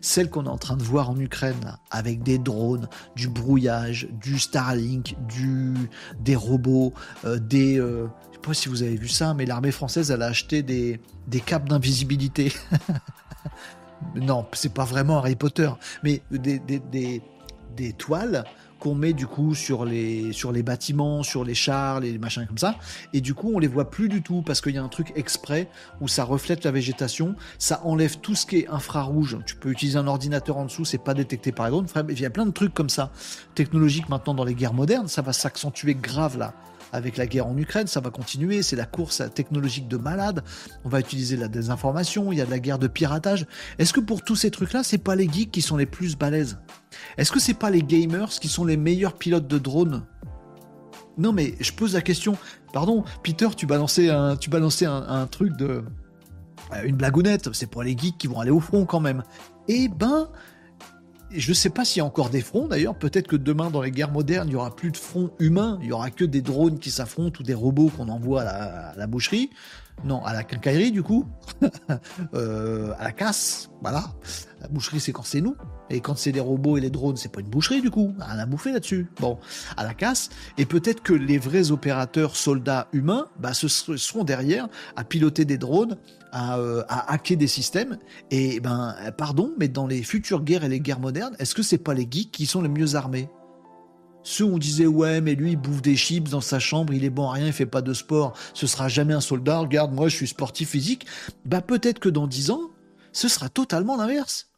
[0.04, 4.40] Celles qu'on est en train de voir en Ukraine, avec des drones, du brouillage, du
[4.40, 5.74] Starlink, du,
[6.20, 6.92] des robots,
[7.24, 7.80] des,
[8.42, 11.40] sais pas si vous avez vu ça, mais l'armée française, elle a acheté des, des
[11.40, 12.52] capes d'invisibilité.
[14.14, 15.70] non, c'est pas vraiment Harry Potter,
[16.02, 17.22] mais des, des,
[17.76, 18.44] des, toiles
[18.82, 20.32] qu'on met du coup sur les,
[20.64, 22.74] bâtiments, sur les chars, les machins comme ça.
[23.12, 25.12] Et du coup, on les voit plus du tout parce qu'il y a un truc
[25.14, 25.68] exprès
[26.00, 29.38] où ça reflète la végétation, ça enlève tout ce qui est infrarouge.
[29.46, 31.86] Tu peux utiliser un ordinateur en dessous, c'est pas détecté par les drones.
[32.08, 33.12] Il y a plein de trucs comme ça,
[33.54, 36.52] technologiques maintenant dans les guerres modernes, ça va s'accentuer grave là
[36.92, 40.44] avec la guerre en Ukraine, ça va continuer, c'est la course technologique de malade,
[40.84, 43.46] on va utiliser la désinformation, il y a de la guerre de piratage.
[43.78, 46.58] Est-ce que pour tous ces trucs-là, c'est pas les geeks qui sont les plus balèzes?
[47.16, 50.04] Est-ce que c'est pas les gamers qui sont les meilleurs pilotes de drones?
[51.18, 52.36] Non mais je pose la question,
[52.72, 55.84] pardon, Peter, tu balançais un, balançais un, truc de...
[56.72, 59.22] Euh, une blagounette, c'est pour les geeks qui vont aller au front quand même.
[59.68, 60.28] Eh ben,
[61.34, 62.94] je ne sais pas s'il y a encore des fronts d'ailleurs.
[62.94, 65.78] Peut-être que demain, dans les guerres modernes, il y aura plus de fronts humains.
[65.82, 69.06] Il y aura que des drones qui s'affrontent ou des robots qu'on envoie à la,
[69.06, 69.50] boucherie.
[70.04, 71.26] Non, à la quincaillerie du coup,
[72.34, 74.04] euh, à la casse, voilà.
[74.60, 75.56] La boucherie c'est quand c'est nous,
[75.90, 78.38] et quand c'est des robots et les drones c'est pas une boucherie du coup, rien
[78.38, 79.06] à bouffer là-dessus.
[79.20, 79.38] Bon,
[79.76, 84.68] à la casse, et peut-être que les vrais opérateurs soldats humains, bah, ce seront derrière
[84.96, 85.96] à piloter des drones,
[86.32, 87.98] à, euh, à hacker des systèmes.
[88.30, 91.78] Et ben, pardon, mais dans les futures guerres et les guerres modernes, est-ce que c'est
[91.78, 93.28] pas les geeks qui sont les mieux armés?
[94.22, 97.04] Ceux où on disait ouais mais lui il bouffe des chips dans sa chambre, il
[97.04, 99.92] est bon à rien, il fait pas de sport, ce sera jamais un soldat, regarde
[99.92, 101.06] moi je suis sportif physique,
[101.44, 102.70] bah peut-être que dans 10 ans,
[103.12, 104.48] ce sera totalement l'inverse.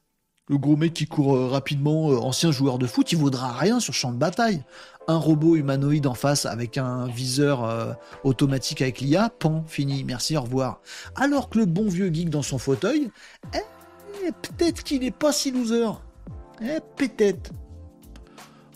[0.49, 3.81] Le gros mec qui court euh, rapidement, euh, ancien joueur de foot, il vaudra rien
[3.81, 4.63] sur champ de bataille.
[5.09, 10.37] Un robot humanoïde en face avec un viseur euh, automatique avec l'IA, pan, fini, merci,
[10.37, 10.83] au revoir.
[11.17, 13.11] Alors que le bon vieux geek dans son fauteuil,
[13.55, 15.89] eh, peut-être qu'il n'est pas si loser.
[16.61, 17.51] Eh, peut-être.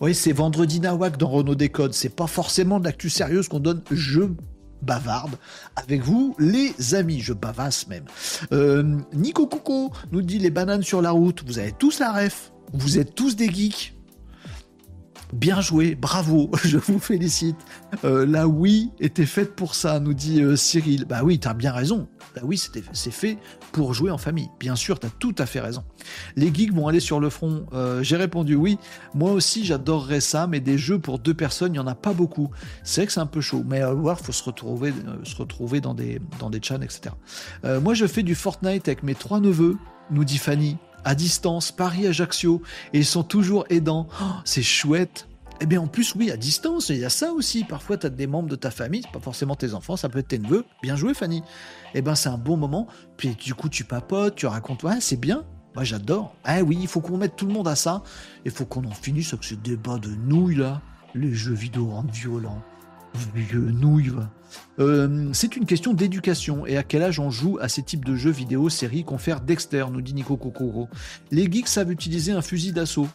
[0.00, 1.92] Oui, c'est vendredi nawak dans Renault Décode.
[1.92, 3.82] C'est pas forcément de l'actu sérieuse qu'on donne.
[3.90, 4.22] Je
[4.80, 5.34] bavarde
[5.74, 7.20] avec vous, les amis.
[7.20, 8.04] Je bavasse même.
[8.52, 11.42] Euh, Nico Coco nous dit les bananes sur la route.
[11.44, 12.52] Vous avez tous la ref.
[12.72, 13.97] Vous êtes tous des geeks.
[15.32, 17.56] Bien joué, bravo, je vous félicite.
[18.05, 21.05] Euh, la oui était faite pour ça, nous dit euh, Cyril.
[21.05, 22.09] Bah oui, t'as bien raison.
[22.34, 22.59] La oui,
[22.92, 23.36] c'est fait
[23.72, 24.48] pour jouer en famille.
[24.59, 25.84] Bien sûr, t'as tout à fait raison.
[26.36, 27.66] Les geeks vont aller sur le front.
[27.74, 28.78] Euh, j'ai répondu oui.
[29.14, 32.14] Moi aussi, j'adorerais ça, mais des jeux pour deux personnes, il n'y en a pas
[32.14, 32.50] beaucoup.
[32.82, 34.94] C'est vrai que c'est un peu chaud, mais à voir, faut se retrouver,
[35.24, 37.14] se retrouver dans des, dans des chans, etc.
[37.82, 39.76] moi, je fais du Fortnite avec mes trois neveux,
[40.10, 42.62] nous dit Fanny à distance, Paris-Ajaccio,
[42.92, 44.08] et ils sont toujours aidants.
[44.20, 45.28] Oh, c'est chouette.
[45.60, 47.64] Eh bien, en plus, oui, à distance, il y a ça aussi.
[47.64, 50.38] Parfois, tu des membres de ta famille, pas forcément tes enfants, ça peut être tes
[50.38, 50.64] neveux.
[50.82, 51.42] Bien joué, Fanny.
[51.94, 52.86] Eh ben, c'est un bon moment.
[53.16, 55.44] Puis, du coup, tu papotes, tu racontes, ouais, c'est bien.
[55.74, 56.34] Moi, j'adore.
[56.44, 58.02] Ah oui, il faut qu'on mette tout le monde à ça.
[58.44, 60.80] Il faut qu'on en finisse avec ce débat de nouilles, là.
[61.14, 62.62] Les jeux vidéo rendent violents.
[63.52, 64.12] Nouilles,
[64.78, 68.14] euh, c'est une question d'éducation et à quel âge on joue à ces types de
[68.14, 70.88] jeux vidéo, séries, confère Dexter, nous dit Nico Kokoro.
[71.30, 73.08] Les geeks savent utiliser un fusil d'assaut.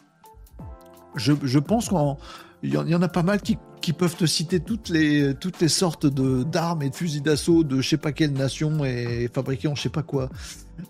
[1.16, 3.56] Je, pense qu'il y, en a pas mal qui,
[3.92, 7.88] peuvent te citer toutes les, toutes les sortes d'armes et de fusils d'assaut de je
[7.88, 10.28] sais pas quelle nation et fabriqués en je sais pas quoi.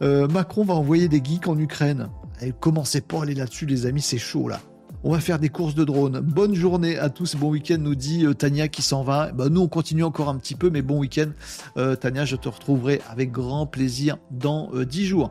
[0.00, 2.08] Euh, Macron va envoyer des geeks en Ukraine.
[2.40, 4.60] Et commencez pas à aller là-dessus, les amis, c'est chaud là.
[5.06, 6.20] On va faire des courses de drones.
[6.20, 9.32] Bonne journée à tous, bon week-end, nous dit euh, Tania qui s'en va.
[9.32, 11.28] Bah, nous, on continue encore un petit peu, mais bon week-end.
[11.76, 15.30] Euh, Tania, je te retrouverai avec grand plaisir dans 10 euh, jours.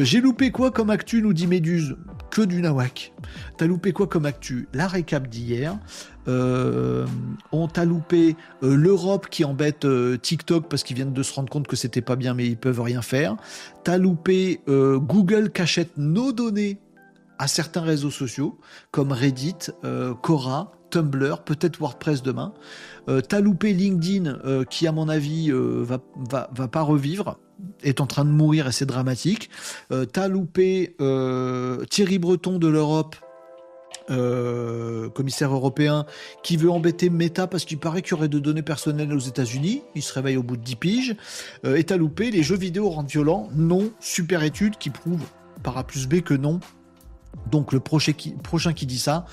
[0.00, 1.96] J'ai loupé quoi comme actu, nous dit Méduse?
[2.30, 3.12] Que du nawak.
[3.58, 4.66] T'as loupé quoi comme actu?
[4.72, 5.78] La récap d'hier.
[6.26, 9.86] on t'a loupé l'Europe qui embête
[10.22, 12.80] TikTok parce qu'ils viennent de se rendre compte que c'était pas bien mais ils peuvent
[12.80, 13.36] rien faire.
[13.84, 16.78] T'as loupé Google cachette nos données
[17.42, 18.56] à certains réseaux sociaux
[18.92, 22.54] comme Reddit, euh, Quora, Tumblr, peut-être WordPress demain.
[23.08, 25.98] Euh, T'as loupé LinkedIn euh, qui, à mon avis, euh, va,
[26.68, 27.40] pas revivre,
[27.82, 29.50] est en train de mourir et c'est dramatique.
[30.12, 30.94] T'as loupé
[31.90, 33.16] Thierry Breton de l'Europe.
[35.14, 36.06] commissaire européen
[36.44, 39.82] qui veut embêter Meta parce qu'il paraît qu'il y aurait de données personnelles aux États-Unis.
[39.96, 41.16] Il se réveille au bout de 10 piges.
[41.64, 43.48] et t'as loupé les jeux vidéo rendent violents.
[43.54, 45.22] Non, super étude qui prouve
[45.62, 46.58] par A plus B que non,
[47.50, 49.26] donc le prochain qui, dit ça,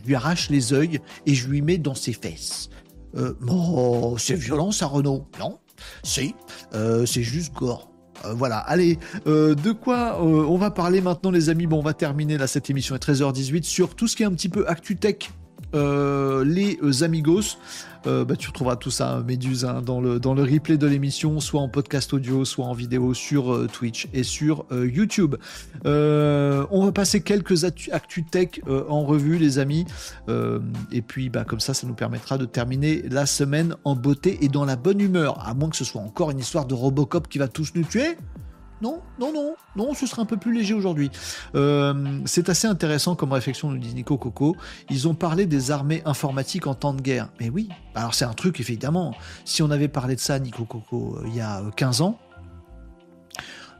[0.00, 2.70] je lui arrache les yeux et je lui mets dans ses fesses.
[3.16, 5.58] Euh, oh, c'est violent ça Renault Non,
[6.02, 6.34] si,
[6.74, 7.90] euh, c'est juste gore.
[8.24, 11.66] Euh, voilà, allez, de quoi on va parler maintenant les amis.
[11.66, 14.32] Bon, on va terminer là, cette émission est 13h18 sur tout ce qui est un
[14.32, 15.30] petit peu ActuTech
[15.76, 17.58] euh, les euh, Amigos.
[18.06, 21.68] Euh, bah, tu retrouveras tout ça, Méduse, hein, dans, le, replay de l'émission, soit en
[21.68, 25.34] podcast audio, soit en vidéo sur Twitch et sur YouTube.
[25.84, 29.86] on va passer quelques actu, tech en revue, les amis.
[30.92, 34.48] et puis, bah, comme ça, ça nous permettra de terminer la semaine en beauté et
[34.48, 35.44] dans la bonne humeur.
[35.44, 38.16] À moins que ce soit encore une histoire de Robocop qui va tous nous tuer.
[38.82, 41.10] Non, non, non, non, ce sera un peu plus léger aujourd'hui.
[41.54, 44.54] Euh, c'est assez intéressant comme réflexion, nous dit Nico Coco.
[44.90, 47.30] Ils ont parlé des armées informatiques en temps de guerre.
[47.40, 49.14] Mais oui, alors c'est un truc, évidemment.
[49.44, 52.18] Si on avait parlé de ça, Nico Coco, euh, il y a 15 euh, ans,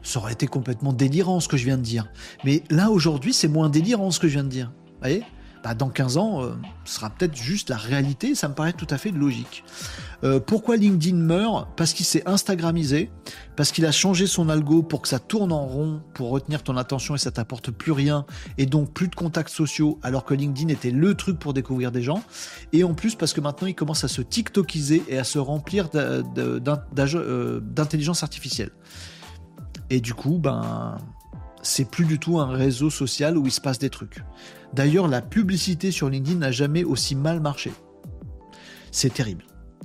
[0.01, 2.09] ça aurait été complètement délirant ce que je viens de dire.
[2.43, 4.71] Mais là, aujourd'hui, c'est moins délirant ce que je viens de dire.
[4.85, 5.23] Vous voyez?
[5.67, 6.51] Bah, dans 15 ans, euh,
[6.85, 9.65] ce sera peut-être juste la réalité, ça me paraît tout à fait logique.
[10.23, 11.67] Euh, pourquoi LinkedIn meurt?
[11.75, 13.11] Parce qu'il s'est Instagramisé,
[13.57, 16.77] parce qu'il a changé son algo pour que ça tourne en rond, pour retenir ton
[16.77, 18.25] attention et ça t'apporte plus rien,
[18.57, 22.01] et donc plus de contacts sociaux, alors que LinkedIn était le truc pour découvrir des
[22.01, 22.23] gens.
[22.71, 25.89] Et en plus, parce que maintenant, il commence à se TikTokiser et à se remplir
[25.95, 28.71] euh, d'intelligence artificielle.
[29.89, 30.97] Et du coup, ben,
[31.67, 34.23] c'est plus du tout un réseau social où il se passe des trucs.
[34.73, 37.71] D'ailleurs, la publicité sur LinkedIn n'a jamais aussi mal marché.
[38.91, 39.43] C'est terrible.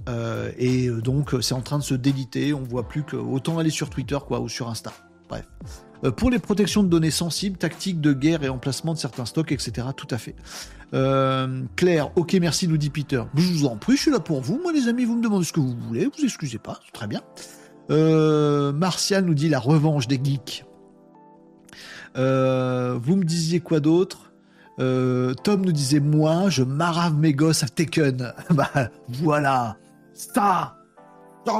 [0.09, 2.55] Euh, et donc, c'est en train de se déliter.
[2.55, 4.93] On voit plus que autant aller sur Twitter quoi ou sur Insta.
[5.29, 5.47] Bref.
[6.05, 9.53] Euh, pour les protections de données sensibles, tactiques de guerre et emplacement de certains stocks,
[9.53, 9.89] etc.
[9.97, 10.35] Tout à fait.
[10.95, 13.23] Euh, Claire, ok, merci, nous dit Peter.
[13.35, 14.61] Je vous en prie, je suis là pour vous.
[14.63, 16.07] Moi, les amis, vous me demandez ce que vous voulez.
[16.07, 17.23] Vous excusez pas, très bien.
[17.89, 20.65] Martial nous dit la revanche des geeks.
[22.15, 24.33] Vous me disiez quoi d'autre?
[24.79, 28.33] Euh, Tom nous disait moi, je marave mes gosses à Tekken.
[28.51, 28.71] bah
[29.09, 29.77] voilà,
[30.13, 30.77] ça,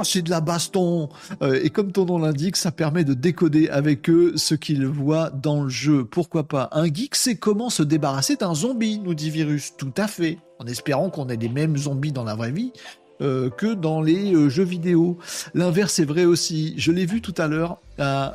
[0.03, 1.09] c'est de la baston.
[1.41, 5.29] Euh, et comme ton nom l'indique, ça permet de décoder avec eux ce qu'ils voient
[5.29, 6.05] dans le jeu.
[6.05, 6.69] Pourquoi pas?
[6.71, 9.73] Un geek sait comment se débarrasser d'un zombie, nous dit Virus.
[9.77, 10.39] Tout à fait.
[10.59, 12.71] En espérant qu'on ait les mêmes zombies dans la vraie vie
[13.21, 15.17] euh, que dans les euh, jeux vidéo.
[15.53, 16.73] L'inverse est vrai aussi.
[16.77, 17.79] Je l'ai vu tout à l'heure.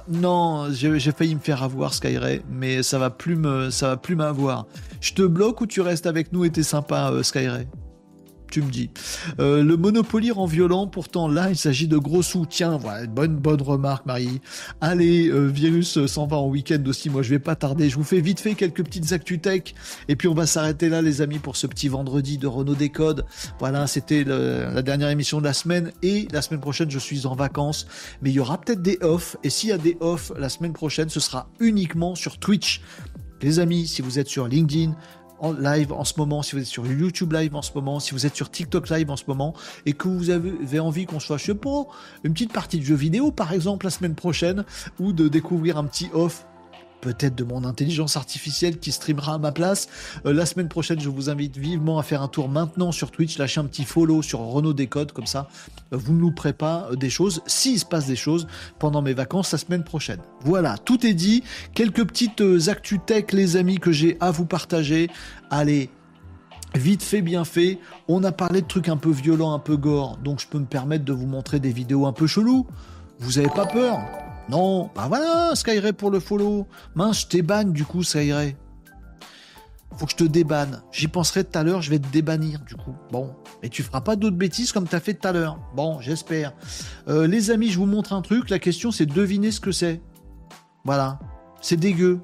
[0.09, 4.17] non, j'ai failli me faire avoir Skyray, mais ça va plus me, ça va plus
[4.17, 4.67] m'avoir.
[5.01, 7.67] Je te bloque ou tu restes avec nous et t'es sympa, Skyray?
[8.51, 8.91] Tu me dis.
[9.41, 12.47] Euh, le Monopoly rend violent, pourtant là, il s'agit de gros sous.
[12.47, 14.41] Tiens, voilà, bonne, bonne remarque, Marie.
[14.81, 17.11] Allez, euh, Virus s'en va en week-end aussi.
[17.11, 17.89] Moi, je vais pas tarder.
[17.91, 19.75] Je vous fais vite fait quelques petites actus tech.
[20.09, 23.25] Et puis, on va s'arrêter là, les amis, pour ce petit vendredi de Renault Décode.
[23.59, 25.93] Voilà, c'était la dernière émission de la semaine.
[26.03, 27.87] Et la semaine prochaine, je suis en vacances.
[28.23, 29.37] Mais il y aura peut-être des off.
[29.45, 32.81] Et s'il y a des off la semaine prochaine, ce sera uniquement sur Twitch.
[33.41, 34.97] Les amis, si vous êtes sur LinkedIn,
[35.41, 38.13] en live en ce moment, si vous êtes sur YouTube live en ce moment, si
[38.13, 39.55] vous êtes sur TikTok live en ce moment,
[39.87, 41.87] et que vous avez envie qu'on soit, je sais pas,
[42.25, 44.65] une petite partie de jeu vidéo par exemple la semaine prochaine,
[45.01, 46.47] ou de découvrir un petit off
[47.01, 49.89] peut-être de mon intelligence artificielle qui streamera à ma place.
[50.27, 53.39] Euh, la semaine prochaine, je vous invite vivement à faire un tour maintenant sur Twitch,
[53.39, 55.49] lâcher un petit follow sur Renault Décode, comme ça,
[55.93, 58.47] euh, vous ne louperez pas euh, des choses, s'il se passe des choses
[58.79, 60.21] pendant mes vacances la semaine prochaine.
[60.43, 61.43] Voilà, tout est dit.
[61.75, 65.11] Quelques petites actus tech, les amis, que j'ai à vous partager.
[65.51, 65.91] Allez,
[66.75, 67.79] Vite fait, bien fait.
[68.09, 70.67] On a parlé de trucs un peu violents, un peu gore, donc je peux me
[70.67, 72.67] permettre de vous montrer des vidéos un peu cheloues.
[73.21, 73.99] Vous avez pas peur?
[74.49, 76.67] Non, bah voilà, Skyray pour le follow.
[76.95, 78.57] Mince, je t'ébanne du coup, Skyray.
[79.97, 80.83] Faut que je te débanne.
[80.93, 82.95] J'y penserai tout à l'heure, je vais te débannir du coup.
[83.11, 85.59] Bon, mais tu feras pas d'autres bêtises comme t'as fait tout à l'heure.
[85.75, 86.53] Bon, j'espère.
[87.09, 88.49] Euh, les amis, je vous montre un truc.
[88.49, 90.01] La question, c'est de deviner ce que c'est.
[90.85, 91.19] Voilà.
[91.61, 92.21] C'est dégueu.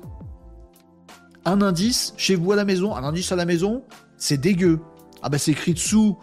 [1.44, 3.82] Un indice chez vous à la maison, un indice à la maison,
[4.16, 4.80] c'est dégueu.
[5.22, 6.16] Ah bah c'est écrit dessous.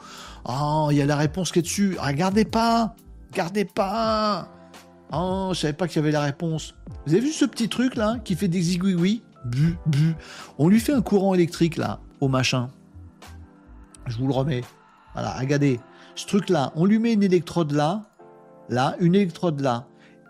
[0.46, 1.98] Oh, il y a la réponse qui est dessus.
[2.00, 2.96] Regardez pas.
[3.32, 4.48] Regardez pas.
[5.14, 6.76] Oh, je savais pas qu'il y avait la réponse.
[7.06, 10.16] Vous avez vu ce petit truc là qui fait des zigouigouis Bu, bu.
[10.58, 12.70] On lui fait un courant électrique là, au machin.
[14.08, 14.64] Je vous le remets.
[15.14, 15.80] Voilà, regardez.
[16.16, 18.04] Ce truc là, on lui met une électrode là,
[18.70, 19.88] là, une électrode là.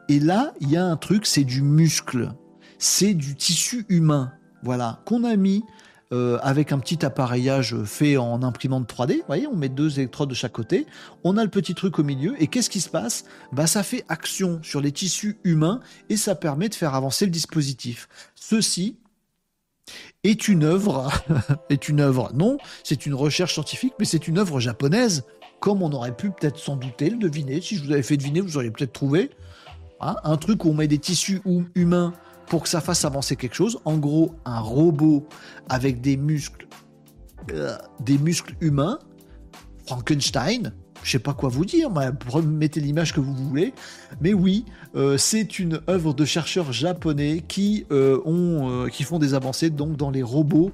[0.10, 2.32] Et là, il y a un truc, c'est du muscle.
[2.80, 4.32] C'est du tissu humain.
[4.64, 5.64] Voilà, qu'on a mis
[6.14, 9.18] euh, avec un petit appareillage fait en imprimante 3D.
[9.18, 10.86] Vous voyez, on met deux électrodes de chaque côté.
[11.24, 12.42] On a le petit truc au milieu.
[12.42, 13.24] Et qu'est-ce qui se passe?
[13.54, 15.80] Bah, Ça fait action sur les tissus humains
[16.10, 18.10] et ça permet de faire avancer le dispositif.
[18.36, 18.98] Ceci
[20.24, 21.10] est une œuvre,
[21.70, 25.24] est une œuvre, non, c'est une recherche scientifique, mais c'est une œuvre japonaise,
[25.60, 27.62] comme on aurait pu peut-être s'en douter, le deviner.
[27.62, 29.32] Si je vous avais fait deviner, vous auriez peut-être trouvé.
[30.00, 31.42] Hein, un truc où on met des tissus
[31.76, 32.14] humains
[32.52, 33.80] pour que ça fasse avancer quelque chose.
[33.86, 35.26] En gros, un robot
[35.70, 36.68] avec des muscles,
[37.54, 39.00] euh, des muscles humains,
[39.88, 40.74] Frankenstein.
[41.02, 41.90] Je sais pas quoi vous dire,
[42.44, 43.74] mettez l'image que vous voulez.
[44.20, 44.66] Mais oui,
[44.96, 49.96] euh, c'est une œuvre de chercheurs japonais qui, euh, ont, qui font des avancées donc
[49.96, 50.74] dans les robots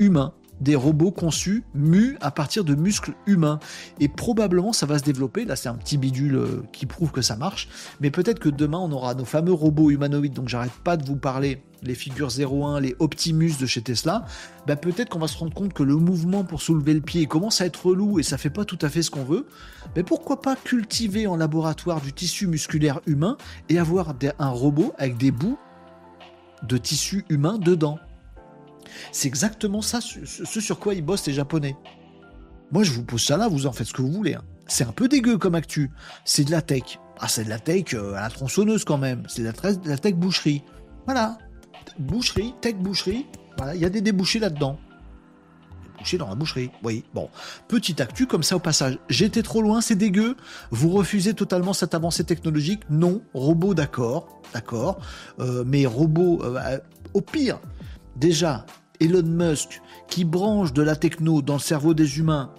[0.00, 3.58] humains des robots conçus, mus à partir de muscles humains.
[4.00, 7.22] Et probablement ça va se développer, là c'est un petit bidule euh, qui prouve que
[7.22, 7.68] ça marche,
[8.00, 11.16] mais peut-être que demain on aura nos fameux robots humanoïdes, donc j'arrête pas de vous
[11.16, 14.24] parler les figures 01, les Optimus de chez Tesla,
[14.66, 17.60] bah peut-être qu'on va se rendre compte que le mouvement pour soulever le pied commence
[17.60, 19.46] à être relou et ça fait pas tout à fait ce qu'on veut.
[19.94, 23.36] Mais pourquoi pas cultiver en laboratoire du tissu musculaire humain
[23.68, 25.58] et avoir un robot avec des bouts
[26.62, 27.98] de tissu humain dedans?
[29.12, 31.76] C'est exactement ça, ce sur quoi ils bossent les Japonais.
[32.72, 34.34] Moi, je vous pose ça là, vous en faites ce que vous voulez.
[34.34, 34.42] Hein.
[34.66, 35.90] C'est un peu dégueu comme actu.
[36.24, 36.98] C'est de la tech.
[37.20, 39.22] Ah, c'est de la tech euh, à la tronçonneuse quand même.
[39.28, 40.62] C'est de, la tech boucherie.
[41.04, 41.38] Voilà.
[41.98, 43.26] Boucherie, tech boucherie.
[43.56, 44.78] Voilà, il y a des débouchés là-dedans.
[45.92, 46.70] Débouchés dans la boucherie.
[46.82, 47.30] Oui, bon.
[47.68, 48.98] Petite actu comme ça au passage.
[49.08, 50.36] J'étais trop loin, c'est dégueu.
[50.70, 52.82] Vous refusez totalement cette avancée technologique?
[52.90, 53.22] Non.
[53.32, 54.42] Robot, d'accord.
[54.52, 54.98] D'accord.
[55.38, 56.78] Euh, mais robot, euh,
[57.14, 57.60] au pire,
[58.16, 58.66] déjà,
[59.00, 62.50] Elon Musk qui branche de la techno dans le cerveau des humains,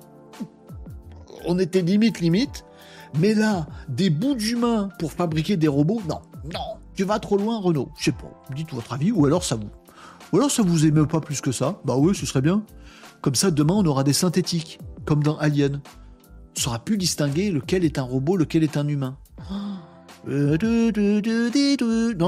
[1.45, 2.65] on était limite, limite.
[3.19, 6.21] Mais là, des bouts d'humains pour fabriquer des robots, non,
[6.53, 7.89] non, tu vas trop loin, Renault.
[7.97, 9.69] Je sais pas, dites votre avis, ou alors ça vous.
[10.33, 11.79] Ou alors ça vous émeut pas plus que ça.
[11.85, 12.63] Bah oui, ce serait bien.
[13.21, 15.81] Comme ça, demain, on aura des synthétiques, comme dans Alien.
[16.57, 19.17] On saura plus distinguer lequel est un robot, lequel est un humain.
[20.27, 20.57] Non,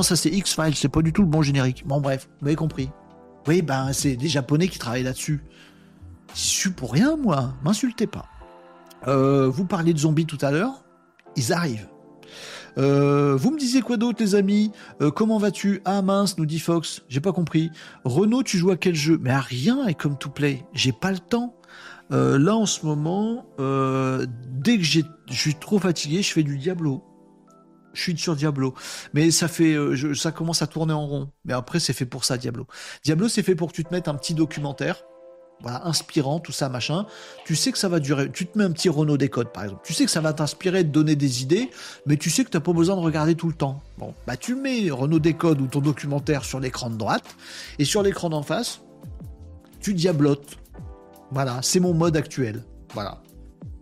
[0.03, 1.85] ça c'est X-Files, c'est pas du tout le bon générique.
[1.85, 2.89] Bon, bref, vous avez compris.
[3.49, 5.41] Oui, ben c'est des Japonais qui travaillent là-dessus.
[6.35, 7.55] Je suis pour rien, moi.
[7.63, 8.27] M'insultez pas.
[9.07, 10.83] Euh, vous parliez de zombies tout à l'heure.
[11.35, 11.87] Ils arrivent.
[12.77, 14.71] Euh, vous me disiez quoi d'autre, les amis?
[15.01, 15.81] Euh, Comment vas-tu?
[15.83, 17.01] Ah mince, nous dit Fox.
[17.09, 17.71] J'ai pas compris.
[18.03, 19.17] Renaud, tu joues à quel jeu?
[19.19, 20.63] Mais à rien et comme to play.
[20.73, 21.55] J'ai pas le temps.
[22.11, 27.03] là, en ce moment, dès que je suis trop fatigué, je fais du Diablo
[27.93, 28.73] je suis sur Diablo.
[29.13, 31.29] Mais ça fait, euh, ça commence à tourner en rond.
[31.45, 32.67] Mais après, c'est fait pour ça, Diablo.
[33.03, 35.03] Diablo, c'est fait pour que tu te mettes un petit documentaire.
[35.61, 37.05] voilà, inspirant, tout ça, machin.
[37.45, 38.31] Tu sais que ça va durer.
[38.31, 39.81] Tu te mets un petit Renault Décode, par exemple.
[39.85, 41.69] Tu sais que ça va t'inspirer, te donner des idées,
[42.05, 43.81] mais tu sais que tu n'as pas besoin de regarder tout le temps.
[43.97, 47.35] Bon, bah tu mets Renault Décode ou ton documentaire sur l'écran de droite,
[47.77, 48.81] et sur l'écran d'en face,
[49.81, 50.57] tu diablotes.
[51.31, 52.63] Voilà, c'est mon mode actuel.
[52.93, 53.21] Voilà.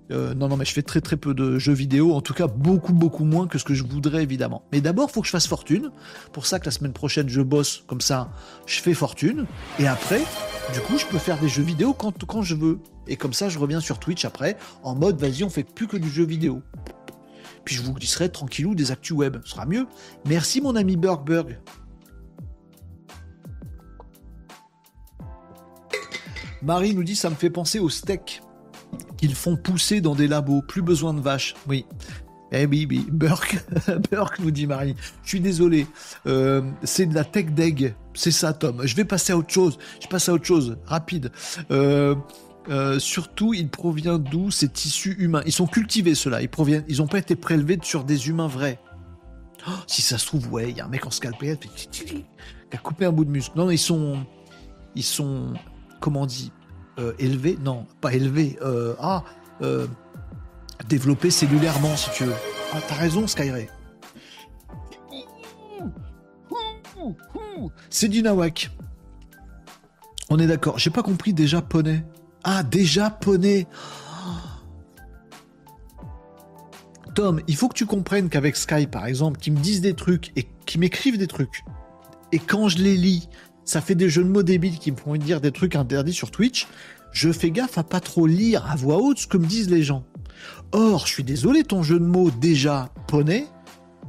[0.09, 2.47] Euh, non, non, mais je fais très très peu de jeux vidéo, en tout cas
[2.47, 4.63] beaucoup beaucoup moins que ce que je voudrais évidemment.
[4.71, 5.91] Mais d'abord, il faut que je fasse fortune.
[6.31, 8.31] Pour ça que la semaine prochaine, je bosse comme ça,
[8.65, 9.45] je fais fortune.
[9.79, 10.21] Et après,
[10.73, 12.79] du coup, je peux faire des jeux vidéo quand, quand je veux.
[13.07, 15.97] Et comme ça, je reviens sur Twitch après, en mode vas-y, on fait plus que
[15.97, 16.61] du jeu vidéo.
[17.65, 19.87] Puis je vous glisserai tranquillou des actus web, ce sera mieux.
[20.25, 21.59] Merci mon ami Burgberg.
[26.61, 28.41] Marie nous dit ça me fait penser au steak
[29.17, 30.61] qu'ils font pousser dans des labos.
[30.61, 31.55] Plus besoin de vaches.
[31.67, 31.85] Oui.
[32.51, 33.57] Eh oui, oui, Burke,
[34.09, 34.95] Burke nous dit Marie.
[35.23, 35.85] Je suis désolé,
[36.27, 37.93] euh, c'est de la tech d'egg.
[38.13, 38.81] C'est ça, Tom.
[38.85, 39.77] Je vais passer à autre chose.
[40.01, 41.31] Je passe à autre chose, rapide.
[41.71, 42.15] Euh,
[42.69, 45.41] euh, surtout, il provient d'où ces tissus humains?
[45.45, 46.41] Ils sont cultivés, ceux-là.
[46.41, 48.79] Ils proviennent, ils n'ont pas été prélevés sur des humains vrais.
[49.67, 52.25] Oh, si ça se trouve, ouais, il y a un mec en scalpel qui
[52.71, 53.57] a coupé un bout de muscle.
[53.57, 54.25] Non, ils sont,
[54.95, 55.53] ils sont,
[55.99, 56.51] comment on dit,
[56.99, 58.57] euh, élevé, non, pas élevé,
[58.99, 59.23] ah,
[60.87, 62.35] développé cellulairement si tu veux.
[62.73, 63.69] Ah, t'as raison, Skyray.
[67.89, 68.71] C'est du nawak.
[70.29, 70.77] On est d'accord.
[70.77, 72.03] J'ai pas compris déjà poney.
[72.43, 73.67] Ah, déjà poney.
[77.15, 80.31] Tom, il faut que tu comprennes qu'avec Sky, par exemple, qui me disent des trucs
[80.35, 81.63] et qui m'écrivent des trucs,
[82.31, 83.27] et quand je les lis,
[83.67, 86.31] ça fait des jeux de mots débiles qui me font dire des trucs interdits sur
[86.31, 86.67] Twitch,
[87.11, 89.83] je fais gaffe à pas trop lire à voix haute ce que me disent les
[89.83, 90.05] gens.
[90.71, 93.45] Or, je suis désolé, ton jeu de mots déjà poney,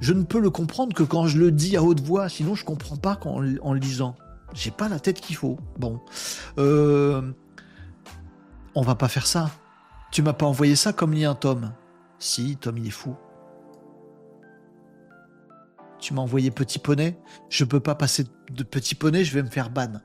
[0.00, 2.64] je ne peux le comprendre que quand je le dis à haute voix, sinon je
[2.64, 4.14] comprends pas en, le lisant.
[4.54, 5.58] J'ai pas la tête qu'il faut.
[5.76, 6.00] Bon.
[6.58, 7.20] Euh,
[8.76, 9.50] on va pas faire ça.
[10.12, 11.72] Tu m'as pas envoyé ça comme lien, Tom.
[12.20, 13.16] Si, Tom, il est fou.
[16.00, 17.18] Tu m'as envoyé Petit Poney.
[17.48, 20.00] Je peux pas passer de Petit Poney, je vais me faire ban.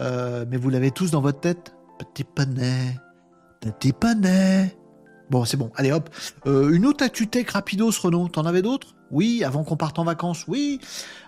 [0.00, 2.98] Euh, mais vous l'avez tous dans votre tête Petit Poney.
[3.60, 4.76] Petit Poney.
[5.30, 5.70] Bon, c'est bon.
[5.76, 6.10] Allez, hop.
[6.46, 8.28] Euh, une autre tech rapidos, Renault.
[8.28, 8.94] T'en avais d'autres?
[9.10, 10.44] Oui, avant qu'on parte en vacances.
[10.48, 10.80] Oui.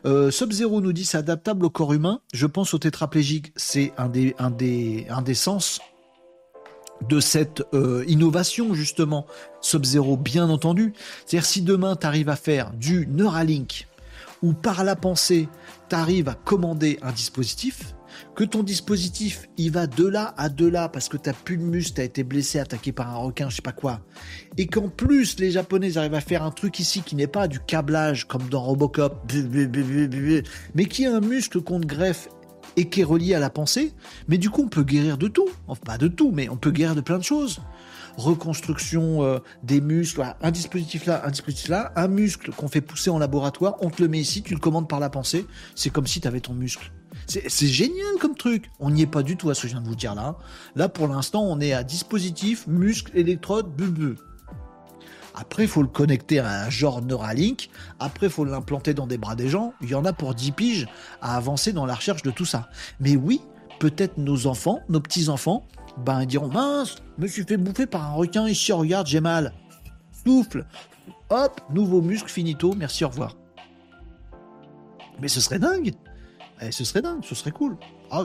[0.04, 2.20] Euh, Sub-Zero nous dit c'est adaptable au corps humain.
[2.32, 3.52] Je pense au tétraplégique.
[3.56, 4.34] C'est un des,
[5.34, 5.80] sens
[7.08, 7.62] de cette
[8.06, 9.26] innovation, justement.
[9.60, 10.92] Sub-Zero, bien entendu.
[11.24, 13.86] C'est-à-dire, si demain, tu à faire du Neuralink,
[14.44, 15.48] ou par la pensée,
[15.88, 17.94] tu arrives à commander un dispositif,
[18.36, 21.62] que ton dispositif, il va de là à de là parce que t'as plus de
[21.62, 24.00] muscle, t'as été blessé, attaqué par un requin, je sais pas quoi,
[24.58, 27.58] et qu'en plus les Japonais arrivent à faire un truc ici qui n'est pas du
[27.58, 29.32] câblage comme dans Robocop,
[30.74, 32.28] mais qui est un muscle qu'on greffe
[32.76, 33.94] et qui est relié à la pensée,
[34.28, 36.70] mais du coup on peut guérir de tout, enfin pas de tout, mais on peut
[36.70, 37.60] guérir de plein de choses
[38.16, 43.10] reconstruction euh, des muscles, un dispositif là, un dispositif là, un muscle qu'on fait pousser
[43.10, 46.06] en laboratoire, on te le met ici, tu le commandes par la pensée, c'est comme
[46.06, 46.92] si tu avais ton muscle.
[47.26, 48.70] C'est génial comme truc.
[48.80, 50.36] On n'y est pas du tout à ce que je viens de vous dire là.
[50.74, 54.16] Là, pour l'instant, on est à dispositif, muscle, électrode, bu
[55.34, 57.70] Après, il faut le connecter à un genre Neuralink.
[57.98, 59.74] Après, il faut l'implanter dans des bras des gens.
[59.80, 60.88] Il y en a pour 10 piges
[61.22, 62.68] à avancer dans la recherche de tout ça.
[63.00, 63.40] Mais oui,
[63.78, 65.66] peut-être nos enfants, nos petits-enfants,
[65.98, 69.52] ben ils diront mince, me suis fait bouffer par un requin ici, regarde, j'ai mal.
[70.24, 70.66] Souffle,
[71.30, 73.36] hop, nouveau muscle, finito, merci, au revoir.
[75.20, 75.92] Mais ce serait dingue.
[76.60, 77.76] Eh, ce serait dingue, ce serait cool.
[78.10, 78.24] Ah,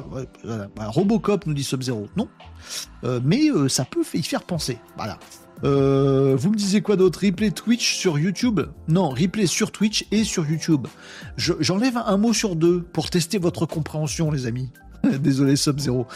[0.75, 2.07] bah, Robocop nous dit Sub-Zero.
[2.15, 2.27] Non.
[3.03, 4.77] Euh, mais euh, ça peut y faire penser.
[4.97, 5.17] Voilà.
[5.63, 7.25] Euh, vous me disiez quoi d'autre?
[7.25, 8.61] Replay Twitch sur YouTube?
[8.87, 10.87] Non, replay sur Twitch et sur YouTube.
[11.37, 14.71] J'enlève un mot sur deux pour tester votre compréhension, les amis.
[15.03, 16.07] Désolé, Sub-Zero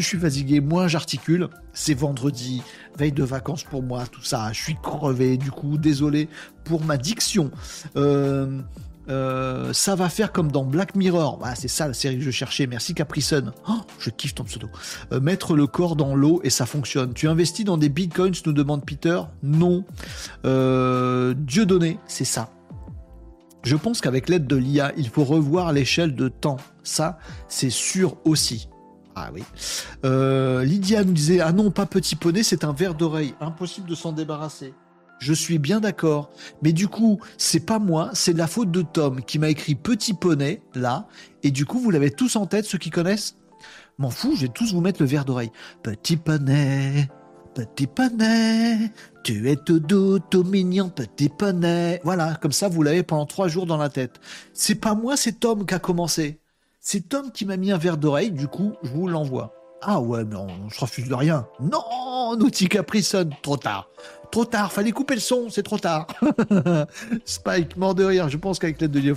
[0.00, 1.48] je suis fatigué, moins j'articule.
[1.72, 2.62] C'est vendredi,
[2.98, 4.52] veille de vacances pour moi, tout ça.
[4.52, 6.28] Je suis crevé, du coup, désolé
[6.64, 7.50] pour ma diction.
[7.96, 8.60] Euh,
[9.08, 11.38] euh, ça va faire comme dans Black Mirror.
[11.38, 12.66] Voilà, c'est ça la série que je cherchais.
[12.66, 13.52] Merci Caprison.
[13.68, 14.68] Oh, je kiffe ton pseudo.
[15.12, 17.12] Euh, mettre le corps dans l'eau et ça fonctionne.
[17.12, 19.20] Tu investis dans des bitcoins, nous demande Peter.
[19.42, 19.84] Non.
[20.44, 22.50] Dieu donné, c'est ça.
[23.64, 26.58] Je pense qu'avec l'aide de l'IA, il faut revoir l'échelle de temps.
[26.82, 27.18] Ça,
[27.48, 28.68] c'est sûr aussi.
[29.16, 29.42] Ah oui.
[30.04, 33.34] Euh, Lydia nous disait Ah non, pas petit poney, c'est un verre d'oreille.
[33.40, 34.74] Impossible de s'en débarrasser.
[35.20, 36.30] Je suis bien d'accord.
[36.62, 40.14] Mais du coup, c'est pas moi, c'est la faute de Tom qui m'a écrit petit
[40.14, 41.06] poney là.
[41.42, 43.36] Et du coup, vous l'avez tous en tête, ceux qui connaissent?
[43.98, 45.52] M'en fous, je vais tous vous mettre le verre d'oreille.
[45.82, 47.08] Petit poney,
[47.54, 48.90] petit poney,
[49.22, 52.00] tu es tout doux, tout mignon, petit poney.
[52.02, 54.20] Voilà, comme ça, vous l'avez pendant trois jours dans la tête.
[54.52, 56.40] C'est pas moi, c'est Tom qui a commencé.
[56.86, 59.54] C'est Tom qui m'a mis un verre d'oreille, du coup, je vous l'envoie.
[59.80, 61.46] Ah ouais, mais on, se refuse de rien.
[61.58, 63.88] Non, Naughty Caprison, trop tard.
[64.30, 66.06] Trop tard, fallait couper le son, c'est trop tard.
[67.24, 69.14] Spike, mort de rire, je pense qu'avec l'aide de Dieu,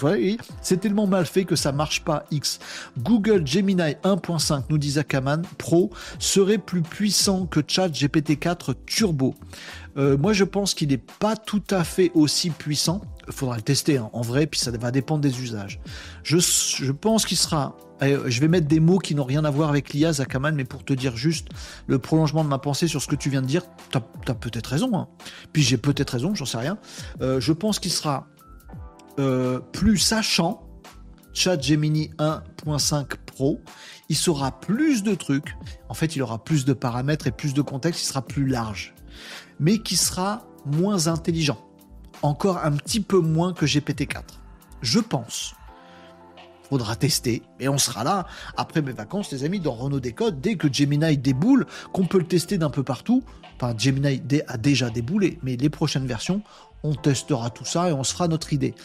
[0.61, 2.23] c'est tellement mal fait que ça marche pas.
[2.31, 2.59] X.
[2.99, 5.89] Google Gemini 1.5, nous dit Zakaman, Pro,
[6.19, 9.35] serait plus puissant que Chat GPT-4 Turbo.
[9.97, 13.01] Euh, moi, je pense qu'il n'est pas tout à fait aussi puissant.
[13.27, 15.79] Il faudra le tester hein, en vrai, puis ça va dépendre des usages.
[16.23, 19.93] Je, pense qu'il sera je vais mettre des mots qui n'ont rien à voir avec
[19.93, 21.47] l'IA, Zakaman, mais pour te dire juste
[21.87, 24.67] le prolongement de ma pensée sur ce que tu viens de dire, tu as, peut-être
[24.67, 24.95] raison.
[24.97, 25.07] Hein.
[25.51, 26.77] Puis j'ai peut-être raison, j'en sais rien.
[27.21, 28.27] Euh, je pense qu'il sera
[29.19, 30.63] euh, plus sachant,
[31.33, 33.61] Chat Gemini 1.5 Pro,
[34.09, 35.55] il saura plus de trucs.
[35.89, 38.93] En fait, il aura plus de paramètres et plus de contexte, il sera plus large.
[39.59, 41.59] Mais qui sera moins intelligent.
[42.21, 44.23] Encore un petit peu moins que GPT-4.
[44.81, 45.55] Je pense
[46.67, 47.41] faudra tester.
[47.59, 48.25] Et on sera là
[48.55, 52.27] après mes vacances, les amis, dans Renault Décode, dès que Gemini déboule, qu'on peut le
[52.27, 53.23] tester d'un peu partout.
[53.55, 56.41] Enfin, Gemini a déjà déboulé, mais les prochaines versions,
[56.83, 58.75] on testera tout ça et on se fera notre idée.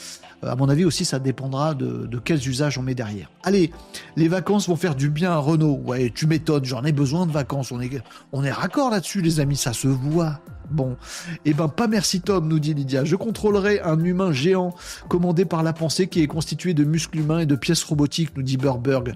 [0.45, 3.31] Euh, à mon avis aussi, ça dépendra de, quels usages on met derrière.
[3.43, 3.71] Allez,
[4.17, 5.81] les vacances vont faire du bien à Renault.
[5.85, 7.71] Ouais, tu m'étonnes, j'en ai besoin de vacances.
[7.71, 10.41] On est, on est raccord là-dessus, les amis, ça se voit.
[10.73, 10.97] Bon,
[11.45, 13.05] eh ben pas merci Tom, nous dit Lydia.
[13.05, 14.75] Je contrôlerai un humain géant
[15.09, 18.43] commandé par la pensée qui est constitué de muscles humains et de pièces robotiques, nous
[18.43, 19.15] dit Burberg.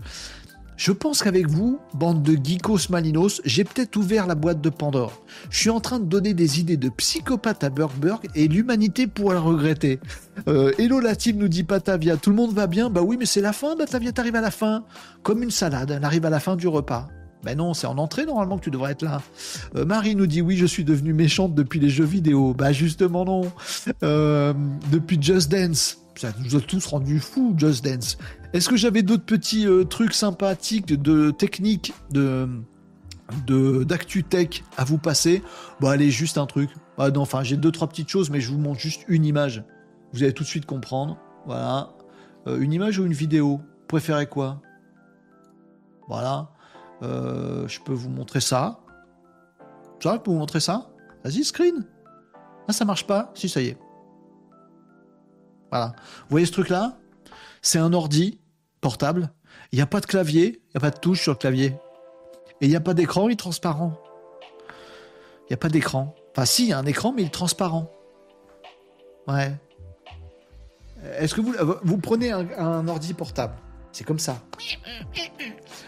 [0.76, 5.22] Je pense qu'avec vous, bande de geekos malinos, j'ai peut-être ouvert la boîte de Pandore.
[5.48, 9.36] Je suis en train de donner des idées de psychopathe à Burberg et l'humanité pourrait
[9.36, 9.98] le regretter.
[10.48, 12.18] Euh, hello la team, nous dit Patavia.
[12.18, 12.90] Tout le monde va bien?
[12.90, 14.84] Bah oui, mais c'est la fin, Patavia, t'arrives à la fin.
[15.22, 17.08] Comme une salade, elle arrive à la fin du repas.
[17.46, 19.22] Ben non, c'est en entrée normalement que tu devrais être là.
[19.76, 22.54] Euh, Marie nous dit oui, je suis devenue méchante depuis les jeux vidéo.
[22.54, 23.52] Bah justement non.
[24.02, 24.52] Euh,
[24.90, 25.98] depuis Just Dance.
[26.16, 28.18] Ça nous a tous rendus fous, Just Dance.
[28.52, 32.48] Est-ce que j'avais d'autres petits euh, trucs sympathiques, de techniques, de
[33.84, 35.40] d'actu tech à vous passer?
[35.78, 36.70] Bon allez, juste un truc.
[36.98, 39.62] Ah enfin j'ai deux trois petites choses, mais je vous montre juste une image.
[40.12, 41.16] Vous allez tout de suite comprendre.
[41.46, 41.90] Voilà.
[42.48, 43.60] une image ou une vidéo?
[43.86, 44.60] Préférez quoi?
[46.08, 46.50] Voilà.
[47.02, 48.80] Euh, je peux vous montrer ça.
[50.02, 50.88] Ça, je peux vous montrer ça
[51.24, 51.86] Vas-y, screen.
[52.68, 53.78] Ah, ça marche pas Si, ça y est.
[55.70, 55.94] Voilà.
[56.22, 56.98] Vous voyez ce truc-là?
[57.62, 58.40] C'est un ordi
[58.80, 59.30] portable.
[59.72, 61.76] Il n'y a pas de clavier, il n'y a pas de touche sur le clavier.
[62.60, 63.94] Et il n'y a pas d'écran, il est transparent.
[65.42, 66.14] Il n'y a pas d'écran.
[66.32, 67.90] Enfin, si, il y a un écran, mais il est transparent.
[69.26, 69.54] Ouais.
[71.18, 73.54] Est-ce que vous, vous prenez un, un ordi portable?
[73.92, 74.38] C'est comme ça.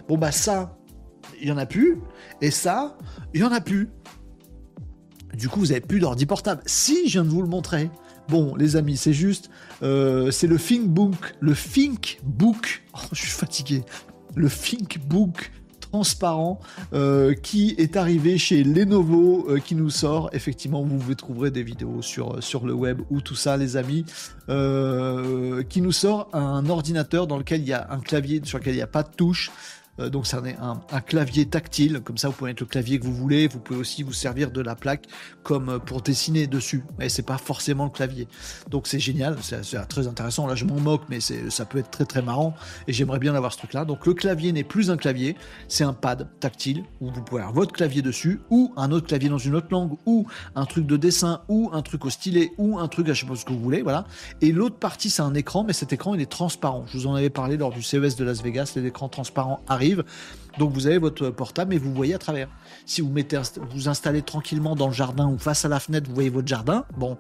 [0.09, 0.78] Bon, bah ça,
[1.41, 1.99] il y en a plus.
[2.41, 2.97] Et ça,
[3.35, 3.89] il y en a plus.
[5.35, 6.63] Du coup, vous avez plus d'ordi portable.
[6.67, 7.91] Si, je viens de vous le montrer.
[8.29, 9.49] Bon, les amis, c'est juste,
[9.83, 12.83] euh, c'est le ThinkBook, le ThinkBook.
[12.95, 13.85] Oh, je suis fatigué.
[14.35, 16.59] Le ThinkBook transparent
[16.93, 20.31] euh, qui est arrivé chez Lenovo, euh, qui nous sort.
[20.33, 24.05] Effectivement, vous pouvez trouver des vidéos sur, sur le web ou tout ça, les amis,
[24.49, 28.79] qui nous sort un ordinateur dans lequel il y a un clavier sur lequel il
[28.79, 29.53] n'y a pas de touche.
[30.01, 33.15] Euh, donc c'est un, clavier tactile, comme ça vous pouvez mettre le clavier que vous
[33.15, 35.07] voulez, vous pouvez aussi vous servir de la plaque
[35.43, 38.29] comme euh, pour dessiner dessus, mais c'est pas forcément le clavier.
[38.71, 42.05] Donc c'est génial, c'est très intéressant, là je m'en moque, mais ça peut être très
[42.05, 42.55] très marrant,
[42.87, 43.85] et j'aimerais bien avoir ce truc là.
[43.85, 45.37] Donc le clavier n'est plus un clavier,
[45.69, 49.29] c'est un pad tactile, où vous pouvez avoir votre clavier dessus, ou un autre clavier
[49.29, 52.79] dans une autre langue, ou un truc de dessin, ou un truc au stylet, ou
[52.79, 54.07] un truc à je sais pas ce que vous voulez, voilà.
[54.41, 56.85] Et l'autre partie c'est un écran, mais cet écran il est transparent.
[56.89, 59.88] Je vous en avais parlé lors du CES de Las Vegas, les écrans transparents arrivent
[60.59, 62.49] donc vous avez votre portable et vous voyez à travers.
[62.85, 63.41] Si vous mettez,
[63.73, 66.85] vous installez tranquillement dans le jardin ou face à la fenêtre, vous voyez votre jardin.
[66.97, 67.17] Bon,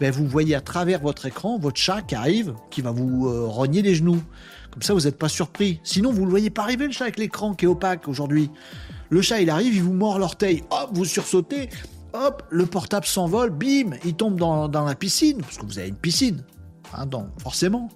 [0.00, 3.44] ben vous voyez à travers votre écran votre chat qui arrive, qui va vous euh,
[3.46, 4.22] rogner les genoux.
[4.70, 5.80] Comme ça, vous n'êtes pas surpris.
[5.82, 8.50] Sinon, vous le voyez pas arriver le chat avec l'écran qui est opaque aujourd'hui.
[9.10, 10.64] Le chat, il arrive, il vous mord l'orteil.
[10.70, 11.68] Hop, vous sursautez.
[12.12, 13.50] Hop, le portable s'envole.
[13.50, 16.44] Bim, il tombe dans, la piscine parce que vous avez une piscine.
[16.94, 17.88] Hein, donc, forcément.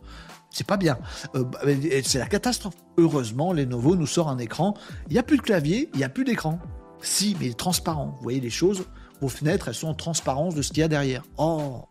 [0.53, 0.99] C'est pas bien.
[1.35, 1.61] Euh, bah,
[2.05, 2.75] c'est la catastrophe.
[2.99, 4.75] Heureusement, Lenovo nous sort un écran.
[5.09, 6.59] Il n'y a plus de clavier, il n'y a plus d'écran.
[7.01, 8.15] Si, mais il est transparent.
[8.19, 8.85] Vous voyez les choses,
[9.21, 11.23] vos fenêtres, elles sont en transparence de ce qu'il y a derrière.
[11.39, 11.87] Oh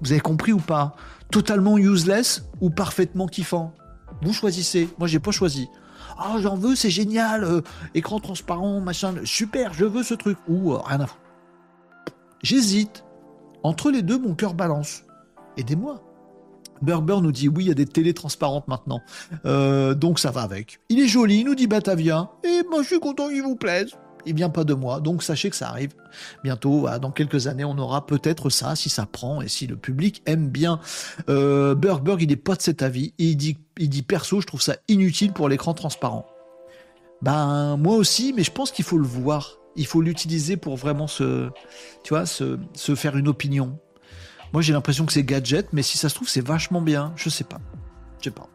[0.00, 0.94] Vous avez compris ou pas?
[1.30, 3.74] Totalement useless ou parfaitement kiffant?
[4.22, 4.88] Vous choisissez.
[4.98, 5.68] Moi, j'ai pas choisi.
[6.18, 7.44] Ah, j'en veux, c'est génial.
[7.44, 7.62] Euh,
[7.94, 9.14] écran transparent, machin.
[9.24, 10.38] Super, je veux ce truc.
[10.48, 11.20] Ou euh, rien à foutre.
[12.42, 13.04] J'hésite.
[13.62, 15.02] Entre les deux, mon cœur balance.
[15.56, 16.02] Aidez-moi.
[16.82, 19.00] Berber nous dit oui, il y a des télés transparentes maintenant.
[19.44, 20.80] Euh, donc ça va avec.
[20.88, 22.30] Il est joli, nous dit Batavia.
[22.44, 23.90] Et moi je suis content qu'il vous plaise.
[24.26, 25.94] Il vient pas de moi, donc sachez que ça arrive.
[26.44, 30.22] Bientôt, dans quelques années, on aura peut-être ça, si ça prend et si le public
[30.26, 30.78] aime bien.
[31.28, 31.74] Euh,
[32.18, 33.14] il n'est pas de cet avis.
[33.18, 36.26] il dit, il dit perso, je trouve ça inutile pour l'écran transparent.
[37.22, 39.56] Ben moi aussi, mais je pense qu'il faut le voir.
[39.76, 41.48] Il faut l'utiliser pour vraiment se,
[42.02, 42.58] tu vois, se
[42.94, 43.78] faire une opinion.
[44.52, 47.12] Moi j'ai l'impression que c'est gadget, mais si ça se trouve c'est vachement bien.
[47.16, 47.60] Je sais pas.
[48.18, 48.48] Je sais pas.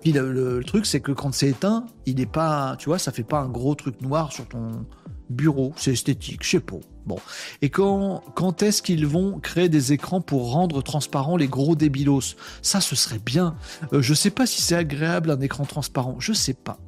[0.00, 3.24] Puis le, truc c'est que quand c'est éteint, il est pas, tu vois, ça fait
[3.24, 4.86] pas un gros truc noir sur ton
[5.28, 5.72] bureau.
[5.76, 6.76] C'est esthétique, je sais pas.
[7.06, 7.18] Bon.
[7.62, 12.36] Et quand, quand est-ce qu'ils vont créer des écrans pour rendre transparents les gros débilos?
[12.62, 13.56] Ça, ce serait bien.
[13.92, 16.16] Euh, je sais pas si c'est agréable un écran transparent.
[16.18, 16.78] Je sais pas.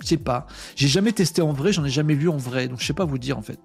[0.00, 0.46] Je sais pas.
[0.76, 3.04] J'ai jamais testé en vrai, j'en ai jamais vu en vrai, donc je sais pas
[3.04, 3.58] vous dire en fait.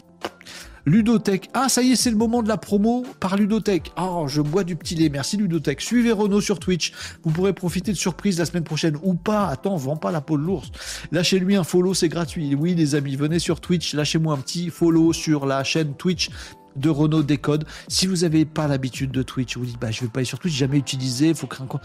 [0.85, 1.49] Ludotech.
[1.53, 3.91] Ah, ça y est, c'est le moment de la promo par Ludotech.
[3.99, 5.09] Oh, je bois du petit lait.
[5.09, 5.81] Merci Ludotech.
[5.81, 6.93] Suivez Renault sur Twitch.
[7.23, 9.47] Vous pourrez profiter de surprises la semaine prochaine ou pas.
[9.47, 10.71] Attends, vend pas la peau de l'ours.
[11.11, 12.55] Lâchez-lui un follow, c'est gratuit.
[12.55, 13.93] Oui, les amis, venez sur Twitch.
[13.93, 16.29] Lâchez-moi un petit follow sur la chaîne Twitch
[16.75, 17.65] de Renault Décode.
[17.87, 20.39] Si vous n'avez pas l'habitude de Twitch, vous dites bah je vais pas aller sur
[20.39, 21.79] Twitch, jamais utilisé, faut créer un.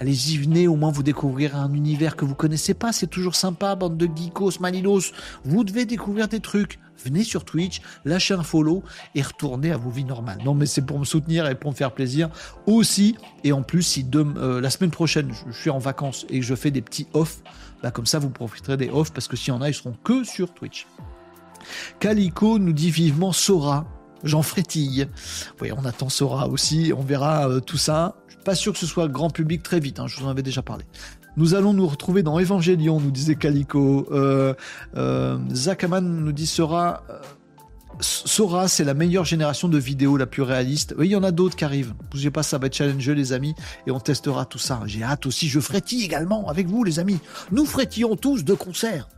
[0.00, 3.76] Allez-y, venez au moins vous découvrir un univers que vous connaissez pas, c'est toujours sympa,
[3.76, 5.12] bande de geekos, manilos.
[5.44, 6.80] Vous devez découvrir des trucs.
[7.04, 8.82] Venez sur Twitch, lâchez un follow
[9.14, 10.38] et retournez à vos vies normales.
[10.44, 12.28] Non, mais c'est pour me soutenir et pour me faire plaisir
[12.66, 13.16] aussi.
[13.44, 16.70] Et en plus, si euh, la semaine prochaine, je, suis en vacances et je fais
[16.70, 17.38] des petits off,
[17.82, 19.96] bah comme ça, vous profiterez des off parce que s'il y en a, ils seront
[20.04, 20.86] que sur Twitch.
[22.00, 23.86] Calico nous dit vivement Sora.
[24.24, 25.08] J'en frétille.
[25.60, 28.14] Oui, on attend Sora aussi, on verra euh, tout ça.
[28.28, 30.30] Je suis pas sûr que ce soit grand public très vite, hein, je vous en
[30.30, 30.84] avais déjà parlé.
[31.36, 34.06] Nous allons nous retrouver dans Evangelion, nous disait Calico.
[34.10, 34.54] Euh,
[34.96, 37.02] euh, Zakaman nous dit Sora.
[37.10, 37.18] Euh,
[38.00, 40.94] Sora, c'est la meilleure génération de vidéos la plus réaliste.
[40.98, 41.94] Oui, il y en a d'autres qui arrivent.
[42.10, 43.54] Bougez pas, ça va être challenge, les amis,
[43.86, 44.80] et on testera tout ça.
[44.86, 47.18] J'ai hâte aussi, je frétille également avec vous, les amis.
[47.52, 49.08] Nous frétillons tous de concert.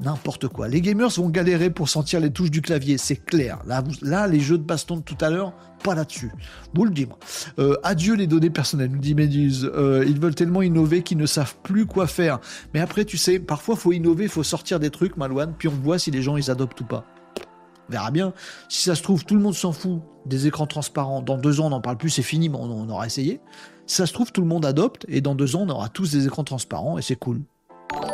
[0.00, 0.68] N'importe quoi.
[0.68, 3.58] Les gamers vont galérer pour sentir les touches du clavier, c'est clair.
[3.66, 5.52] Là, les jeux de baston de tout à l'heure,
[5.84, 6.32] pas là-dessus.
[6.74, 7.10] Vous le dites.
[7.60, 9.70] Euh, adieu les données personnelles, nous dit Méduse.
[9.74, 12.40] Euh, ils veulent tellement innover qu'ils ne savent plus quoi faire.
[12.72, 15.98] Mais après, tu sais, parfois, faut innover, faut sortir des trucs, Malouane, puis on voit
[15.98, 17.04] si les gens, ils adoptent ou pas.
[17.88, 18.32] On verra bien.
[18.68, 21.20] Si ça se trouve, tout le monde s'en fout des écrans transparents.
[21.20, 23.40] Dans deux ans, on n'en parle plus, c'est fini, mais on, aura essayé.
[23.86, 26.10] Si ça se trouve, tout le monde adopte, et dans deux ans, on aura tous
[26.10, 27.42] des écrans transparents, et c'est cool.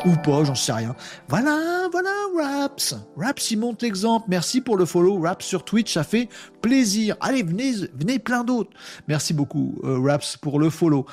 [0.07, 0.95] Ou pas, j'en sais rien.
[1.29, 2.95] Voilà, voilà, Raps.
[3.17, 4.27] Raps, il monte l'exemple.
[4.29, 5.21] Merci pour le follow.
[5.21, 6.29] Raps sur Twitch, ça fait
[6.63, 7.17] plaisir.
[7.21, 8.71] Allez, venez, venez plein d'autres.
[9.09, 11.05] Merci beaucoup, euh, Raps, pour le follow.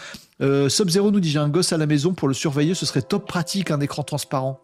[0.41, 3.01] Euh, Sub-Zero nous dit j'ai un gosse à la maison pour le surveiller, ce serait
[3.01, 4.59] top pratique un écran transparent.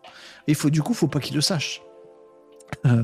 [0.48, 1.82] Et faut, du coup, faut pas qu'il le sache.
[2.88, 3.04] Euh,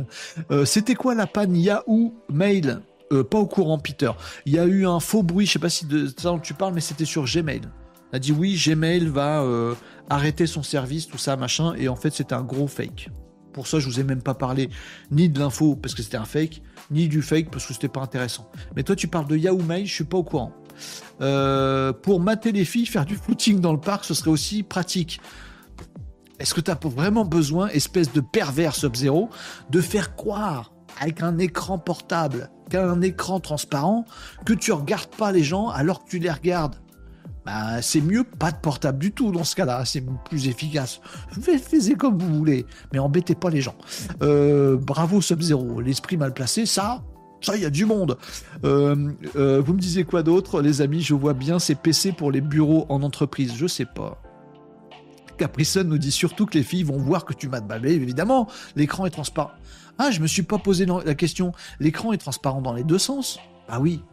[0.50, 2.82] euh, c'était quoi la panne Yahoo Mail?
[3.30, 4.12] Pas au courant, Peter.
[4.46, 6.56] Il y a eu un faux bruit, je sais pas si de ça dont tu
[6.56, 7.62] parles, mais c'était sur Gmail.
[8.12, 9.46] On a dit oui, Gmail va
[10.10, 13.10] arrêter son service, tout ça, machin, et en fait c'était un gros fake.
[13.54, 14.70] Pour ça, je vous ai même pas parlé
[15.12, 16.62] ni de l'info parce que c'était un fake,
[16.92, 18.50] ni du fake parce que c'était pas intéressant.
[18.76, 20.54] Mais toi, tu parles de Yahoo Mail, je suis pas au courant.
[21.20, 25.22] pour mater les filles, faire du footing dans le parc, ce serait aussi pratique.
[26.40, 29.30] Est-ce que tu as vraiment besoin, espèce de pervers Sub-Zero,
[29.70, 30.72] de faire croire
[31.02, 34.06] avec un écran portable qu'un écran transparent
[34.46, 36.76] que tu regardes pas les gens alors que tu les regardes?
[37.50, 41.02] Bah, c'est mieux pas de portable du tout dans ce cas-là, c'est plus efficace.
[41.42, 43.74] Faites comme vous voulez, mais embêtez pas les gens.
[44.22, 47.02] Euh, bravo Sub-Zero, l'esprit mal placé, ça,
[47.42, 48.20] ça, il y a du monde.
[48.66, 51.02] Euh, euh, vous me disiez quoi d'autre, les amis?
[51.02, 53.54] Je vois bien ces PC pour les bureaux en entreprise.
[53.56, 54.22] Je sais pas.
[55.40, 59.08] Caprison nous dit surtout que les filles vont voir que tu m'as de Évidemment, l'écran
[59.08, 59.52] est transparent.
[59.98, 61.54] Ah, je me suis pas posé la question.
[61.80, 63.40] L'écran est transparent dans les deux sens?
[63.68, 64.04] Bah oui.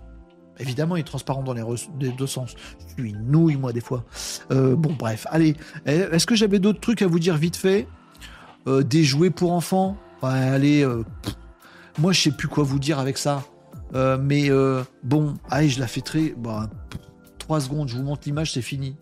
[0.59, 1.63] Évidemment, il est transparent dans les,
[2.13, 2.55] deux sens.
[2.89, 4.05] Je suis nouille, moi, des fois.
[4.51, 5.27] Euh, bon, bref.
[5.31, 5.57] Allez.
[5.87, 7.87] Eh, est-ce que j'avais d'autres trucs à vous dire vite fait?
[8.67, 9.97] Euh, Des jouets pour enfants?
[10.23, 10.83] Ouais, allez.
[10.83, 11.05] Euh,
[11.99, 13.45] moi, je sais plus quoi vous dire avec ça.
[13.93, 14.51] mais
[15.03, 16.35] bon, allez, je la fais très.
[16.37, 16.69] Bah,
[17.39, 18.97] 3 secondes, je vous montre l'image, c'est fini.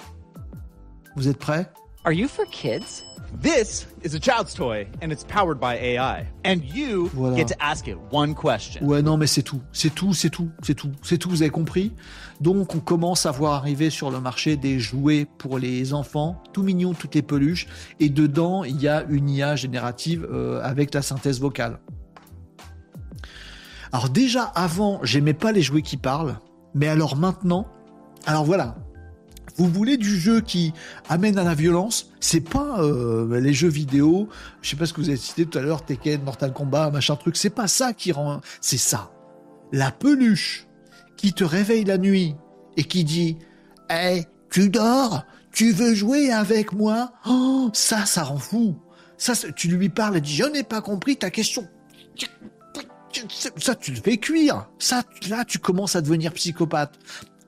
[1.16, 1.70] Vous êtes prêts?
[2.06, 3.02] Are you for kids?
[3.40, 6.26] This is a child's toy and it's powered by AI.
[6.44, 8.86] And you get to ask it one question.
[8.86, 9.62] Ouais, non, mais c'est tout.
[9.72, 10.92] C'est tout, c'est tout, c'est tout.
[11.02, 11.92] C'est tout, vous avez compris?
[12.42, 16.62] Donc, on commence à voir arriver sur le marché des jouets pour les enfants, tout
[16.62, 17.68] mignons, toutes les peluches.
[18.00, 21.78] Et dedans, il y a une IA générative euh, avec la synthèse vocale.
[23.92, 26.38] Alors, déjà, avant, j'aimais pas les jouets qui parlent.
[26.74, 27.66] Mais alors maintenant,
[28.26, 28.76] alors voilà,
[29.56, 30.72] vous voulez du jeu qui
[31.08, 34.28] amène à la violence C'est pas euh, les jeux vidéo.
[34.62, 37.16] Je sais pas ce que vous avez cité tout à l'heure, Tekken, Mortal Kombat, machin
[37.16, 37.36] truc.
[37.36, 38.40] C'est pas ça qui rend.
[38.60, 39.12] C'est ça.
[39.72, 40.66] La peluche
[41.16, 42.34] qui te réveille la nuit
[42.76, 43.38] et qui dit
[43.90, 47.12] "Eh, tu dors Tu veux jouer avec moi?
[47.26, 48.76] Oh, ça, ça rend fou.
[49.16, 51.68] Ça, tu lui parles et dis "Je n'ai pas compris ta question."
[53.58, 54.66] ça tu le fais cuire.
[54.78, 56.98] Ça, là, tu commences à devenir psychopathe.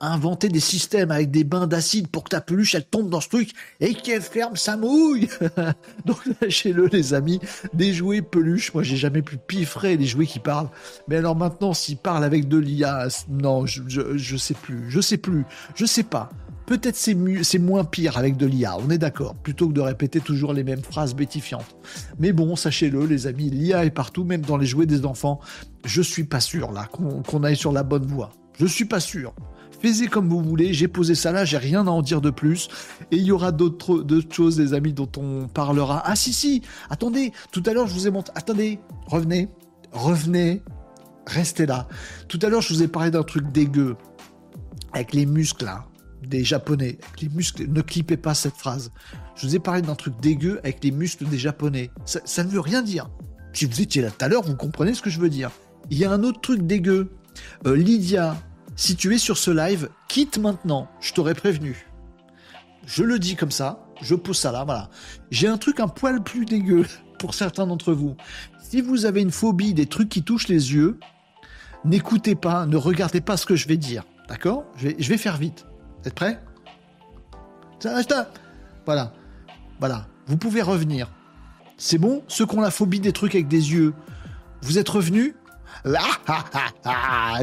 [0.01, 3.29] Inventer des systèmes avec des bains d'acide pour que ta peluche elle tombe dans ce
[3.29, 5.29] truc et qu'elle ferme sa mouille.
[6.05, 7.39] Donc lâchez-le les amis,
[7.73, 8.73] des jouets peluches.
[8.73, 10.69] Moi j'ai jamais pu piffrer les jouets qui parlent.
[11.07, 15.01] Mais alors maintenant s'ils parlent avec de l'IA, non, je, je, je sais plus, je
[15.01, 15.45] sais plus,
[15.75, 16.29] je sais pas.
[16.67, 20.19] Peut-être c'est c'est moins pire avec de l'IA, on est d'accord, plutôt que de répéter
[20.19, 21.77] toujours les mêmes phrases bétifiantes.
[22.19, 25.39] Mais bon, sachez-le, les amis, l'IA est partout, même dans les jouets des enfants.
[25.85, 28.31] Je suis pas sûr là qu'on aille sur la bonne voie.
[28.59, 29.33] Je suis pas sûr.
[29.79, 32.67] Faites comme vous voulez, j'ai posé ça là, j'ai rien à en dire de plus.
[33.11, 36.01] Et il y aura d'autres choses, les amis, dont on parlera.
[36.05, 38.33] Ah si, si, attendez, tout à l'heure je vous ai montré...
[38.35, 39.49] Attendez, revenez,
[39.91, 40.63] revenez,
[41.27, 41.87] restez là.
[42.27, 43.95] Tout à l'heure je vous ai parlé d'un truc dégueu,
[44.93, 45.69] avec les muscles
[46.23, 47.67] des Japonais, avec les muscles.
[47.69, 48.91] Ne clippez pas cette phrase.
[49.35, 51.91] Je vous ai parlé d'un truc dégueu avec les muscles des Japonais.
[52.05, 53.09] Ça, ne veut rien dire.
[53.53, 55.51] Si vous étiez là tout à l'heure, vous comprenez ce que je veux dire.
[55.89, 57.11] Il y a un autre truc dégueu.
[57.65, 58.35] Euh, Lydia,
[58.77, 60.87] si tu es sur ce live, quitte maintenant.
[61.01, 61.87] Je t'aurais prévenu.
[62.85, 63.83] Je le dis comme ça.
[64.01, 64.89] Je pose ça là, voilà.
[65.31, 66.85] J'ai un truc un poil plus dégueu
[67.19, 68.15] pour certains d'entre vous.
[68.61, 70.99] Si vous avez une phobie des trucs qui touchent les yeux,
[71.85, 74.03] n'écoutez pas, ne regardez pas ce que je vais dire.
[74.29, 74.65] D'accord?
[74.77, 75.65] Je vais faire vite.
[76.01, 76.39] Vous êtes prêts?
[78.85, 79.11] Voilà.
[79.79, 80.05] Voilà.
[80.27, 81.09] Vous pouvez revenir.
[81.77, 82.23] C'est bon?
[82.27, 83.95] Ceux qui ont la phobie des trucs avec des yeux,
[84.61, 85.33] vous êtes revenus?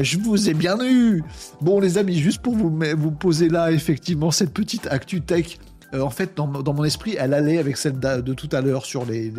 [0.01, 1.23] Je vous ai bien eu.
[1.61, 5.57] Bon, les amis, juste pour vous, vous poser là, effectivement, cette petite actu tech.
[5.93, 9.05] Euh, en fait, dans, mon esprit, elle allait avec celle de, tout à l'heure sur
[9.05, 9.31] les,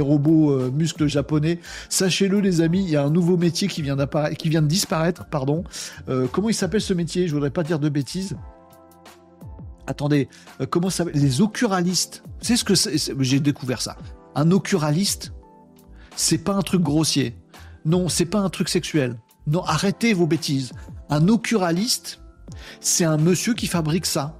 [0.00, 1.58] robots euh, muscles japonais.
[1.88, 3.96] Sachez-le, les amis, il y a un nouveau métier qui vient,
[4.38, 5.26] qui vient de disparaître.
[5.26, 5.64] Pardon.
[6.08, 7.28] Euh, comment il s'appelle ce métier?
[7.28, 8.36] Je voudrais pas dire de bêtises.
[9.86, 10.28] Attendez,
[10.70, 12.22] comment ça Les occuralistes.
[12.40, 12.74] C'est ce que
[13.22, 13.96] j'ai découvert ça.
[14.34, 15.32] Un occuraliste,
[16.14, 17.36] c'est pas un truc grossier.
[17.84, 19.16] Non, c'est pas un truc sexuel.
[19.46, 20.72] Non, arrêtez vos bêtises.
[21.10, 22.20] Un occuraliste,
[22.80, 24.38] c'est un monsieur qui fabrique ça.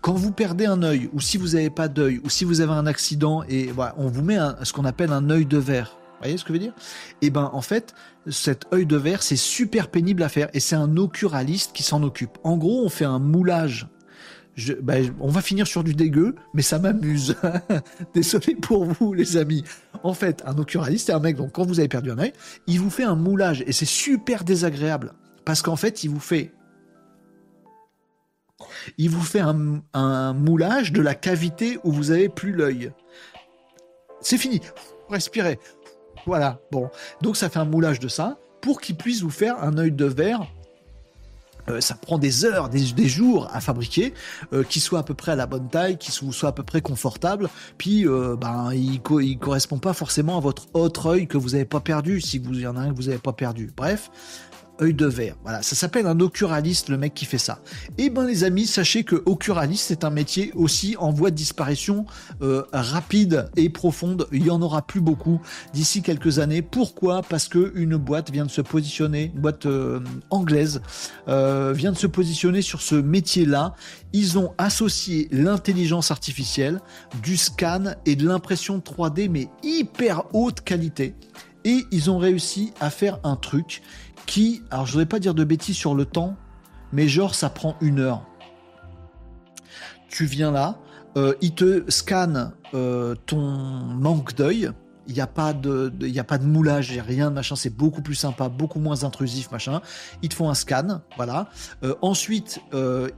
[0.00, 2.72] Quand vous perdez un œil, ou si vous n'avez pas d'œil, ou si vous avez
[2.72, 5.96] un accident, et voilà, on vous met ce qu'on appelle un œil de verre.
[5.96, 6.74] Vous voyez ce que je veux dire?
[7.22, 7.94] Eh ben, en fait,
[8.28, 12.02] cet œil de verre, c'est super pénible à faire, et c'est un occuraliste qui s'en
[12.02, 12.38] occupe.
[12.44, 13.88] En gros, on fait un moulage
[14.82, 17.36] bah, on va finir sur du dégueu, mais ça m'amuse.
[18.14, 19.64] Désolé pour vous, les amis.
[20.02, 22.32] En fait, un occuraliste, c'est un mec, donc quand vous avez perdu un œil,
[22.66, 25.12] il vous fait un moulage, et c'est super désagréable.
[25.44, 26.52] Parce qu'en fait, il vous fait
[28.96, 32.90] il vous fait un, un, moulage de la cavité où vous avez plus l'œil.
[34.22, 34.60] C'est fini.
[35.10, 35.58] Respirez.
[36.24, 36.58] Voilà.
[36.72, 36.90] Bon.
[37.20, 40.06] Donc ça fait un moulage de ça pour qu'il puisse vous faire un œil de
[40.06, 40.46] verre
[41.68, 44.14] euh, ça prend des heures, des, jours à fabriquer,
[44.52, 46.80] euh, qui soit à peu près à la bonne taille, qui soit à peu près
[46.80, 47.48] confortable.
[47.78, 49.00] Puis, euh, ben, il,
[49.38, 52.66] correspond pas forcément à votre autre œil que vous n'avez pas perdu, si vous y
[52.66, 53.70] en a un que vous n'avez pas perdu.
[53.76, 54.10] Bref,
[54.80, 55.36] œil de verre.
[55.42, 57.60] Voilà, ça s'appelle un occuraliste, le mec qui fait ça.
[57.98, 62.06] Eh ben les amis, sachez que occuraliste, c'est un métier aussi en voie de disparition
[62.42, 64.26] euh, rapide et profonde.
[64.32, 65.40] Il y en aura plus beaucoup
[65.72, 66.62] d'ici quelques années.
[66.62, 67.22] Pourquoi?
[67.22, 70.00] Parce que une boîte vient de se positionner, une boîte euh,
[70.30, 70.82] anglaise,
[71.28, 73.74] euh, vient de se positionner sur ce métier-là.
[74.12, 76.80] Ils ont associé l'intelligence artificielle,
[77.22, 81.14] du scan et de l'impression 3D, mais hyper haute qualité.
[81.64, 83.82] Et ils ont réussi à faire un truc
[84.26, 86.36] qui, alors je voudrais pas dire de bêtises sur le temps,
[86.92, 88.22] mais genre ça prend une heure.
[90.08, 90.78] Tu viens là,
[91.16, 94.70] euh, il te scanne euh, ton manque d'œil.
[95.08, 97.54] Il n'y a pas de, il a pas de moulage, rien machin.
[97.54, 99.80] C'est beaucoup plus sympa, beaucoup moins intrusif, machin.
[100.22, 101.48] Ils te font un scan, voilà.
[101.84, 102.58] Euh, ensuite,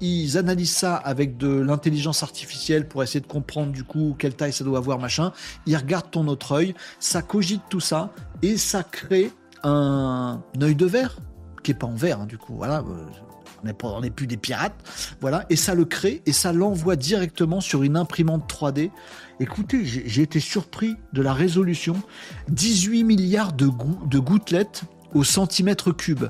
[0.03, 4.53] ils analysent ça avec de l'intelligence artificielle pour essayer de comprendre du coup quelle taille
[4.53, 5.33] ça doit avoir, machin.
[5.65, 8.13] Ils regardent ton autre œil, ça cogite tout ça
[8.43, 9.33] et ça crée
[9.63, 11.19] un œil de verre,
[11.63, 13.05] qui est pas en verre, hein, du coup, voilà, euh,
[13.83, 14.75] on n'est plus des pirates,
[15.21, 18.91] voilà, et ça le crée et ça l'envoie directement sur une imprimante 3D.
[19.41, 22.01] Écoutez, j'ai été surpris de la résolution.
[22.49, 24.83] 18 milliards de, gouttelettes
[25.15, 26.27] au centimètre cube.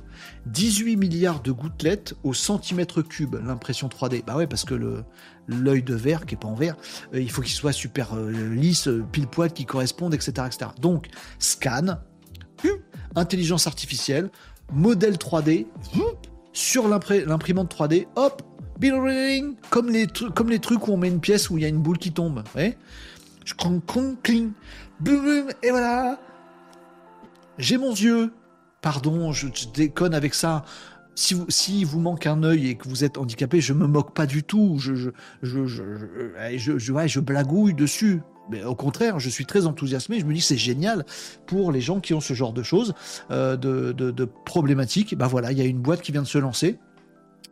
[0.46, 4.24] 18 milliards de gouttelettes au centimètre cube, l'impression 3D.
[4.24, 5.04] Bah ouais, parce que le
[5.50, 6.76] l'œil de verre, qui est pas en verre,
[7.14, 10.72] euh, il faut qu'il soit super euh, lisse, pile poil, qui corresponde, etc., etc.
[10.78, 11.96] Donc, scan,
[13.16, 14.30] intelligence artificielle,
[14.72, 15.66] modèle 3D,
[16.52, 18.42] sur l'imprimante 3D, hop,
[19.70, 21.78] comme les, comme les trucs où on met une pièce où il y a une
[21.78, 22.44] boule qui tombe.
[23.44, 23.54] Je
[24.22, 24.52] cling,
[25.62, 26.18] et voilà.
[27.58, 28.32] J'ai mon yeux.
[28.80, 30.64] Pardon, je, déconne avec ça.
[31.14, 34.14] Si vous, si vous manque un œil et que vous êtes handicapé, je me moque
[34.14, 34.76] pas du tout.
[34.78, 35.10] Je, je,
[35.42, 35.86] je, je,
[36.56, 38.20] je, je blagouille dessus.
[38.50, 40.20] Mais au contraire, je suis très enthousiasmé.
[40.20, 41.04] Je me dis c'est génial
[41.46, 42.94] pour les gens qui ont ce genre de choses,
[43.30, 45.16] euh, de, problématiques.
[45.16, 46.78] Ben voilà, il y a une boîte qui vient de se lancer.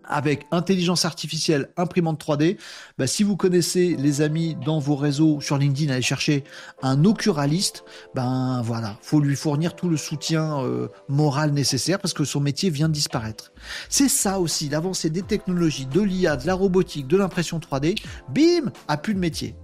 [0.09, 2.59] avec intelligence artificielle, imprimante 3D,
[2.97, 6.45] bah, si vous connaissez les amis dans vos réseaux sur LinkedIn, allez chercher
[6.81, 7.83] un occuraliste,
[8.15, 12.71] ben voilà, faut lui fournir tout le soutien euh, moral nécessaire parce que son métier
[12.71, 13.53] vient de disparaître.
[13.89, 18.01] C'est ça aussi, l'avancée des technologies, de l'IA, de la robotique, de l'impression 3D,
[18.33, 19.57] bim, a plus de métier.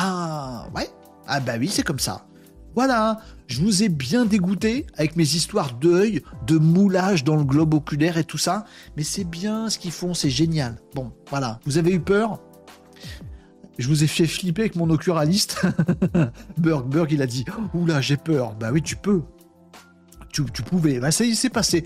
[0.00, 0.88] Ah ouais,
[1.26, 2.24] ah bah oui, c'est comme ça.
[2.76, 3.18] Voilà,
[3.48, 8.16] je vous ai bien dégoûté avec mes histoires d'œil, de moulage dans le globe oculaire
[8.16, 8.64] et tout ça,
[8.96, 10.76] mais c'est bien ce qu'ils font, c'est génial.
[10.94, 12.38] Bon, voilà, vous avez eu peur?
[13.76, 15.66] Je vous ai fait flipper avec mon oculiste.
[16.58, 17.44] Berg, Berg, il a dit
[17.74, 18.54] Oula, j'ai peur.
[18.54, 19.22] Bah oui, tu peux.
[20.32, 21.00] Tu, pouvais.
[21.00, 21.84] Bah, ça y est, c'est passé.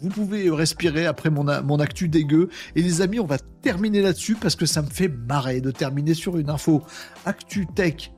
[0.00, 2.48] Vous pouvez respirer après mon, mon actu dégueu.
[2.74, 6.14] Et les amis, on va terminer là-dessus parce que ça me fait marrer de terminer
[6.14, 6.82] sur une info
[7.26, 8.10] actu tech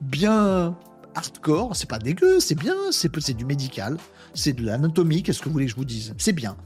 [0.00, 0.76] bien
[1.14, 3.96] hardcore, c'est pas dégueu, c'est bien, c'est du médical,
[4.34, 6.14] c'est de l'anatomie, qu'est-ce que vous voulez que je vous dise?
[6.18, 6.56] C'est bien.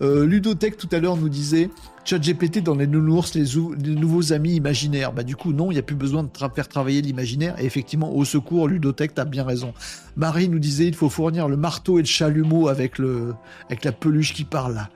[0.00, 1.70] Euh, Ludotech tout à l'heure nous disait
[2.04, 5.12] ChatGPT dans les nounours, les, nouveaux amis imaginaires.
[5.12, 7.54] Bah du coup non, il n'y a plus besoin de faire travailler l'imaginaire.
[7.60, 9.72] Et effectivement, au secours, Ludotech, t'as bien raison.
[10.16, 13.34] Marie nous disait il faut fournir le marteau et le chalumeau avec le
[13.66, 14.88] avec la peluche qui parle.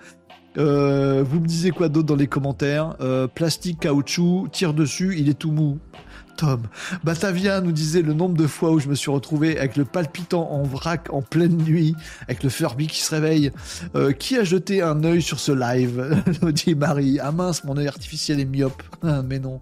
[0.59, 2.97] Euh, vous me disiez quoi d'autre dans les commentaires?
[3.01, 5.79] Euh, Plastique, caoutchouc, tire dessus, il est tout mou.
[6.37, 6.63] Tom.
[7.03, 10.51] Batavia nous disait le nombre de fois où je me suis retrouvé avec le palpitant
[10.51, 13.51] en vrac en pleine nuit, avec le Furby qui se réveille.
[13.95, 17.19] Euh, qui a jeté un œil sur ce live nous dit Marie.
[17.21, 18.83] Ah mince, mon œil artificiel est myope.
[19.03, 19.61] Ah, mais non.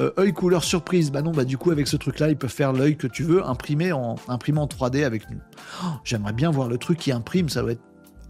[0.00, 1.10] Euh, œil couleur surprise.
[1.10, 3.42] Bah non, bah du coup, avec ce truc-là, il peut faire l'œil que tu veux,
[3.46, 5.38] imprimer en, imprimé en 3D avec nous.
[5.82, 7.82] Oh, j'aimerais bien voir le truc qui imprime, ça doit être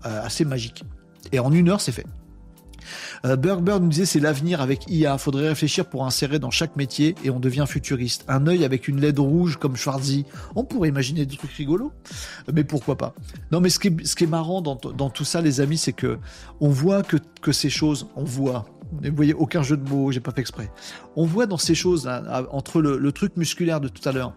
[0.06, 0.84] euh, assez magique.
[1.32, 2.06] Et en une heure, c'est fait.
[3.24, 5.18] Euh, nous disait c'est l'avenir avec IA.
[5.18, 8.24] Faudrait réfléchir pour insérer dans chaque métier et on devient futuriste.
[8.28, 10.24] Un œil avec une LED rouge comme Schwarzy.
[10.54, 11.92] On pourrait imaginer des trucs rigolos,
[12.52, 13.14] mais pourquoi pas?
[13.50, 16.18] Non, mais ce qui est, marrant dans, tout ça, les amis, c'est que
[16.60, 18.66] on voit que, que ces choses, on voit.
[19.00, 20.70] Vous voyez, aucun jeu de mots, j'ai pas fait exprès.
[21.16, 22.08] On voit dans ces choses,
[22.50, 24.34] entre le, truc musculaire de tout à l'heure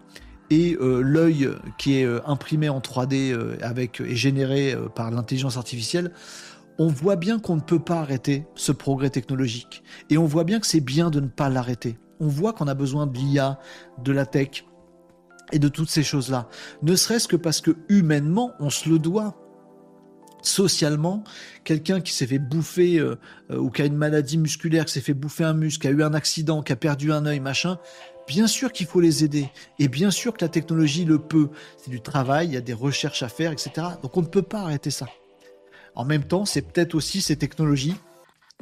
[0.50, 5.56] et euh, l'œil qui est euh, imprimé en 3D euh, avec et généré par l'intelligence
[5.56, 6.12] artificielle,
[6.78, 9.82] on voit bien qu'on ne peut pas arrêter ce progrès technologique.
[10.10, 11.98] Et on voit bien que c'est bien de ne pas l'arrêter.
[12.20, 13.58] On voit qu'on a besoin de l'IA,
[14.02, 14.64] de la tech
[15.52, 16.48] et de toutes ces choses-là.
[16.82, 19.36] Ne serait-ce que parce que humainement, on se le doit.
[20.42, 21.24] Socialement,
[21.64, 23.16] quelqu'un qui s'est fait bouffer euh,
[23.50, 25.90] euh, ou qui a une maladie musculaire, qui s'est fait bouffer un muscle, qui a
[25.90, 27.78] eu un accident, qui a perdu un œil, machin,
[28.28, 29.50] bien sûr qu'il faut les aider.
[29.80, 31.48] Et bien sûr que la technologie le peut.
[31.78, 33.70] C'est du travail, il y a des recherches à faire, etc.
[34.02, 35.06] Donc on ne peut pas arrêter ça.
[35.96, 37.96] En même temps, c'est peut-être aussi ces technologies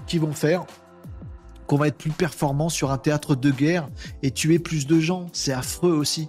[0.07, 0.65] qui vont faire
[1.67, 3.89] qu'on va être plus performant sur un théâtre de guerre
[4.23, 5.27] et tuer plus de gens.
[5.33, 6.29] C'est affreux aussi.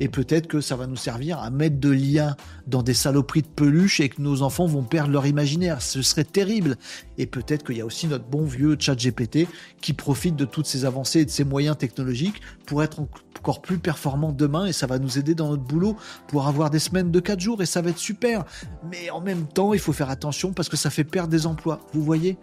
[0.00, 2.36] Et peut-être que ça va nous servir à mettre de l'IA
[2.66, 5.82] dans des saloperies de peluche et que nos enfants vont perdre leur imaginaire.
[5.82, 6.76] Ce serait terrible.
[7.18, 9.48] Et peut-être qu'il y a aussi notre bon vieux chat GPT
[9.80, 13.00] qui profite de toutes ces avancées et de ces moyens technologiques pour être
[13.38, 15.96] encore plus performant demain et ça va nous aider dans notre boulot
[16.28, 18.44] pour avoir des semaines de 4 jours et ça va être super.
[18.90, 21.80] Mais en même temps, il faut faire attention parce que ça fait perdre des emplois.
[21.92, 22.36] Vous voyez?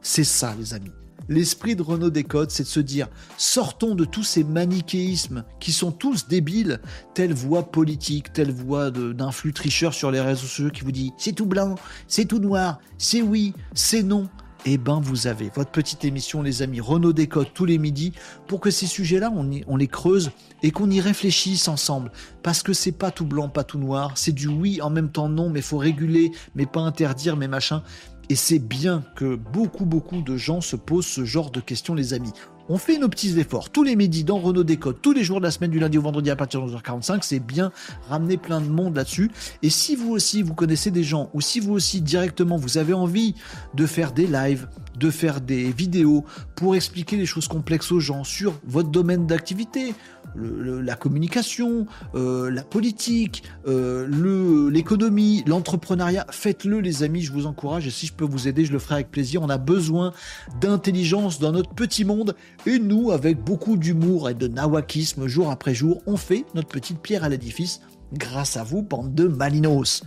[0.00, 0.92] C'est ça, les amis.
[1.28, 5.92] L'esprit de Renault Décode, c'est de se dire sortons de tous ces manichéismes qui sont
[5.92, 6.80] tous débiles,
[7.14, 11.34] telle voix politique, telle voix d'un tricheur sur les réseaux sociaux qui vous dit c'est
[11.34, 11.74] tout blanc,
[12.06, 14.28] c'est tout noir, c'est oui, c'est non.
[14.64, 18.12] Eh ben, vous avez votre petite émission, les amis, Renault Décode tous les midis,
[18.48, 20.30] pour que ces sujets-là, on, on, les creuse
[20.62, 22.10] et qu'on y réfléchisse ensemble.
[22.42, 25.28] Parce que c'est pas tout blanc, pas tout noir, c'est du oui en même temps
[25.28, 27.82] non, mais faut réguler, mais pas interdire, mais machin.
[28.30, 32.12] Et c'est bien que beaucoup, beaucoup de gens se posent ce genre de questions, les
[32.12, 32.32] amis.
[32.70, 35.46] On fait nos petits efforts tous les midis dans Renault Décode, tous les jours de
[35.46, 37.20] la semaine du lundi au vendredi à partir de 11h45.
[37.22, 37.72] C'est bien
[38.10, 39.30] ramener plein de monde là-dessus.
[39.62, 42.92] Et si vous aussi, vous connaissez des gens, ou si vous aussi directement, vous avez
[42.92, 43.34] envie
[43.72, 44.68] de faire des lives,
[44.98, 46.26] de faire des vidéos
[46.56, 49.94] pour expliquer les choses complexes aux gens sur votre domaine d'activité,
[50.36, 57.90] la communication, euh, la politique, euh, l'économie, l'entrepreneuriat, faites-le les amis, je vous encourage et
[57.90, 59.42] si je peux vous aider, je le ferai avec plaisir.
[59.42, 60.12] On a besoin
[60.60, 62.34] d'intelligence dans notre petit monde
[62.66, 67.00] et nous, avec beaucoup d'humour et de nawakisme jour après jour, on fait notre petite
[67.00, 67.80] pierre à l'édifice
[68.12, 70.02] grâce à vous, bande de malinos.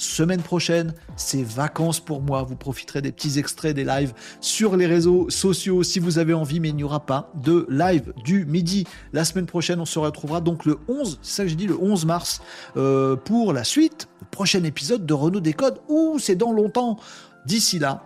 [0.00, 2.42] Semaine prochaine, c'est vacances pour moi.
[2.42, 6.58] Vous profiterez des petits extraits des lives sur les réseaux sociaux si vous avez envie,
[6.58, 8.86] mais il n'y aura pas de live du midi.
[9.12, 11.78] La semaine prochaine, on se retrouvera donc le 11, c'est ça que j'ai dit, le
[11.78, 12.40] 11 mars,
[12.78, 15.80] euh, pour la suite, le prochain épisode de Renault Décode.
[15.90, 16.98] Ouh, c'est dans longtemps.
[17.44, 18.02] D'ici là,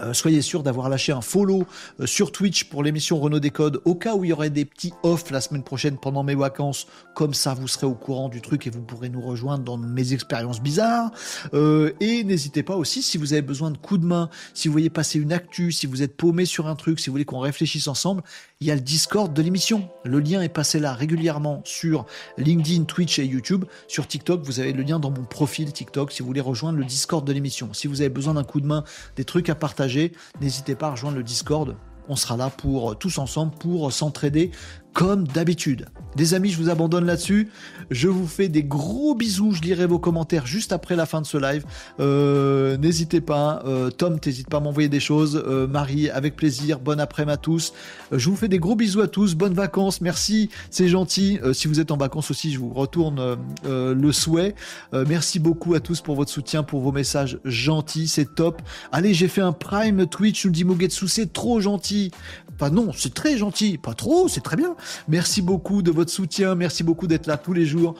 [0.00, 1.66] Euh, soyez sûr d'avoir lâché un follow
[2.00, 4.92] euh, sur Twitch pour l'émission Renault Décode au cas où il y aurait des petits
[5.02, 6.86] off la semaine prochaine pendant mes vacances.
[7.14, 10.12] Comme ça, vous serez au courant du truc et vous pourrez nous rejoindre dans mes
[10.12, 11.10] expériences bizarres.
[11.52, 14.72] Euh, et n'hésitez pas aussi, si vous avez besoin de coups de main, si vous
[14.72, 17.40] voyez passer une actu, si vous êtes paumé sur un truc, si vous voulez qu'on
[17.40, 18.22] réfléchisse ensemble,
[18.62, 19.88] il y a le Discord de l'émission.
[20.04, 22.06] Le lien est passé là régulièrement sur
[22.38, 23.64] LinkedIn, Twitch et YouTube.
[23.88, 26.84] Sur TikTok, vous avez le lien dans mon profil TikTok si vous voulez rejoindre le
[26.84, 27.74] Discord de l'émission.
[27.74, 28.84] Si vous avez besoin d'un coup de main,
[29.16, 31.74] des trucs à partager, n'hésitez pas à rejoindre le Discord.
[32.08, 34.52] On sera là pour tous ensemble pour s'entraider
[34.92, 35.86] comme d'habitude.
[36.16, 37.48] Des amis, je vous abandonne là-dessus.
[37.90, 39.52] Je vous fais des gros bisous.
[39.52, 41.64] Je lirai vos commentaires juste après la fin de ce live.
[42.00, 43.62] Euh, n'hésitez pas.
[43.64, 45.42] Euh, Tom, t'hésite pas à m'envoyer des choses.
[45.46, 46.80] Euh, Marie, avec plaisir.
[46.80, 47.72] Bon après-midi à tous.
[48.10, 49.34] je vous fais des gros bisous à tous.
[49.34, 50.00] Bonnes vacances.
[50.02, 50.50] Merci.
[50.70, 51.38] C'est gentil.
[51.54, 54.54] si vous êtes en vacances aussi, je vous retourne le souhait.
[54.92, 58.08] merci beaucoup à tous pour votre soutien, pour vos messages gentils.
[58.08, 58.60] C'est top.
[58.90, 60.44] Allez, j'ai fait un prime Twitch.
[60.44, 61.08] Nous dit Mogetsu.
[61.08, 62.10] C'est trop gentil.
[62.54, 63.78] Enfin non, c'est très gentil.
[63.78, 64.76] Pas trop, c'est très bien.
[65.08, 67.94] Merci beaucoup de votre soutien, merci beaucoup d'être là tous les jours.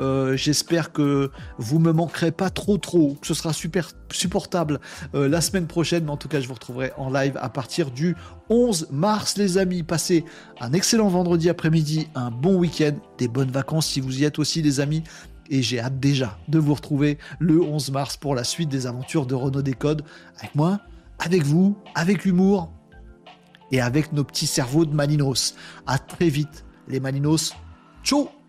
[0.00, 4.80] Euh, j'espère que vous me manquerez pas trop trop, que ce sera super supportable
[5.14, 6.04] euh, la semaine prochaine.
[6.04, 8.16] Mais en tout cas, je vous retrouverai en live à partir du
[8.48, 9.82] 11 mars, les amis.
[9.82, 10.24] Passez
[10.60, 14.62] un excellent vendredi après-midi, un bon week-end, des bonnes vacances si vous y êtes aussi,
[14.62, 15.02] les amis.
[15.50, 19.26] Et j'ai hâte déjà de vous retrouver le 11 mars pour la suite des aventures
[19.26, 20.02] de Renault Décode
[20.38, 20.80] avec moi,
[21.18, 22.72] avec vous, avec humour,
[23.72, 25.54] et avec nos petits cerveaux de Malinos.
[25.86, 27.54] À très vite, les Malinos.
[28.04, 28.41] Ciao